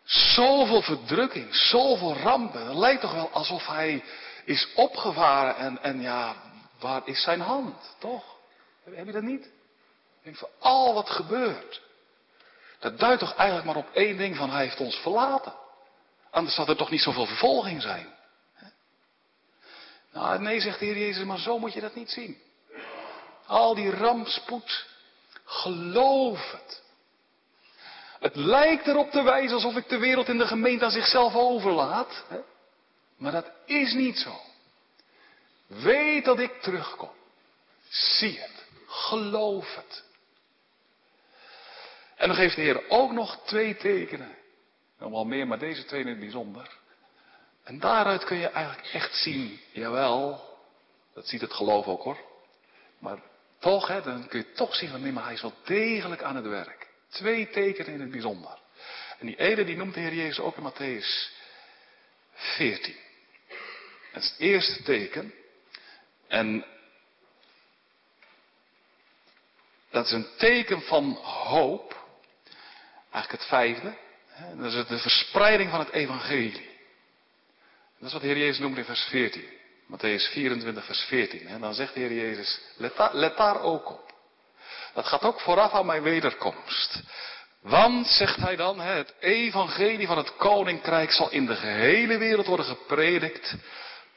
Zoveel 0.03 0.81
verdrukking, 0.81 1.55
zoveel 1.55 2.13
rampen. 2.13 2.65
Het 2.65 2.75
lijkt 2.75 3.01
toch 3.01 3.13
wel 3.13 3.29
alsof 3.29 3.67
hij 3.67 4.03
is 4.45 4.67
opgevaren 4.75 5.55
en, 5.55 5.83
en 5.83 6.01
ja, 6.01 6.35
waar 6.79 7.01
is 7.05 7.23
zijn 7.23 7.41
hand, 7.41 7.95
toch? 7.99 8.23
Heb 8.83 9.05
je 9.05 9.11
dat 9.11 9.23
niet? 9.23 9.49
En 10.23 10.35
voor 10.35 10.49
al 10.59 10.93
wat 10.93 11.09
gebeurt. 11.09 11.81
Dat 12.79 12.99
duidt 12.99 13.19
toch 13.19 13.35
eigenlijk 13.35 13.67
maar 13.67 13.83
op 13.83 13.93
één 13.93 14.17
ding 14.17 14.35
van 14.35 14.49
hij 14.49 14.63
heeft 14.63 14.79
ons 14.79 14.95
verlaten. 14.95 15.53
Anders 16.31 16.55
zou 16.55 16.69
er 16.69 16.75
toch 16.75 16.89
niet 16.89 17.01
zoveel 17.01 17.25
vervolging 17.25 17.81
zijn. 17.81 18.07
Nou, 20.11 20.41
nee, 20.41 20.59
zegt 20.59 20.79
de 20.79 20.85
Heer 20.85 20.97
Jezus, 20.97 21.23
maar 21.23 21.39
zo 21.39 21.59
moet 21.59 21.73
je 21.73 21.81
dat 21.81 21.95
niet 21.95 22.11
zien. 22.11 22.41
Al 23.45 23.75
die 23.75 23.89
rampspoed, 23.89 24.85
geloof 25.45 26.51
het. 26.51 26.82
Het 28.23 28.35
lijkt 28.35 28.87
erop 28.87 29.11
te 29.11 29.21
wijzen 29.21 29.53
alsof 29.53 29.75
ik 29.75 29.89
de 29.89 29.97
wereld 29.97 30.27
in 30.27 30.37
de 30.37 30.47
gemeente 30.47 30.85
aan 30.85 30.91
zichzelf 30.91 31.35
overlaat. 31.35 32.25
Hè? 32.27 32.39
Maar 33.17 33.31
dat 33.31 33.51
is 33.65 33.93
niet 33.93 34.17
zo. 34.17 34.39
Weet 35.67 36.25
dat 36.25 36.39
ik 36.39 36.61
terugkom. 36.61 37.11
Zie 37.89 38.39
het. 38.39 38.65
Geloof 38.87 39.75
het. 39.75 40.03
En 42.15 42.27
dan 42.27 42.37
geeft 42.37 42.55
de 42.55 42.61
Heer 42.61 42.89
ook 42.89 43.11
nog 43.11 43.39
twee 43.45 43.77
tekenen. 43.77 44.35
Nog 44.99 45.11
wel 45.11 45.25
meer, 45.25 45.47
maar 45.47 45.59
deze 45.59 45.85
twee 45.85 46.01
in 46.01 46.07
het 46.07 46.19
bijzonder. 46.19 46.77
En 47.63 47.79
daaruit 47.79 48.23
kun 48.23 48.37
je 48.37 48.47
eigenlijk 48.47 48.87
echt 48.93 49.15
zien, 49.15 49.59
jawel, 49.71 50.43
dat 51.13 51.27
ziet 51.27 51.41
het 51.41 51.53
geloof 51.53 51.87
ook 51.87 52.03
hoor. 52.03 52.17
Maar 52.99 53.17
toch, 53.59 53.87
hè, 53.87 54.01
dan 54.01 54.27
kun 54.27 54.39
je 54.39 54.51
toch 54.51 54.75
zien 54.75 54.89
van 54.89 55.01
nee, 55.01 55.11
maar 55.11 55.23
hij 55.23 55.33
is 55.33 55.41
wel 55.41 55.53
degelijk 55.63 56.21
aan 56.21 56.35
het 56.35 56.47
werk. 56.47 56.91
Twee 57.13 57.49
tekenen 57.49 57.93
in 57.93 58.01
het 58.01 58.11
bijzonder. 58.11 58.57
En 59.19 59.25
die 59.25 59.37
ene 59.37 59.65
die 59.65 59.75
noemt 59.75 59.93
de 59.93 59.99
Heer 59.99 60.13
Jezus 60.13 60.39
ook 60.39 60.57
in 60.57 60.71
Matthäus 60.71 61.31
14. 62.33 62.95
Dat 64.13 64.23
is 64.23 64.29
het 64.29 64.39
eerste 64.39 64.83
teken. 64.83 65.33
En 66.27 66.65
dat 69.89 70.05
is 70.05 70.11
een 70.11 70.27
teken 70.37 70.81
van 70.81 71.13
hoop. 71.23 72.01
Eigenlijk 73.11 73.43
het 73.43 73.49
vijfde. 73.49 73.95
Dat 74.57 74.73
is 74.73 74.87
de 74.87 74.97
verspreiding 74.97 75.69
van 75.69 75.79
het 75.79 75.89
evangelie. 75.89 76.69
Dat 77.97 78.07
is 78.07 78.13
wat 78.13 78.21
de 78.21 78.27
Heer 78.27 78.37
Jezus 78.37 78.59
noemt 78.59 78.77
in 78.77 78.85
vers 78.85 79.03
14. 79.03 79.61
Matthäus 79.87 80.31
24, 80.31 80.85
vers 80.85 81.01
14. 81.01 81.47
En 81.47 81.61
dan 81.61 81.73
zegt 81.73 81.93
de 81.93 81.99
Heer 81.99 82.13
Jezus, 82.13 82.61
let 82.75 82.95
daar, 82.95 83.15
let 83.15 83.37
daar 83.37 83.61
ook 83.61 83.89
op. 83.89 84.12
Dat 84.93 85.05
gaat 85.05 85.23
ook 85.23 85.39
vooraf 85.39 85.71
aan 85.71 85.85
mijn 85.85 86.03
wederkomst. 86.03 87.01
Want, 87.61 88.07
zegt 88.07 88.37
hij 88.37 88.55
dan, 88.55 88.79
het 88.79 89.13
evangelie 89.19 90.07
van 90.07 90.17
het 90.17 90.35
koninkrijk 90.35 91.11
zal 91.11 91.31
in 91.31 91.45
de 91.45 91.55
gehele 91.55 92.17
wereld 92.17 92.45
worden 92.45 92.65
gepredikt. 92.65 93.55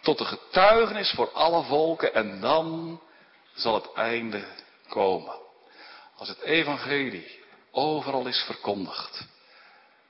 Tot 0.01 0.18
de 0.18 0.24
getuigenis 0.24 1.11
voor 1.11 1.31
alle 1.33 1.62
volken. 1.62 2.14
En 2.14 2.41
dan 2.41 3.01
zal 3.55 3.74
het 3.74 3.93
einde 3.95 4.45
komen. 4.89 5.35
Als 6.16 6.29
het 6.29 6.41
evangelie 6.41 7.45
overal 7.70 8.27
is 8.27 8.43
verkondigd 8.47 9.27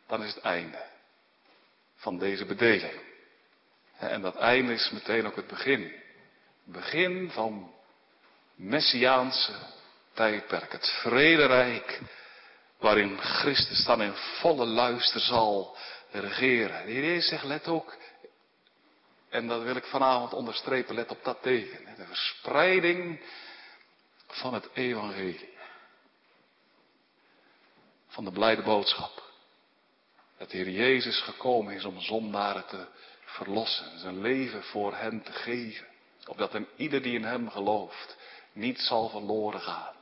dan 0.07 0.23
is 0.23 0.35
het 0.35 0.45
einde 0.45 0.85
van 1.97 2.19
deze 2.19 2.45
bedeling. 2.45 3.01
En 3.99 4.21
dat 4.21 4.37
einde 4.37 4.73
is 4.73 4.91
meteen 4.91 5.27
ook 5.27 5.37
het 5.37 5.47
begin. 5.47 5.83
Het 5.83 6.75
begin 6.75 7.31
van 7.31 7.75
messiaanse 8.55 9.53
tijdperk. 10.17 10.73
Het 10.73 10.89
vrederijk 10.89 12.01
waarin 12.79 13.19
Christus 13.21 13.85
dan 13.85 14.03
in 14.03 14.15
volle 14.15 14.67
luister 14.67 15.21
zal 15.21 15.77
regeren. 16.11 16.87
De 16.87 16.93
Heer 16.93 17.23
zegt, 17.23 17.45
let 17.45 17.69
ook, 17.69 17.97
en 19.29 19.47
dat 19.47 19.63
wil 19.63 19.77
ik 19.77 19.85
vanavond 19.85 20.33
onderstrepen, 20.33 20.95
let 20.95 21.11
op 21.11 21.25
dat 21.25 21.43
teken. 21.43 21.95
De 21.97 22.07
verspreiding 22.07 23.21
van 24.27 24.55
het 24.55 24.69
evangelie. 24.75 25.55
Van 28.09 28.25
de 28.25 28.33
blijde 28.33 28.63
boodschap. 28.63 29.23
Dat 30.39 30.51
de 30.51 30.57
Heer 30.57 30.71
Jezus 30.71 31.21
gekomen 31.21 31.75
is 31.75 31.85
om 31.85 32.01
zondaren 32.01 32.67
te 32.67 32.87
verlossen. 33.25 33.99
Zijn 33.99 34.21
leven 34.21 34.63
voor 34.63 34.95
hen 34.95 35.23
te 35.23 35.33
geven. 35.33 35.87
Opdat 36.27 36.55
een 36.55 36.69
ieder 36.77 37.03
die 37.03 37.15
in 37.15 37.25
hem 37.25 37.51
gelooft 37.51 38.17
niet 38.53 38.81
zal 38.81 39.09
verloren 39.09 39.61
gaan. 39.61 39.96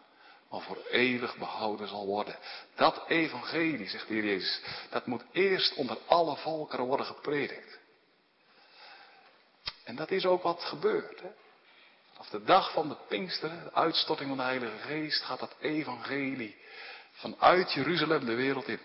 Maar 0.55 0.63
voor 0.63 0.85
eeuwig 0.91 1.37
behouden 1.37 1.89
zal 1.89 2.07
worden. 2.07 2.39
Dat 2.75 3.05
evangelie, 3.09 3.89
zegt 3.89 4.09
de 4.09 4.15
Heer 4.15 4.25
Jezus, 4.25 4.61
dat 4.91 5.07
moet 5.07 5.25
eerst 5.33 5.75
onder 5.75 5.99
alle 6.07 6.37
volkeren 6.37 6.85
worden 6.85 7.07
gepredikt. 7.07 7.79
En 9.85 9.97
dat 9.97 10.11
is 10.11 10.27
ook 10.27 10.43
wat 10.43 10.63
gebeurt. 10.63 11.21
Hè? 11.21 11.29
De 12.31 12.45
dag 12.45 12.73
van 12.73 12.89
de 12.89 12.97
Pinksteren, 13.09 13.65
de 13.65 13.73
uitstorting 13.73 14.29
van 14.29 14.39
de 14.39 14.45
Heilige 14.45 14.79
Geest, 14.79 15.23
gaat 15.23 15.41
dat 15.41 15.57
evangelie 15.61 16.57
vanuit 17.13 17.73
Jeruzalem 17.73 18.25
de 18.25 18.35
wereld 18.35 18.69
in. 18.69 18.81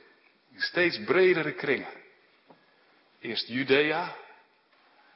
In 0.51 0.61
steeds 0.61 1.03
bredere 1.03 1.53
kringen. 1.53 1.93
Eerst 3.19 3.47
Judea. 3.47 4.15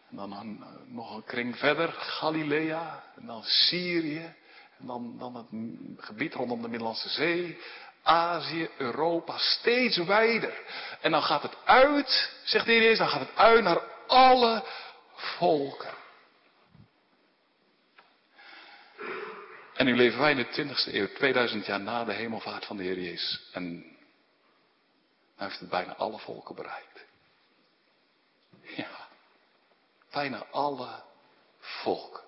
En 0.10 0.16
dan 0.16 0.66
nog 0.86 1.16
een 1.16 1.24
kring 1.24 1.58
verder, 1.58 1.92
Galilea. 1.92 3.04
En 3.16 3.26
dan 3.26 3.44
Syrië. 3.44 4.36
Dan, 4.86 5.18
dan 5.18 5.36
het 5.36 5.46
gebied 6.06 6.34
rondom 6.34 6.62
de 6.62 6.68
Middellandse 6.68 7.10
Zee. 7.10 7.60
Azië, 8.04 8.70
Europa, 8.78 9.38
steeds 9.38 9.98
wijder. 9.98 10.62
En 11.02 11.12
dan 11.12 11.24
gaat 11.24 11.42
het 11.42 11.58
uit, 11.66 12.32
zegt 12.44 12.66
de 12.66 12.72
Heer 12.72 12.82
Jezus, 12.82 12.98
dan 12.98 13.08
gaat 13.08 13.28
het 13.28 13.36
uit 13.36 13.64
naar 13.64 13.82
alle 14.08 14.64
volken. 15.16 15.94
En 19.74 19.86
nu 19.86 19.96
leven 19.96 20.20
wij 20.20 20.32
in 20.32 20.38
de 20.38 20.74
20ste 20.74 20.94
eeuw, 20.94 21.08
2000 21.08 21.66
jaar 21.66 21.80
na 21.80 22.04
de 22.04 22.14
hemelvaart 22.14 22.66
van 22.66 22.78
de 22.78 22.84
Heer 22.84 23.00
Jezus. 23.00 23.50
En 23.52 23.96
hij 25.36 25.48
heeft 25.48 25.60
het 25.60 25.70
bijna 25.70 25.96
alle 25.96 26.20
volken 26.20 26.56
bereikt. 26.56 27.06
Ja, 28.62 29.08
bijna 30.12 30.46
alle 30.52 31.04
volken. 31.60 32.23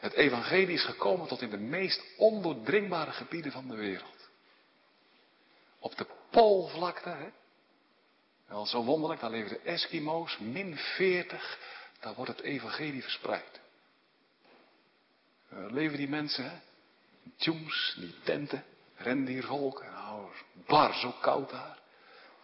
Het 0.00 0.12
evangelie 0.12 0.74
is 0.74 0.84
gekomen 0.84 1.28
tot 1.28 1.42
in 1.42 1.50
de 1.50 1.58
meest 1.58 2.02
ondoordringbare 2.16 3.12
gebieden 3.12 3.52
van 3.52 3.68
de 3.68 3.76
wereld. 3.76 4.28
Op 5.78 5.96
de 5.96 6.06
Poolvlakte, 6.30 7.08
hè? 7.08 7.28
Wel 8.46 8.66
zo 8.66 8.84
wonderlijk, 8.84 9.20
daar 9.20 9.30
leven 9.30 9.48
de 9.48 9.70
Eskimo's, 9.70 10.38
min 10.38 10.76
40, 10.76 11.58
daar 12.00 12.14
wordt 12.14 12.30
het 12.30 12.40
evangelie 12.40 13.02
verspreid. 13.02 13.60
Daar 15.48 15.70
leven 15.70 15.96
die 15.96 16.08
mensen, 16.08 16.44
hè? 16.50 16.56
Tjoems, 17.36 17.96
die 17.98 18.14
tenten, 18.22 18.64
rendiervolken, 18.96 19.92
nou, 19.92 20.30
bar, 20.66 20.94
zo 20.94 21.10
koud 21.10 21.50
daar. 21.50 21.78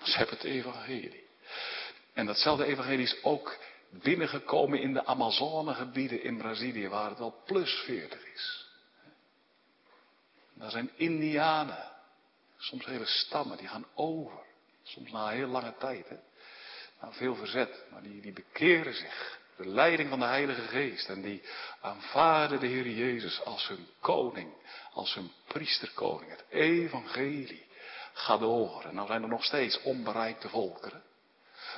Ze 0.02 0.16
hebben 0.16 0.36
het 0.36 0.44
evangelie. 0.44 1.24
En 2.12 2.26
datzelfde 2.26 2.64
evangelie 2.64 3.04
is 3.04 3.22
ook 3.22 3.56
binnengekomen 3.92 4.80
in 4.80 4.92
de 4.92 5.04
Amazonegebieden 5.04 6.22
in 6.22 6.36
Brazilië, 6.36 6.88
waar 6.88 7.08
het 7.08 7.18
wel 7.18 7.42
plus 7.44 7.82
40 7.84 8.26
is. 8.34 8.66
Daar 10.54 10.70
zijn 10.70 10.90
Indianen, 10.96 11.90
soms 12.58 12.84
hele 12.84 13.06
stammen, 13.06 13.56
die 13.56 13.68
gaan 13.68 13.86
over. 13.94 14.40
Soms 14.82 15.10
na 15.10 15.28
heel 15.28 15.48
lange 15.48 15.74
tijd, 15.78 16.08
hè. 16.08 16.16
Na 17.00 17.12
veel 17.12 17.34
verzet, 17.34 17.84
maar 17.90 18.02
die, 18.02 18.32
bekeren 18.32 18.94
zich. 18.94 19.40
De 19.56 19.66
leiding 19.66 20.08
van 20.08 20.18
de 20.18 20.24
Heilige 20.24 20.60
Geest. 20.60 21.08
En 21.08 21.22
die 21.22 21.42
aanvaarden 21.80 22.60
de 22.60 22.66
Heer 22.66 22.88
Jezus 22.88 23.44
als 23.44 23.68
hun 23.68 23.86
koning, 24.00 24.52
als 24.92 25.14
hun 25.14 25.32
priesterkoning. 25.46 26.30
Het 26.30 26.44
evangelie 26.48 27.66
ga 28.12 28.38
door. 28.38 28.84
En 28.84 28.94
nou 28.94 29.06
zijn 29.06 29.22
er 29.22 29.28
nog 29.28 29.44
steeds 29.44 29.82
onbereikte 29.82 30.48
volkeren. 30.48 31.02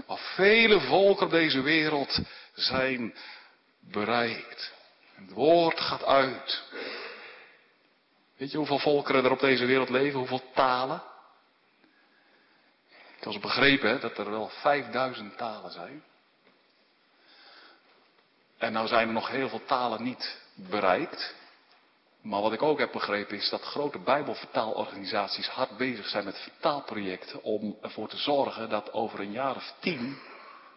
Maar 0.06 0.18
vele 0.18 0.80
volken 0.80 1.26
op 1.26 1.32
deze 1.32 1.60
wereld 1.60 2.18
zijn 2.54 3.14
bereikt. 3.80 4.72
Het 5.14 5.30
woord 5.30 5.80
gaat 5.80 6.04
uit. 6.04 6.62
Weet 8.36 8.50
je 8.50 8.56
hoeveel 8.56 8.78
volkeren 8.78 9.24
er 9.24 9.30
op 9.30 9.40
deze 9.40 9.64
wereld 9.64 9.88
leven? 9.88 10.18
Hoeveel 10.18 10.52
talen? 10.54 11.02
Ik 13.18 13.32
heb 13.32 13.40
begrepen 13.42 13.88
hè, 13.88 13.98
dat 13.98 14.18
er 14.18 14.30
wel 14.30 14.48
5000 14.48 15.36
talen 15.36 15.70
zijn. 15.70 16.04
En 18.58 18.72
nou 18.72 18.86
zijn 18.86 19.06
er 19.06 19.14
nog 19.14 19.28
heel 19.28 19.48
veel 19.48 19.64
talen 19.64 20.02
niet 20.02 20.38
bereikt. 20.54 21.34
Maar 22.24 22.40
wat 22.40 22.52
ik 22.52 22.62
ook 22.62 22.78
heb 22.78 22.92
begrepen 22.92 23.36
is 23.36 23.48
dat 23.48 23.62
grote 23.62 23.98
bijbelvertaalorganisaties 23.98 25.48
hard 25.48 25.76
bezig 25.76 26.08
zijn 26.08 26.24
met 26.24 26.38
vertaalprojecten 26.38 27.42
om 27.42 27.76
ervoor 27.82 28.08
te 28.08 28.16
zorgen 28.16 28.68
dat 28.68 28.92
over 28.92 29.20
een 29.20 29.32
jaar 29.32 29.56
of 29.56 29.74
tien, 29.80 30.18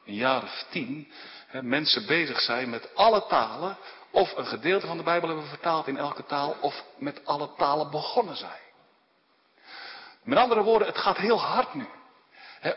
een 0.05 0.13
jaar 0.13 0.43
of 0.43 0.65
tien, 0.69 1.11
hè, 1.47 1.63
mensen 1.63 2.05
bezig 2.05 2.39
zijn 2.39 2.69
met 2.69 2.95
alle 2.95 3.25
talen 3.27 3.77
of 4.11 4.37
een 4.37 4.45
gedeelte 4.45 4.87
van 4.87 4.97
de 4.97 5.03
Bijbel 5.03 5.29
hebben 5.29 5.47
vertaald 5.47 5.87
in 5.87 5.97
elke 5.97 6.25
taal 6.25 6.55
of 6.61 6.83
met 6.97 7.25
alle 7.25 7.49
talen 7.57 7.91
begonnen 7.91 8.35
zijn. 8.35 8.61
Met 10.23 10.37
andere 10.37 10.63
woorden, 10.63 10.87
het 10.87 10.97
gaat 10.97 11.17
heel 11.17 11.41
hard 11.41 11.73
nu. 11.73 11.87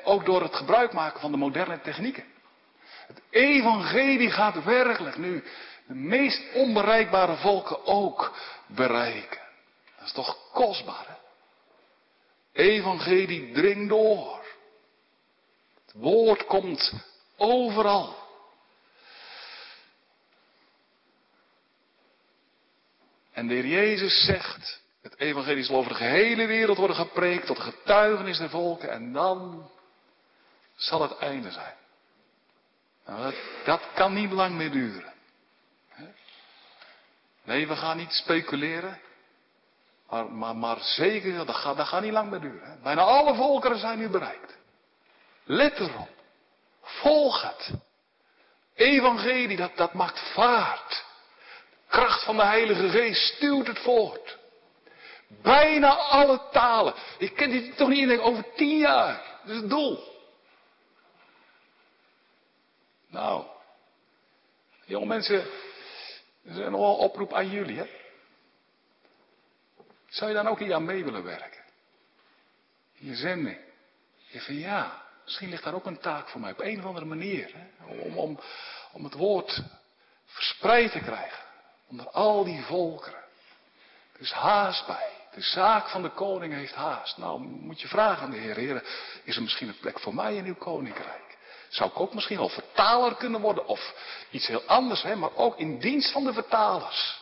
ook 0.04 0.24
door 0.24 0.42
het 0.42 0.54
gebruik 0.54 0.92
maken 0.92 1.20
van 1.20 1.30
de 1.30 1.36
moderne 1.36 1.80
technieken. 1.80 2.24
Het 3.06 3.22
evangelie 3.30 4.30
gaat 4.30 4.64
werkelijk 4.64 5.16
nu 5.16 5.44
de 5.90 5.96
meest 5.96 6.42
onbereikbare 6.54 7.36
volken 7.36 7.86
ook 7.86 8.36
bereiken. 8.66 9.40
Dat 9.98 10.06
is 10.06 10.12
toch 10.12 10.36
kostbaar, 10.52 11.06
hè? 11.06 11.14
Evangelie 12.62 13.52
dringt 13.52 13.88
door. 13.88 14.44
Het 15.86 15.94
woord 15.94 16.46
komt 16.46 16.92
overal. 17.36 18.14
En 23.32 23.48
de 23.48 23.54
Heer 23.54 23.66
Jezus 23.66 24.24
zegt, 24.24 24.82
het 25.02 25.18
evangelie 25.18 25.64
zal 25.64 25.76
over 25.76 25.90
de 25.90 25.96
gehele 25.96 26.46
wereld 26.46 26.78
worden 26.78 26.96
gepreekt 26.96 27.46
tot 27.46 27.58
getuigenis 27.58 28.38
der 28.38 28.50
volken 28.50 28.90
en 28.90 29.12
dan 29.12 29.70
zal 30.74 31.02
het 31.02 31.18
einde 31.18 31.50
zijn. 31.50 31.76
Nou, 33.06 33.22
dat, 33.22 33.34
dat 33.64 33.88
kan 33.94 34.12
niet 34.12 34.32
lang 34.32 34.54
meer 34.54 34.70
duren. 34.70 35.09
Nee, 37.44 37.68
we 37.68 37.76
gaan 37.76 37.96
niet 37.96 38.12
speculeren. 38.12 39.00
Maar, 40.28 40.56
maar, 40.56 40.80
zeker, 40.80 41.46
dat 41.46 41.54
gaat, 41.54 41.76
dat 41.76 41.86
gaat 41.86 42.02
niet 42.02 42.12
lang 42.12 42.30
meer 42.30 42.40
duren. 42.40 42.78
Bijna 42.82 43.02
alle 43.02 43.34
volkeren 43.34 43.78
zijn 43.78 43.98
nu 43.98 44.08
bereikt. 44.08 44.58
Let 45.44 45.78
erop. 45.78 46.08
Volg 46.82 47.42
het. 47.42 47.70
Evangelie, 48.74 49.56
dat, 49.56 49.76
dat 49.76 49.94
maakt 49.94 50.32
vaart. 50.34 51.04
Kracht 51.88 52.24
van 52.24 52.36
de 52.36 52.44
Heilige 52.44 52.88
Geest 52.88 53.34
stuwt 53.34 53.66
het 53.66 53.78
voort. 53.78 54.38
Bijna 55.42 55.96
alle 55.96 56.40
talen. 56.52 56.94
Ik 57.18 57.36
ken 57.36 57.50
dit 57.50 57.76
toch 57.76 57.88
niet 57.88 58.10
in 58.10 58.20
over 58.20 58.44
tien 58.56 58.78
jaar. 58.78 59.22
Dat 59.42 59.54
is 59.54 59.60
het 59.60 59.70
doel. 59.70 60.08
Nou, 63.08 63.44
jonge 64.84 65.06
mensen, 65.06 65.46
dat 66.42 66.56
is 66.56 66.64
een 66.64 66.74
oproep 66.74 67.32
aan 67.32 67.50
jullie, 67.50 67.78
hè? 67.78 67.86
Zou 70.08 70.30
je 70.30 70.36
dan 70.36 70.48
ook 70.48 70.58
hier 70.58 70.74
aan 70.74 70.84
mee 70.84 71.04
willen 71.04 71.24
werken? 71.24 71.62
Je 72.92 73.14
zending. 73.14 73.58
Je 74.26 74.40
van 74.40 74.54
ja, 74.54 75.02
misschien 75.24 75.48
ligt 75.48 75.64
daar 75.64 75.74
ook 75.74 75.86
een 75.86 75.98
taak 75.98 76.28
voor 76.28 76.40
mij 76.40 76.52
op 76.52 76.60
een 76.60 76.78
of 76.78 76.84
andere 76.84 77.06
manier. 77.06 77.50
Hè? 77.54 77.84
Om, 77.84 78.18
om, 78.18 78.40
om 78.92 79.04
het 79.04 79.14
woord 79.14 79.62
verspreid 80.24 80.92
te 80.92 80.98
krijgen. 80.98 81.44
Onder 81.86 82.10
al 82.10 82.44
die 82.44 82.62
volkeren. 82.62 83.20
Er 84.12 84.20
is 84.20 84.32
haast 84.32 84.86
bij. 84.86 85.08
De 85.34 85.40
zaak 85.40 85.88
van 85.88 86.02
de 86.02 86.10
koning 86.10 86.52
heeft 86.52 86.74
haast. 86.74 87.16
Nou, 87.16 87.40
moet 87.40 87.80
je 87.80 87.88
vragen 87.88 88.22
aan 88.22 88.30
de 88.30 88.36
Heer. 88.36 88.56
Heer, 88.56 88.82
is 89.24 89.36
er 89.36 89.42
misschien 89.42 89.68
een 89.68 89.78
plek 89.78 90.00
voor 90.00 90.14
mij 90.14 90.36
in 90.36 90.44
uw 90.44 90.54
koninkrijk? 90.54 91.29
Zou 91.70 91.90
ik 91.90 92.00
ook 92.00 92.14
misschien 92.14 92.38
wel 92.38 92.48
vertaler 92.48 93.14
kunnen 93.14 93.40
worden 93.40 93.66
of 93.66 93.94
iets 94.30 94.46
heel 94.46 94.62
anders, 94.62 95.02
hè, 95.02 95.16
maar 95.16 95.36
ook 95.36 95.58
in 95.58 95.78
dienst 95.78 96.12
van 96.12 96.24
de 96.24 96.32
vertalers. 96.32 97.20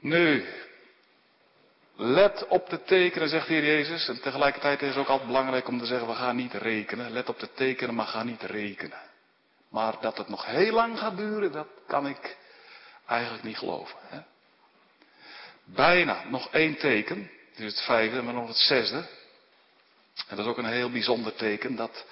Nu, 0.00 0.46
let 1.96 2.46
op 2.46 2.68
de 2.68 2.82
tekenen, 2.82 3.28
zegt 3.28 3.46
de 3.46 3.54
Heer 3.54 3.64
Jezus. 3.64 4.08
En 4.08 4.20
tegelijkertijd 4.20 4.82
is 4.82 4.88
het 4.88 4.96
ook 4.96 5.08
altijd 5.08 5.26
belangrijk 5.26 5.68
om 5.68 5.78
te 5.78 5.86
zeggen, 5.86 6.08
we 6.08 6.14
gaan 6.14 6.36
niet 6.36 6.54
rekenen. 6.54 7.12
Let 7.12 7.28
op 7.28 7.38
de 7.38 7.52
tekenen, 7.52 7.94
maar 7.94 8.06
ga 8.06 8.22
niet 8.22 8.42
rekenen. 8.42 9.00
Maar 9.68 9.94
dat 10.00 10.18
het 10.18 10.28
nog 10.28 10.46
heel 10.46 10.72
lang 10.72 10.98
gaat 10.98 11.16
duren, 11.16 11.52
dat 11.52 11.68
kan 11.86 12.06
ik 12.06 12.36
eigenlijk 13.06 13.44
niet 13.44 13.58
geloven. 13.58 13.96
Hè? 14.02 14.20
Bijna 15.64 16.24
nog 16.28 16.48
één 16.50 16.76
teken. 16.76 17.30
Dit 17.56 17.66
is 17.66 17.72
het 17.72 17.84
vijfde, 17.84 18.22
maar 18.22 18.34
nog 18.34 18.48
het 18.48 18.56
zesde. 18.56 19.04
En 20.28 20.36
dat 20.36 20.38
is 20.38 20.50
ook 20.50 20.58
een 20.58 20.64
heel 20.64 20.90
bijzonder 20.90 21.34
teken. 21.34 21.76
Dat 21.76 22.04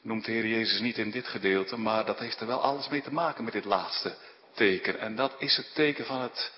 noemt 0.00 0.24
de 0.24 0.32
Heer 0.32 0.46
Jezus 0.46 0.80
niet 0.80 0.98
in 0.98 1.10
dit 1.10 1.26
gedeelte, 1.26 1.76
maar 1.76 2.04
dat 2.04 2.18
heeft 2.18 2.40
er 2.40 2.46
wel 2.46 2.62
alles 2.62 2.88
mee 2.88 3.02
te 3.02 3.12
maken 3.12 3.44
met 3.44 3.52
dit 3.52 3.64
laatste 3.64 4.16
teken. 4.54 4.98
En 4.98 5.16
dat 5.16 5.34
is 5.38 5.56
het 5.56 5.74
teken 5.74 6.04
van 6.06 6.20
het 6.20 6.52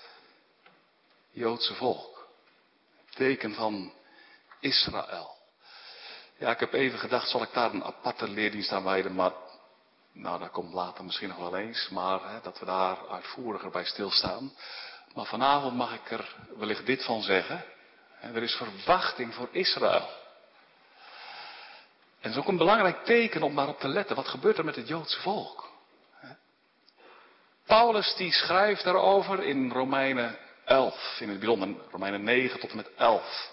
Joodse 1.31 1.73
volk. 1.73 2.27
Het 3.05 3.15
teken 3.15 3.53
van 3.53 3.93
Israël. 4.59 5.37
Ja, 6.37 6.51
ik 6.51 6.59
heb 6.59 6.73
even 6.73 6.99
gedacht, 6.99 7.29
zal 7.29 7.41
ik 7.41 7.53
daar 7.53 7.73
een 7.73 7.83
aparte 7.83 8.27
leerdienst 8.27 8.71
aan 8.71 8.83
wijden, 8.83 9.15
maar 9.15 9.33
nou, 10.11 10.39
dat 10.39 10.51
komt 10.51 10.73
later 10.73 11.03
misschien 11.03 11.27
nog 11.27 11.37
wel 11.37 11.57
eens, 11.57 11.89
maar 11.89 12.31
hè, 12.31 12.41
dat 12.41 12.59
we 12.59 12.65
daar 12.65 13.09
uitvoeriger 13.09 13.69
bij 13.69 13.85
stilstaan. 13.85 14.53
Maar 15.13 15.25
vanavond 15.25 15.75
mag 15.75 15.93
ik 15.93 16.11
er 16.11 16.35
wellicht 16.57 16.85
dit 16.85 17.03
van 17.03 17.21
zeggen. 17.21 17.65
Er 18.21 18.43
is 18.43 18.53
verwachting 18.53 19.33
voor 19.33 19.47
Israël. 19.51 20.09
En 22.19 22.29
dat 22.29 22.31
is 22.31 22.37
ook 22.37 22.47
een 22.47 22.57
belangrijk 22.57 23.05
teken 23.05 23.41
om 23.41 23.55
daarop 23.55 23.79
te 23.79 23.87
letten. 23.87 24.15
Wat 24.15 24.27
gebeurt 24.27 24.57
er 24.57 24.65
met 24.65 24.75
het 24.75 24.87
Joodse 24.87 25.19
volk? 25.19 25.69
Paulus 27.65 28.15
die 28.15 28.31
schrijft 28.31 28.83
daarover 28.83 29.43
in 29.43 29.71
Romeinen 29.71 30.37
11, 30.65 31.19
in 31.19 31.29
het 31.29 31.39
bijzonder 31.39 31.75
Romeinen 31.91 32.23
9 32.23 32.59
tot 32.59 32.69
en 32.69 32.75
met 32.75 32.89
11. 32.95 33.49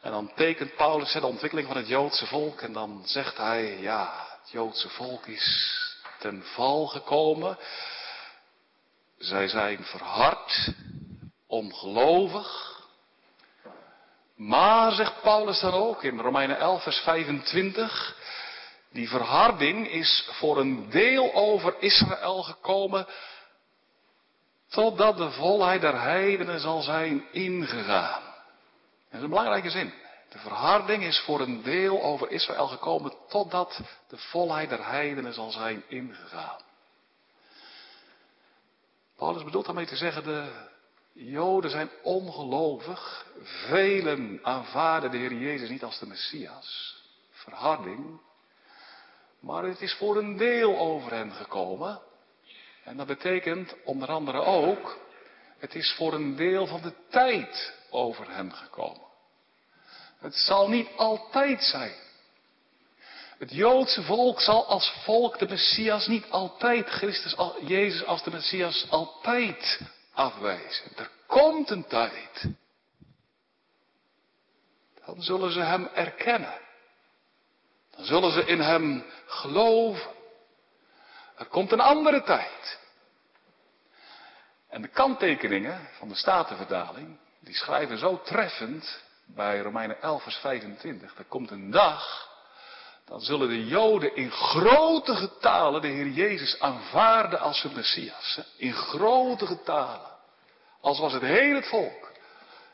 En 0.00 0.10
dan 0.10 0.32
tekent 0.34 0.76
Paulus 0.76 1.12
de 1.12 1.26
ontwikkeling 1.26 1.68
van 1.68 1.76
het 1.76 1.88
Joodse 1.88 2.26
volk 2.26 2.60
en 2.60 2.72
dan 2.72 3.02
zegt 3.04 3.36
hij, 3.36 3.78
ja, 3.78 4.26
het 4.40 4.50
Joodse 4.50 4.88
volk 4.88 5.26
is 5.26 5.76
ten 6.18 6.42
val 6.44 6.86
gekomen. 6.86 7.58
Zij 9.18 9.48
zijn 9.48 9.84
verhard, 9.84 10.72
ongelovig, 11.46 12.69
maar, 14.40 14.92
zegt 14.92 15.22
Paulus 15.22 15.60
dan 15.60 15.72
ook 15.72 16.02
in 16.04 16.20
Romeinen 16.20 16.58
11, 16.58 16.82
vers 16.82 16.98
25, 16.98 18.16
die 18.92 19.08
verharding 19.08 19.88
is 19.88 20.28
voor 20.32 20.58
een 20.58 20.90
deel 20.90 21.34
over 21.34 21.74
Israël 21.78 22.42
gekomen, 22.42 23.06
totdat 24.68 25.16
de 25.16 25.30
volheid 25.30 25.80
der 25.80 26.00
heidenen 26.00 26.60
zal 26.60 26.80
zijn 26.80 27.24
ingegaan. 27.32 28.22
Dat 28.22 29.18
is 29.18 29.22
een 29.22 29.28
belangrijke 29.28 29.70
zin. 29.70 29.92
De 30.28 30.38
verharding 30.38 31.04
is 31.04 31.18
voor 31.18 31.40
een 31.40 31.62
deel 31.62 32.02
over 32.02 32.30
Israël 32.30 32.66
gekomen, 32.66 33.12
totdat 33.28 33.80
de 34.08 34.18
volheid 34.18 34.68
der 34.68 34.86
heidenen 34.86 35.32
zal 35.32 35.50
zijn 35.50 35.82
ingegaan. 35.88 36.60
Paulus 39.16 39.44
bedoelt 39.44 39.66
daarmee 39.66 39.86
te 39.86 39.96
zeggen, 39.96 40.24
de 40.24 40.69
Joden 41.12 41.70
zijn 41.70 41.90
ongelovig. 42.02 43.26
Velen 43.42 44.38
aanvaarden 44.42 45.10
de 45.10 45.16
Heer 45.16 45.32
Jezus 45.34 45.68
niet 45.68 45.84
als 45.84 45.98
de 45.98 46.06
Messias. 46.06 46.98
Verharding. 47.30 48.20
Maar 49.40 49.64
het 49.64 49.80
is 49.80 49.94
voor 49.94 50.16
een 50.16 50.36
deel 50.36 50.78
over 50.78 51.12
hen 51.12 51.32
gekomen. 51.32 52.00
En 52.84 52.96
dat 52.96 53.06
betekent 53.06 53.74
onder 53.84 54.08
andere 54.08 54.40
ook, 54.40 54.98
het 55.58 55.74
is 55.74 55.94
voor 55.96 56.12
een 56.12 56.36
deel 56.36 56.66
van 56.66 56.80
de 56.80 56.92
tijd 57.10 57.74
over 57.90 58.30
hen 58.30 58.52
gekomen. 58.52 59.08
Het 60.18 60.34
zal 60.34 60.68
niet 60.68 60.88
altijd 60.96 61.62
zijn. 61.62 61.94
Het 63.38 63.50
Joodse 63.50 64.02
volk 64.02 64.40
zal 64.40 64.66
als 64.66 64.92
volk 65.04 65.38
de 65.38 65.48
Messias 65.48 66.06
niet 66.06 66.30
altijd, 66.30 66.88
Christus, 66.88 67.36
Jezus 67.60 68.04
als 68.04 68.22
de 68.22 68.30
Messias 68.30 68.86
altijd 68.90 69.80
afwijzen. 70.12 70.96
Er 70.96 71.10
komt 71.26 71.70
een 71.70 71.86
tijd. 71.86 72.48
Dan 75.04 75.22
zullen 75.22 75.52
ze 75.52 75.60
hem 75.60 75.86
erkennen. 75.94 76.60
Dan 77.90 78.04
zullen 78.04 78.32
ze 78.32 78.44
in 78.44 78.60
hem 78.60 79.04
geloven. 79.26 80.10
Er 81.36 81.46
komt 81.46 81.72
een 81.72 81.80
andere 81.80 82.22
tijd. 82.22 82.78
En 84.68 84.82
de 84.82 84.88
kanttekeningen 84.88 85.88
van 85.98 86.08
de 86.08 86.14
Statenvertaling, 86.14 87.18
die 87.40 87.54
schrijven 87.54 87.98
zo 87.98 88.20
treffend 88.22 89.02
bij 89.26 89.60
Romeinen 89.60 90.02
11 90.02 90.22
vers 90.22 90.36
25. 90.36 91.18
Er 91.18 91.24
komt 91.24 91.50
een 91.50 91.70
dag, 91.70 92.29
dan 93.10 93.20
zullen 93.20 93.48
de 93.48 93.66
Joden 93.66 94.16
in 94.16 94.30
grote 94.30 95.14
getalen 95.14 95.80
de 95.80 95.88
Heer 95.88 96.08
Jezus 96.08 96.60
aanvaarden 96.60 97.40
als 97.40 97.62
hun 97.62 97.74
Messias. 97.74 98.40
In 98.56 98.72
grote 98.72 99.46
getalen. 99.46 100.10
Als 100.80 100.98
was 100.98 101.12
het 101.12 101.22
heel 101.22 101.54
het 101.54 101.68
volk. 101.68 102.12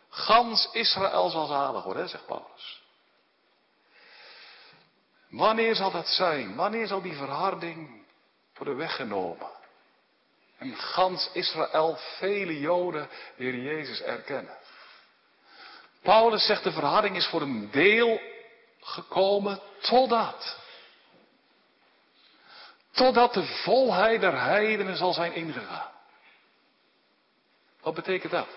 Gans 0.09 0.69
Israël 0.73 1.29
zal 1.29 1.47
zalig 1.47 1.85
worden, 1.85 2.09
zegt 2.09 2.27
Paulus. 2.27 2.83
Wanneer 5.29 5.75
zal 5.75 5.91
dat 5.91 6.09
zijn? 6.09 6.55
Wanneer 6.55 6.87
zal 6.87 7.03
die 7.03 7.17
verharding 7.17 8.05
worden 8.57 8.77
weggenomen? 8.77 9.51
En 10.59 10.77
gans 10.77 11.31
Israël, 11.33 11.99
vele 12.19 12.61
Joden, 12.61 13.09
de 13.37 13.45
Heer 13.45 13.63
Jezus 13.63 14.01
erkennen. 14.01 14.57
Paulus 16.03 16.47
zegt 16.47 16.65
de 16.65 16.73
verharding 16.73 17.17
is 17.17 17.27
voor 17.27 17.41
een 17.41 17.71
deel 17.71 18.21
gekomen 18.87 19.61
totdat. 19.81 20.57
Totdat 22.91 23.35
de 23.35 23.45
volheid 23.45 24.21
der 24.21 24.41
heidenen 24.41 24.97
zal 24.97 25.13
zijn 25.13 25.35
ingegaan. 25.35 25.91
Wat 27.83 27.95
betekent 27.95 28.33
dat? 28.33 28.49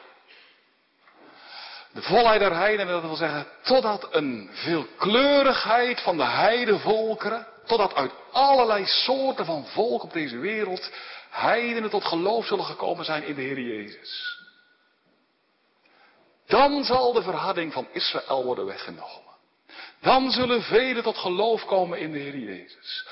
De 1.92 2.02
volheid 2.02 2.40
der 2.40 2.56
heidenen, 2.56 2.94
dat 2.94 3.02
wil 3.02 3.16
zeggen, 3.16 3.48
totdat 3.64 4.08
een 4.12 4.50
veelkleurigheid 4.54 6.02
van 6.02 6.18
de 6.18 6.26
heidevolkeren, 6.26 7.48
totdat 7.66 7.94
uit 7.94 8.12
allerlei 8.32 8.86
soorten 8.86 9.46
van 9.46 9.66
volk 9.66 10.04
op 10.04 10.14
deze 10.14 10.38
wereld 10.38 10.92
heidenen 11.30 11.90
tot 11.90 12.06
geloof 12.06 12.46
zullen 12.46 12.66
gekomen 12.66 13.06
zijn 13.06 13.24
in 13.24 13.36
de 13.36 13.42
Heer 13.42 13.60
Jezus. 13.60 14.40
Dan 16.46 16.84
zal 16.84 17.14
de 17.14 17.22
verharding 17.22 17.74
van 17.74 17.88
Israël 17.92 18.44
worden 18.44 18.66
weggenomen. 18.66 19.29
Dan 20.02 20.32
zullen 20.32 20.62
velen 20.62 21.04
tot 21.04 21.18
geloof 21.18 21.66
komen 21.66 22.00
in 22.00 22.12
de 22.12 22.20
Heer 22.20 22.38
Jezus. 22.38 23.08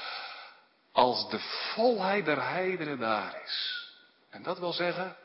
Als 0.92 1.30
de 1.30 1.40
volheid 1.74 2.26
der 2.26 2.50
heidenen 2.50 3.00
daar 3.00 3.42
is. 3.44 3.88
En 4.30 4.44
dat 4.44 4.60
wil 4.60 4.74
zeggen, 4.74 5.18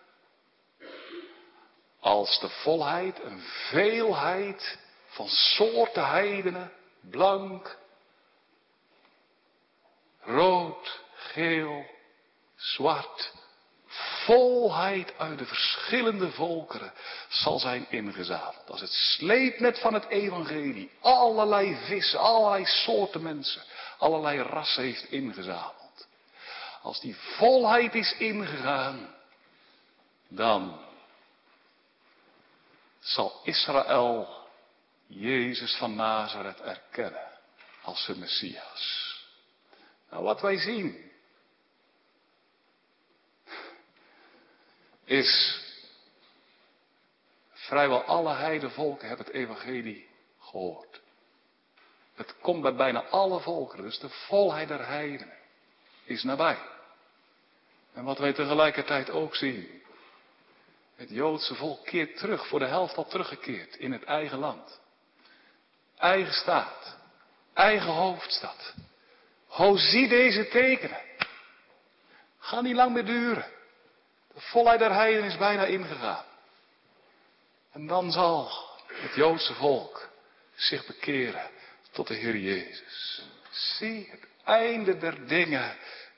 als 2.00 2.40
de 2.40 2.48
volheid, 2.48 3.22
een 3.24 3.40
veelheid 3.70 4.78
van 5.06 5.28
soorten 5.28 6.08
heidenen, 6.08 6.72
blank, 7.00 7.78
rood, 10.20 11.00
geel, 11.14 11.86
zwart, 12.56 13.32
volheid 14.24 15.18
uit 15.18 15.38
de 15.38 15.46
verschillende 15.46 16.30
volkeren 16.30 16.92
zal 17.28 17.58
zijn 17.58 17.86
ingezameld. 17.90 18.70
Als 18.70 18.80
het 18.80 18.92
sleepnet 18.92 19.78
van 19.78 19.94
het 19.94 20.06
evangelie 20.06 20.90
allerlei 21.00 21.76
vissen, 21.84 22.18
allerlei 22.18 22.64
soorten 22.64 23.22
mensen, 23.22 23.62
allerlei 23.98 24.38
rassen 24.40 24.82
heeft 24.82 25.10
ingezameld. 25.10 26.06
Als 26.82 27.00
die 27.00 27.16
volheid 27.16 27.94
is 27.94 28.14
ingegaan, 28.18 29.14
dan 30.28 30.80
zal 33.00 33.40
Israël 33.44 34.40
Jezus 35.06 35.76
van 35.76 35.94
Nazareth 35.94 36.60
erkennen 36.60 37.28
als 37.82 38.04
zijn 38.04 38.18
Messias. 38.18 39.14
Nou, 40.10 40.24
wat 40.24 40.40
wij 40.40 40.58
zien 40.58 41.11
is 45.04 45.60
vrijwel 47.52 48.02
alle 48.02 48.34
heidevolken 48.34 49.08
hebben 49.08 49.26
het 49.26 49.34
evangelie 49.34 50.08
gehoord. 50.40 51.00
Het 52.14 52.34
komt 52.40 52.62
bij 52.62 52.74
bijna 52.74 53.02
alle 53.02 53.40
volkeren, 53.40 53.84
dus 53.84 53.98
de 53.98 54.08
volheid 54.08 54.68
der 54.68 54.86
heidenen 54.86 55.36
is 56.04 56.22
nabij. 56.22 56.58
En 57.92 58.04
wat 58.04 58.18
wij 58.18 58.32
tegelijkertijd 58.32 59.10
ook 59.10 59.34
zien, 59.34 59.82
het 60.96 61.10
Joodse 61.10 61.54
volk 61.54 61.84
keert 61.84 62.16
terug, 62.16 62.46
voor 62.46 62.58
de 62.58 62.66
helft 62.66 62.96
al 62.96 63.06
teruggekeerd 63.06 63.76
in 63.76 63.92
het 63.92 64.04
eigen 64.04 64.38
land. 64.38 64.80
Eigen 65.96 66.32
staat, 66.32 66.96
eigen 67.54 67.92
hoofdstad. 67.92 68.74
Ho, 69.46 69.76
zie 69.76 70.08
deze 70.08 70.48
tekenen. 70.48 71.00
Ga 72.38 72.60
niet 72.60 72.74
lang 72.74 72.92
meer 72.92 73.04
duren. 73.04 73.46
De 74.34 74.40
volheid 74.40 74.78
der 74.78 74.92
heiden 74.92 75.24
is 75.24 75.36
bijna 75.36 75.64
ingegaan. 75.64 76.24
En 77.72 77.86
dan 77.86 78.12
zal 78.12 78.68
het 78.86 79.14
Joodse 79.14 79.54
volk 79.54 80.08
zich 80.54 80.86
bekeren 80.86 81.50
tot 81.90 82.06
de 82.06 82.14
Heer 82.14 82.36
Jezus. 82.36 83.22
Zie, 83.50 84.08
het 84.10 84.26
einde 84.44 84.98
der 84.98 85.26
dingen 85.26 85.76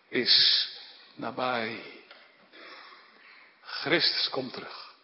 is 0.08 0.68
nabij. 1.14 1.80
Christus 3.60 4.28
komt 4.28 4.52
terug. 4.52 4.94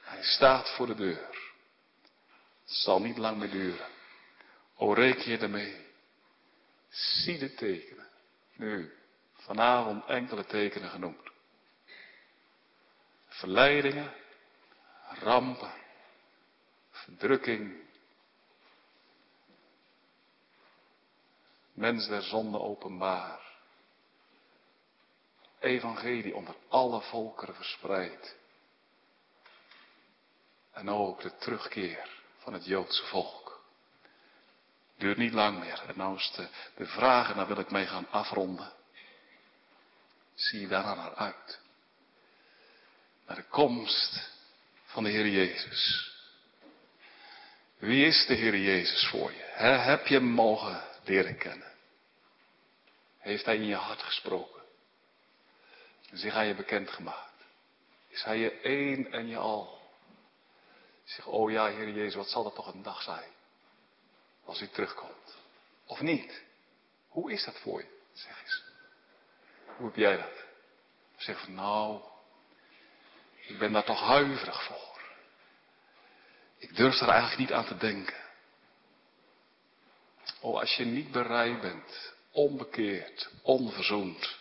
Hij 0.00 0.22
staat 0.22 0.70
voor 0.70 0.86
de 0.86 0.94
deur. 0.94 1.28
Het 2.64 2.76
zal 2.76 3.00
niet 3.00 3.18
lang 3.18 3.36
meer 3.36 3.50
duren. 3.50 3.86
O 4.76 4.92
reken 4.92 5.30
je 5.30 5.38
ermee. 5.38 5.86
Zie 6.88 7.38
de 7.38 7.54
tekenen. 7.54 8.08
Nu, 8.56 8.97
vanavond 9.48 10.06
enkele 10.06 10.44
tekenen 10.44 10.90
genoemd. 10.90 11.30
Verleidingen, 13.28 14.12
rampen, 15.08 15.72
verdrukking. 16.90 17.86
Mens 21.72 22.08
der 22.08 22.22
zonde 22.22 22.60
openbaar. 22.60 23.40
Evangelie 25.58 26.34
onder 26.34 26.54
alle 26.68 27.00
volkeren 27.00 27.54
verspreid. 27.54 28.36
En 30.72 30.90
ook 30.90 31.20
de 31.20 31.36
terugkeer 31.36 32.08
van 32.38 32.52
het 32.52 32.64
Joodse 32.64 33.06
volk. 33.06 33.60
Duurt 34.96 35.16
niet 35.16 35.32
lang 35.32 35.58
meer. 35.58 35.82
En 35.86 35.96
nou 35.96 36.16
is 36.16 36.32
de, 36.36 36.48
de 36.76 36.86
vragen, 36.86 37.36
daar 37.36 37.46
wil 37.46 37.58
ik 37.58 37.70
mee 37.70 37.86
gaan 37.86 38.10
afronden. 38.10 38.76
Zie 40.38 40.60
je 40.60 40.68
daar 40.68 40.96
naar 40.96 41.14
uit? 41.14 41.60
Naar 43.26 43.36
de 43.36 43.42
komst 43.42 44.30
van 44.84 45.04
de 45.04 45.10
Heer 45.10 45.28
Jezus. 45.28 46.12
Wie 47.78 48.06
is 48.06 48.26
de 48.26 48.34
Heer 48.34 48.56
Jezus 48.56 49.06
voor 49.06 49.32
je? 49.32 49.42
heb 49.62 50.06
je 50.06 50.14
hem 50.14 50.24
mogen 50.24 50.84
leren 51.04 51.38
kennen? 51.38 51.72
Heeft 53.18 53.44
hij 53.44 53.56
in 53.56 53.66
je 53.66 53.74
hart 53.74 54.02
gesproken? 54.02 54.62
Zich 56.12 56.34
aan 56.34 56.46
je 56.46 56.54
bekendgemaakt? 56.54 57.44
Is 58.08 58.22
hij 58.22 58.38
je 58.38 58.60
één 58.60 59.12
en 59.12 59.28
je 59.28 59.36
al? 59.36 59.82
Zeg, 61.04 61.26
oh 61.26 61.50
ja, 61.50 61.68
Heer 61.68 61.90
Jezus, 61.90 62.14
wat 62.14 62.30
zal 62.30 62.42
dat 62.42 62.54
toch 62.54 62.72
een 62.74 62.82
dag 62.82 63.02
zijn? 63.02 63.30
Als 64.44 64.60
u 64.60 64.68
terugkomt. 64.68 65.36
Of 65.86 66.00
niet? 66.00 66.42
Hoe 67.08 67.32
is 67.32 67.44
dat 67.44 67.58
voor 67.58 67.80
je? 67.80 67.88
Zeg 68.12 68.42
eens. 68.42 68.67
Hoe 69.78 69.86
heb 69.86 69.96
jij 69.96 70.16
dat? 70.16 70.44
Zeg 71.16 71.40
van 71.40 71.54
nou, 71.54 72.00
ik 73.46 73.58
ben 73.58 73.72
daar 73.72 73.84
toch 73.84 74.00
huiverig 74.00 74.64
voor. 74.64 75.00
Ik 76.58 76.76
durf 76.76 77.00
er 77.00 77.08
eigenlijk 77.08 77.38
niet 77.38 77.52
aan 77.52 77.66
te 77.66 77.76
denken. 77.76 78.16
Oh, 80.40 80.60
als 80.60 80.74
je 80.76 80.84
niet 80.84 81.10
bereid 81.12 81.60
bent, 81.60 82.12
onbekeerd, 82.30 83.30
onverzoend. 83.42 84.36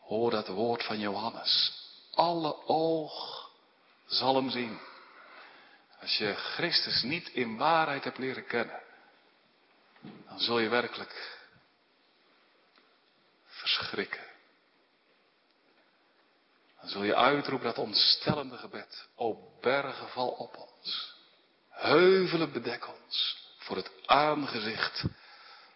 Hoor 0.00 0.30
dat 0.30 0.48
woord 0.48 0.84
van 0.84 0.98
Johannes. 0.98 1.82
Alle 2.10 2.66
oog 2.66 3.50
zal 4.06 4.34
hem 4.34 4.50
zien. 4.50 4.78
Als 6.00 6.16
je 6.16 6.34
Christus 6.34 7.02
niet 7.02 7.28
in 7.28 7.56
waarheid 7.56 8.04
hebt 8.04 8.18
leren 8.18 8.46
kennen, 8.46 8.82
dan 10.00 10.40
zul 10.40 10.58
je 10.58 10.68
werkelijk 10.68 11.42
verschrikken. 13.64 14.22
Dan 16.80 16.88
zul 16.88 17.02
je 17.02 17.16
uitroepen 17.16 17.66
dat 17.66 17.78
ontstellende 17.78 18.56
gebed. 18.56 19.08
O 19.14 19.58
bergen, 19.60 20.08
val 20.08 20.28
op 20.28 20.56
ons. 20.56 21.14
Heuvelen 21.68 22.52
bedek 22.52 22.88
ons 22.88 23.46
voor 23.58 23.76
het 23.76 23.90
aangezicht 24.06 25.04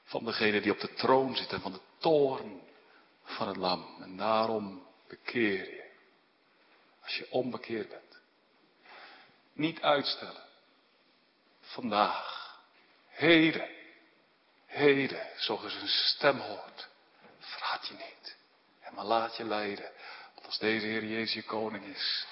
van 0.05 0.24
degene 0.24 0.61
die 0.61 0.72
op 0.72 0.80
de 0.80 0.95
troon 0.95 1.36
zit 1.36 1.53
en 1.53 1.61
van 1.61 1.72
de 1.72 1.80
toorn 1.99 2.61
van 3.22 3.49
het 3.49 3.57
lam. 3.57 4.03
En 4.03 4.16
daarom 4.16 4.86
bekeer 5.09 5.74
je. 5.74 5.91
Als 7.03 7.16
je 7.16 7.30
onbekeerd 7.30 7.89
bent. 7.89 8.20
Niet 9.53 9.80
uitstellen. 9.80 10.45
Vandaag. 11.61 12.59
Heden. 13.09 13.68
Heden. 14.66 15.26
Zo 15.36 15.61
je 15.62 15.70
zijn 15.70 15.89
stem 15.89 16.39
hoort. 16.39 16.89
Verraad 17.59 17.89
je 17.89 17.95
niet. 17.95 18.37
En 18.81 18.95
maar 18.95 19.05
laat 19.05 19.37
je 19.37 19.45
leiden. 19.45 19.91
Want 20.35 20.47
als 20.47 20.59
deze 20.59 20.87
Heer 20.87 21.05
Jezus 21.05 21.35
je 21.35 21.43
koning 21.43 21.85
is. 21.85 22.27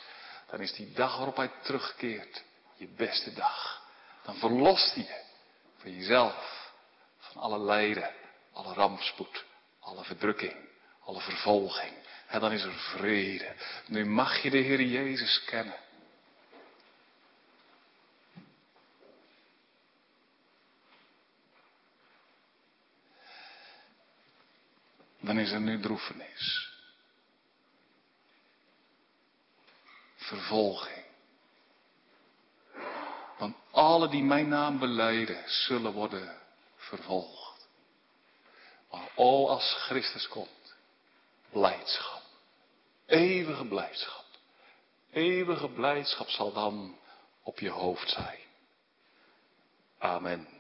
Dan 0.47 0.61
is 0.61 0.73
die 0.73 0.93
dag 0.93 1.17
waarop 1.17 1.37
hij 1.37 1.51
terugkeert. 1.63 2.43
Je 2.75 2.89
beste 2.89 3.33
dag. 3.33 3.83
Dan 4.23 4.37
verlost 4.37 4.95
hij 4.95 5.05
je. 5.05 5.25
Van 5.77 5.95
jezelf. 5.95 6.71
Van 7.19 7.43
alle 7.43 7.59
lijden. 7.59 8.11
Alle 8.53 8.75
rampspoed. 8.75 9.45
Alle 9.81 10.05
verdrukking. 10.05 10.69
Alle 11.05 11.21
vervolging. 11.21 11.93
En 12.27 12.41
dan 12.41 12.53
is 12.53 12.63
er 12.63 12.73
vrede. 12.73 13.55
Nu 13.87 14.05
mag 14.05 14.43
je 14.43 14.51
de 14.51 14.59
Heer 14.59 14.83
Jezus 14.83 15.45
kennen. 15.45 15.79
Dan 25.27 25.39
is 25.39 25.51
er 25.51 25.61
nu 25.61 25.81
droefenis. 25.81 26.75
Vervolging. 30.17 31.05
Want 33.39 33.57
alle 33.71 34.09
die 34.09 34.23
mijn 34.23 34.49
naam 34.49 34.79
beleiden, 34.79 35.49
zullen 35.49 35.93
worden 35.93 36.37
vervolgd. 36.77 37.69
Maar 38.91 39.09
o, 39.15 39.49
als 39.49 39.75
Christus 39.75 40.29
komt, 40.29 40.77
blijdschap. 41.51 42.23
Eeuwige 43.07 43.65
blijdschap. 43.67 44.25
Eeuwige 45.11 45.69
blijdschap 45.69 46.29
zal 46.29 46.53
dan 46.53 46.99
op 47.43 47.59
je 47.59 47.71
hoofd 47.71 48.11
zijn. 48.11 48.41
Amen. 49.99 50.56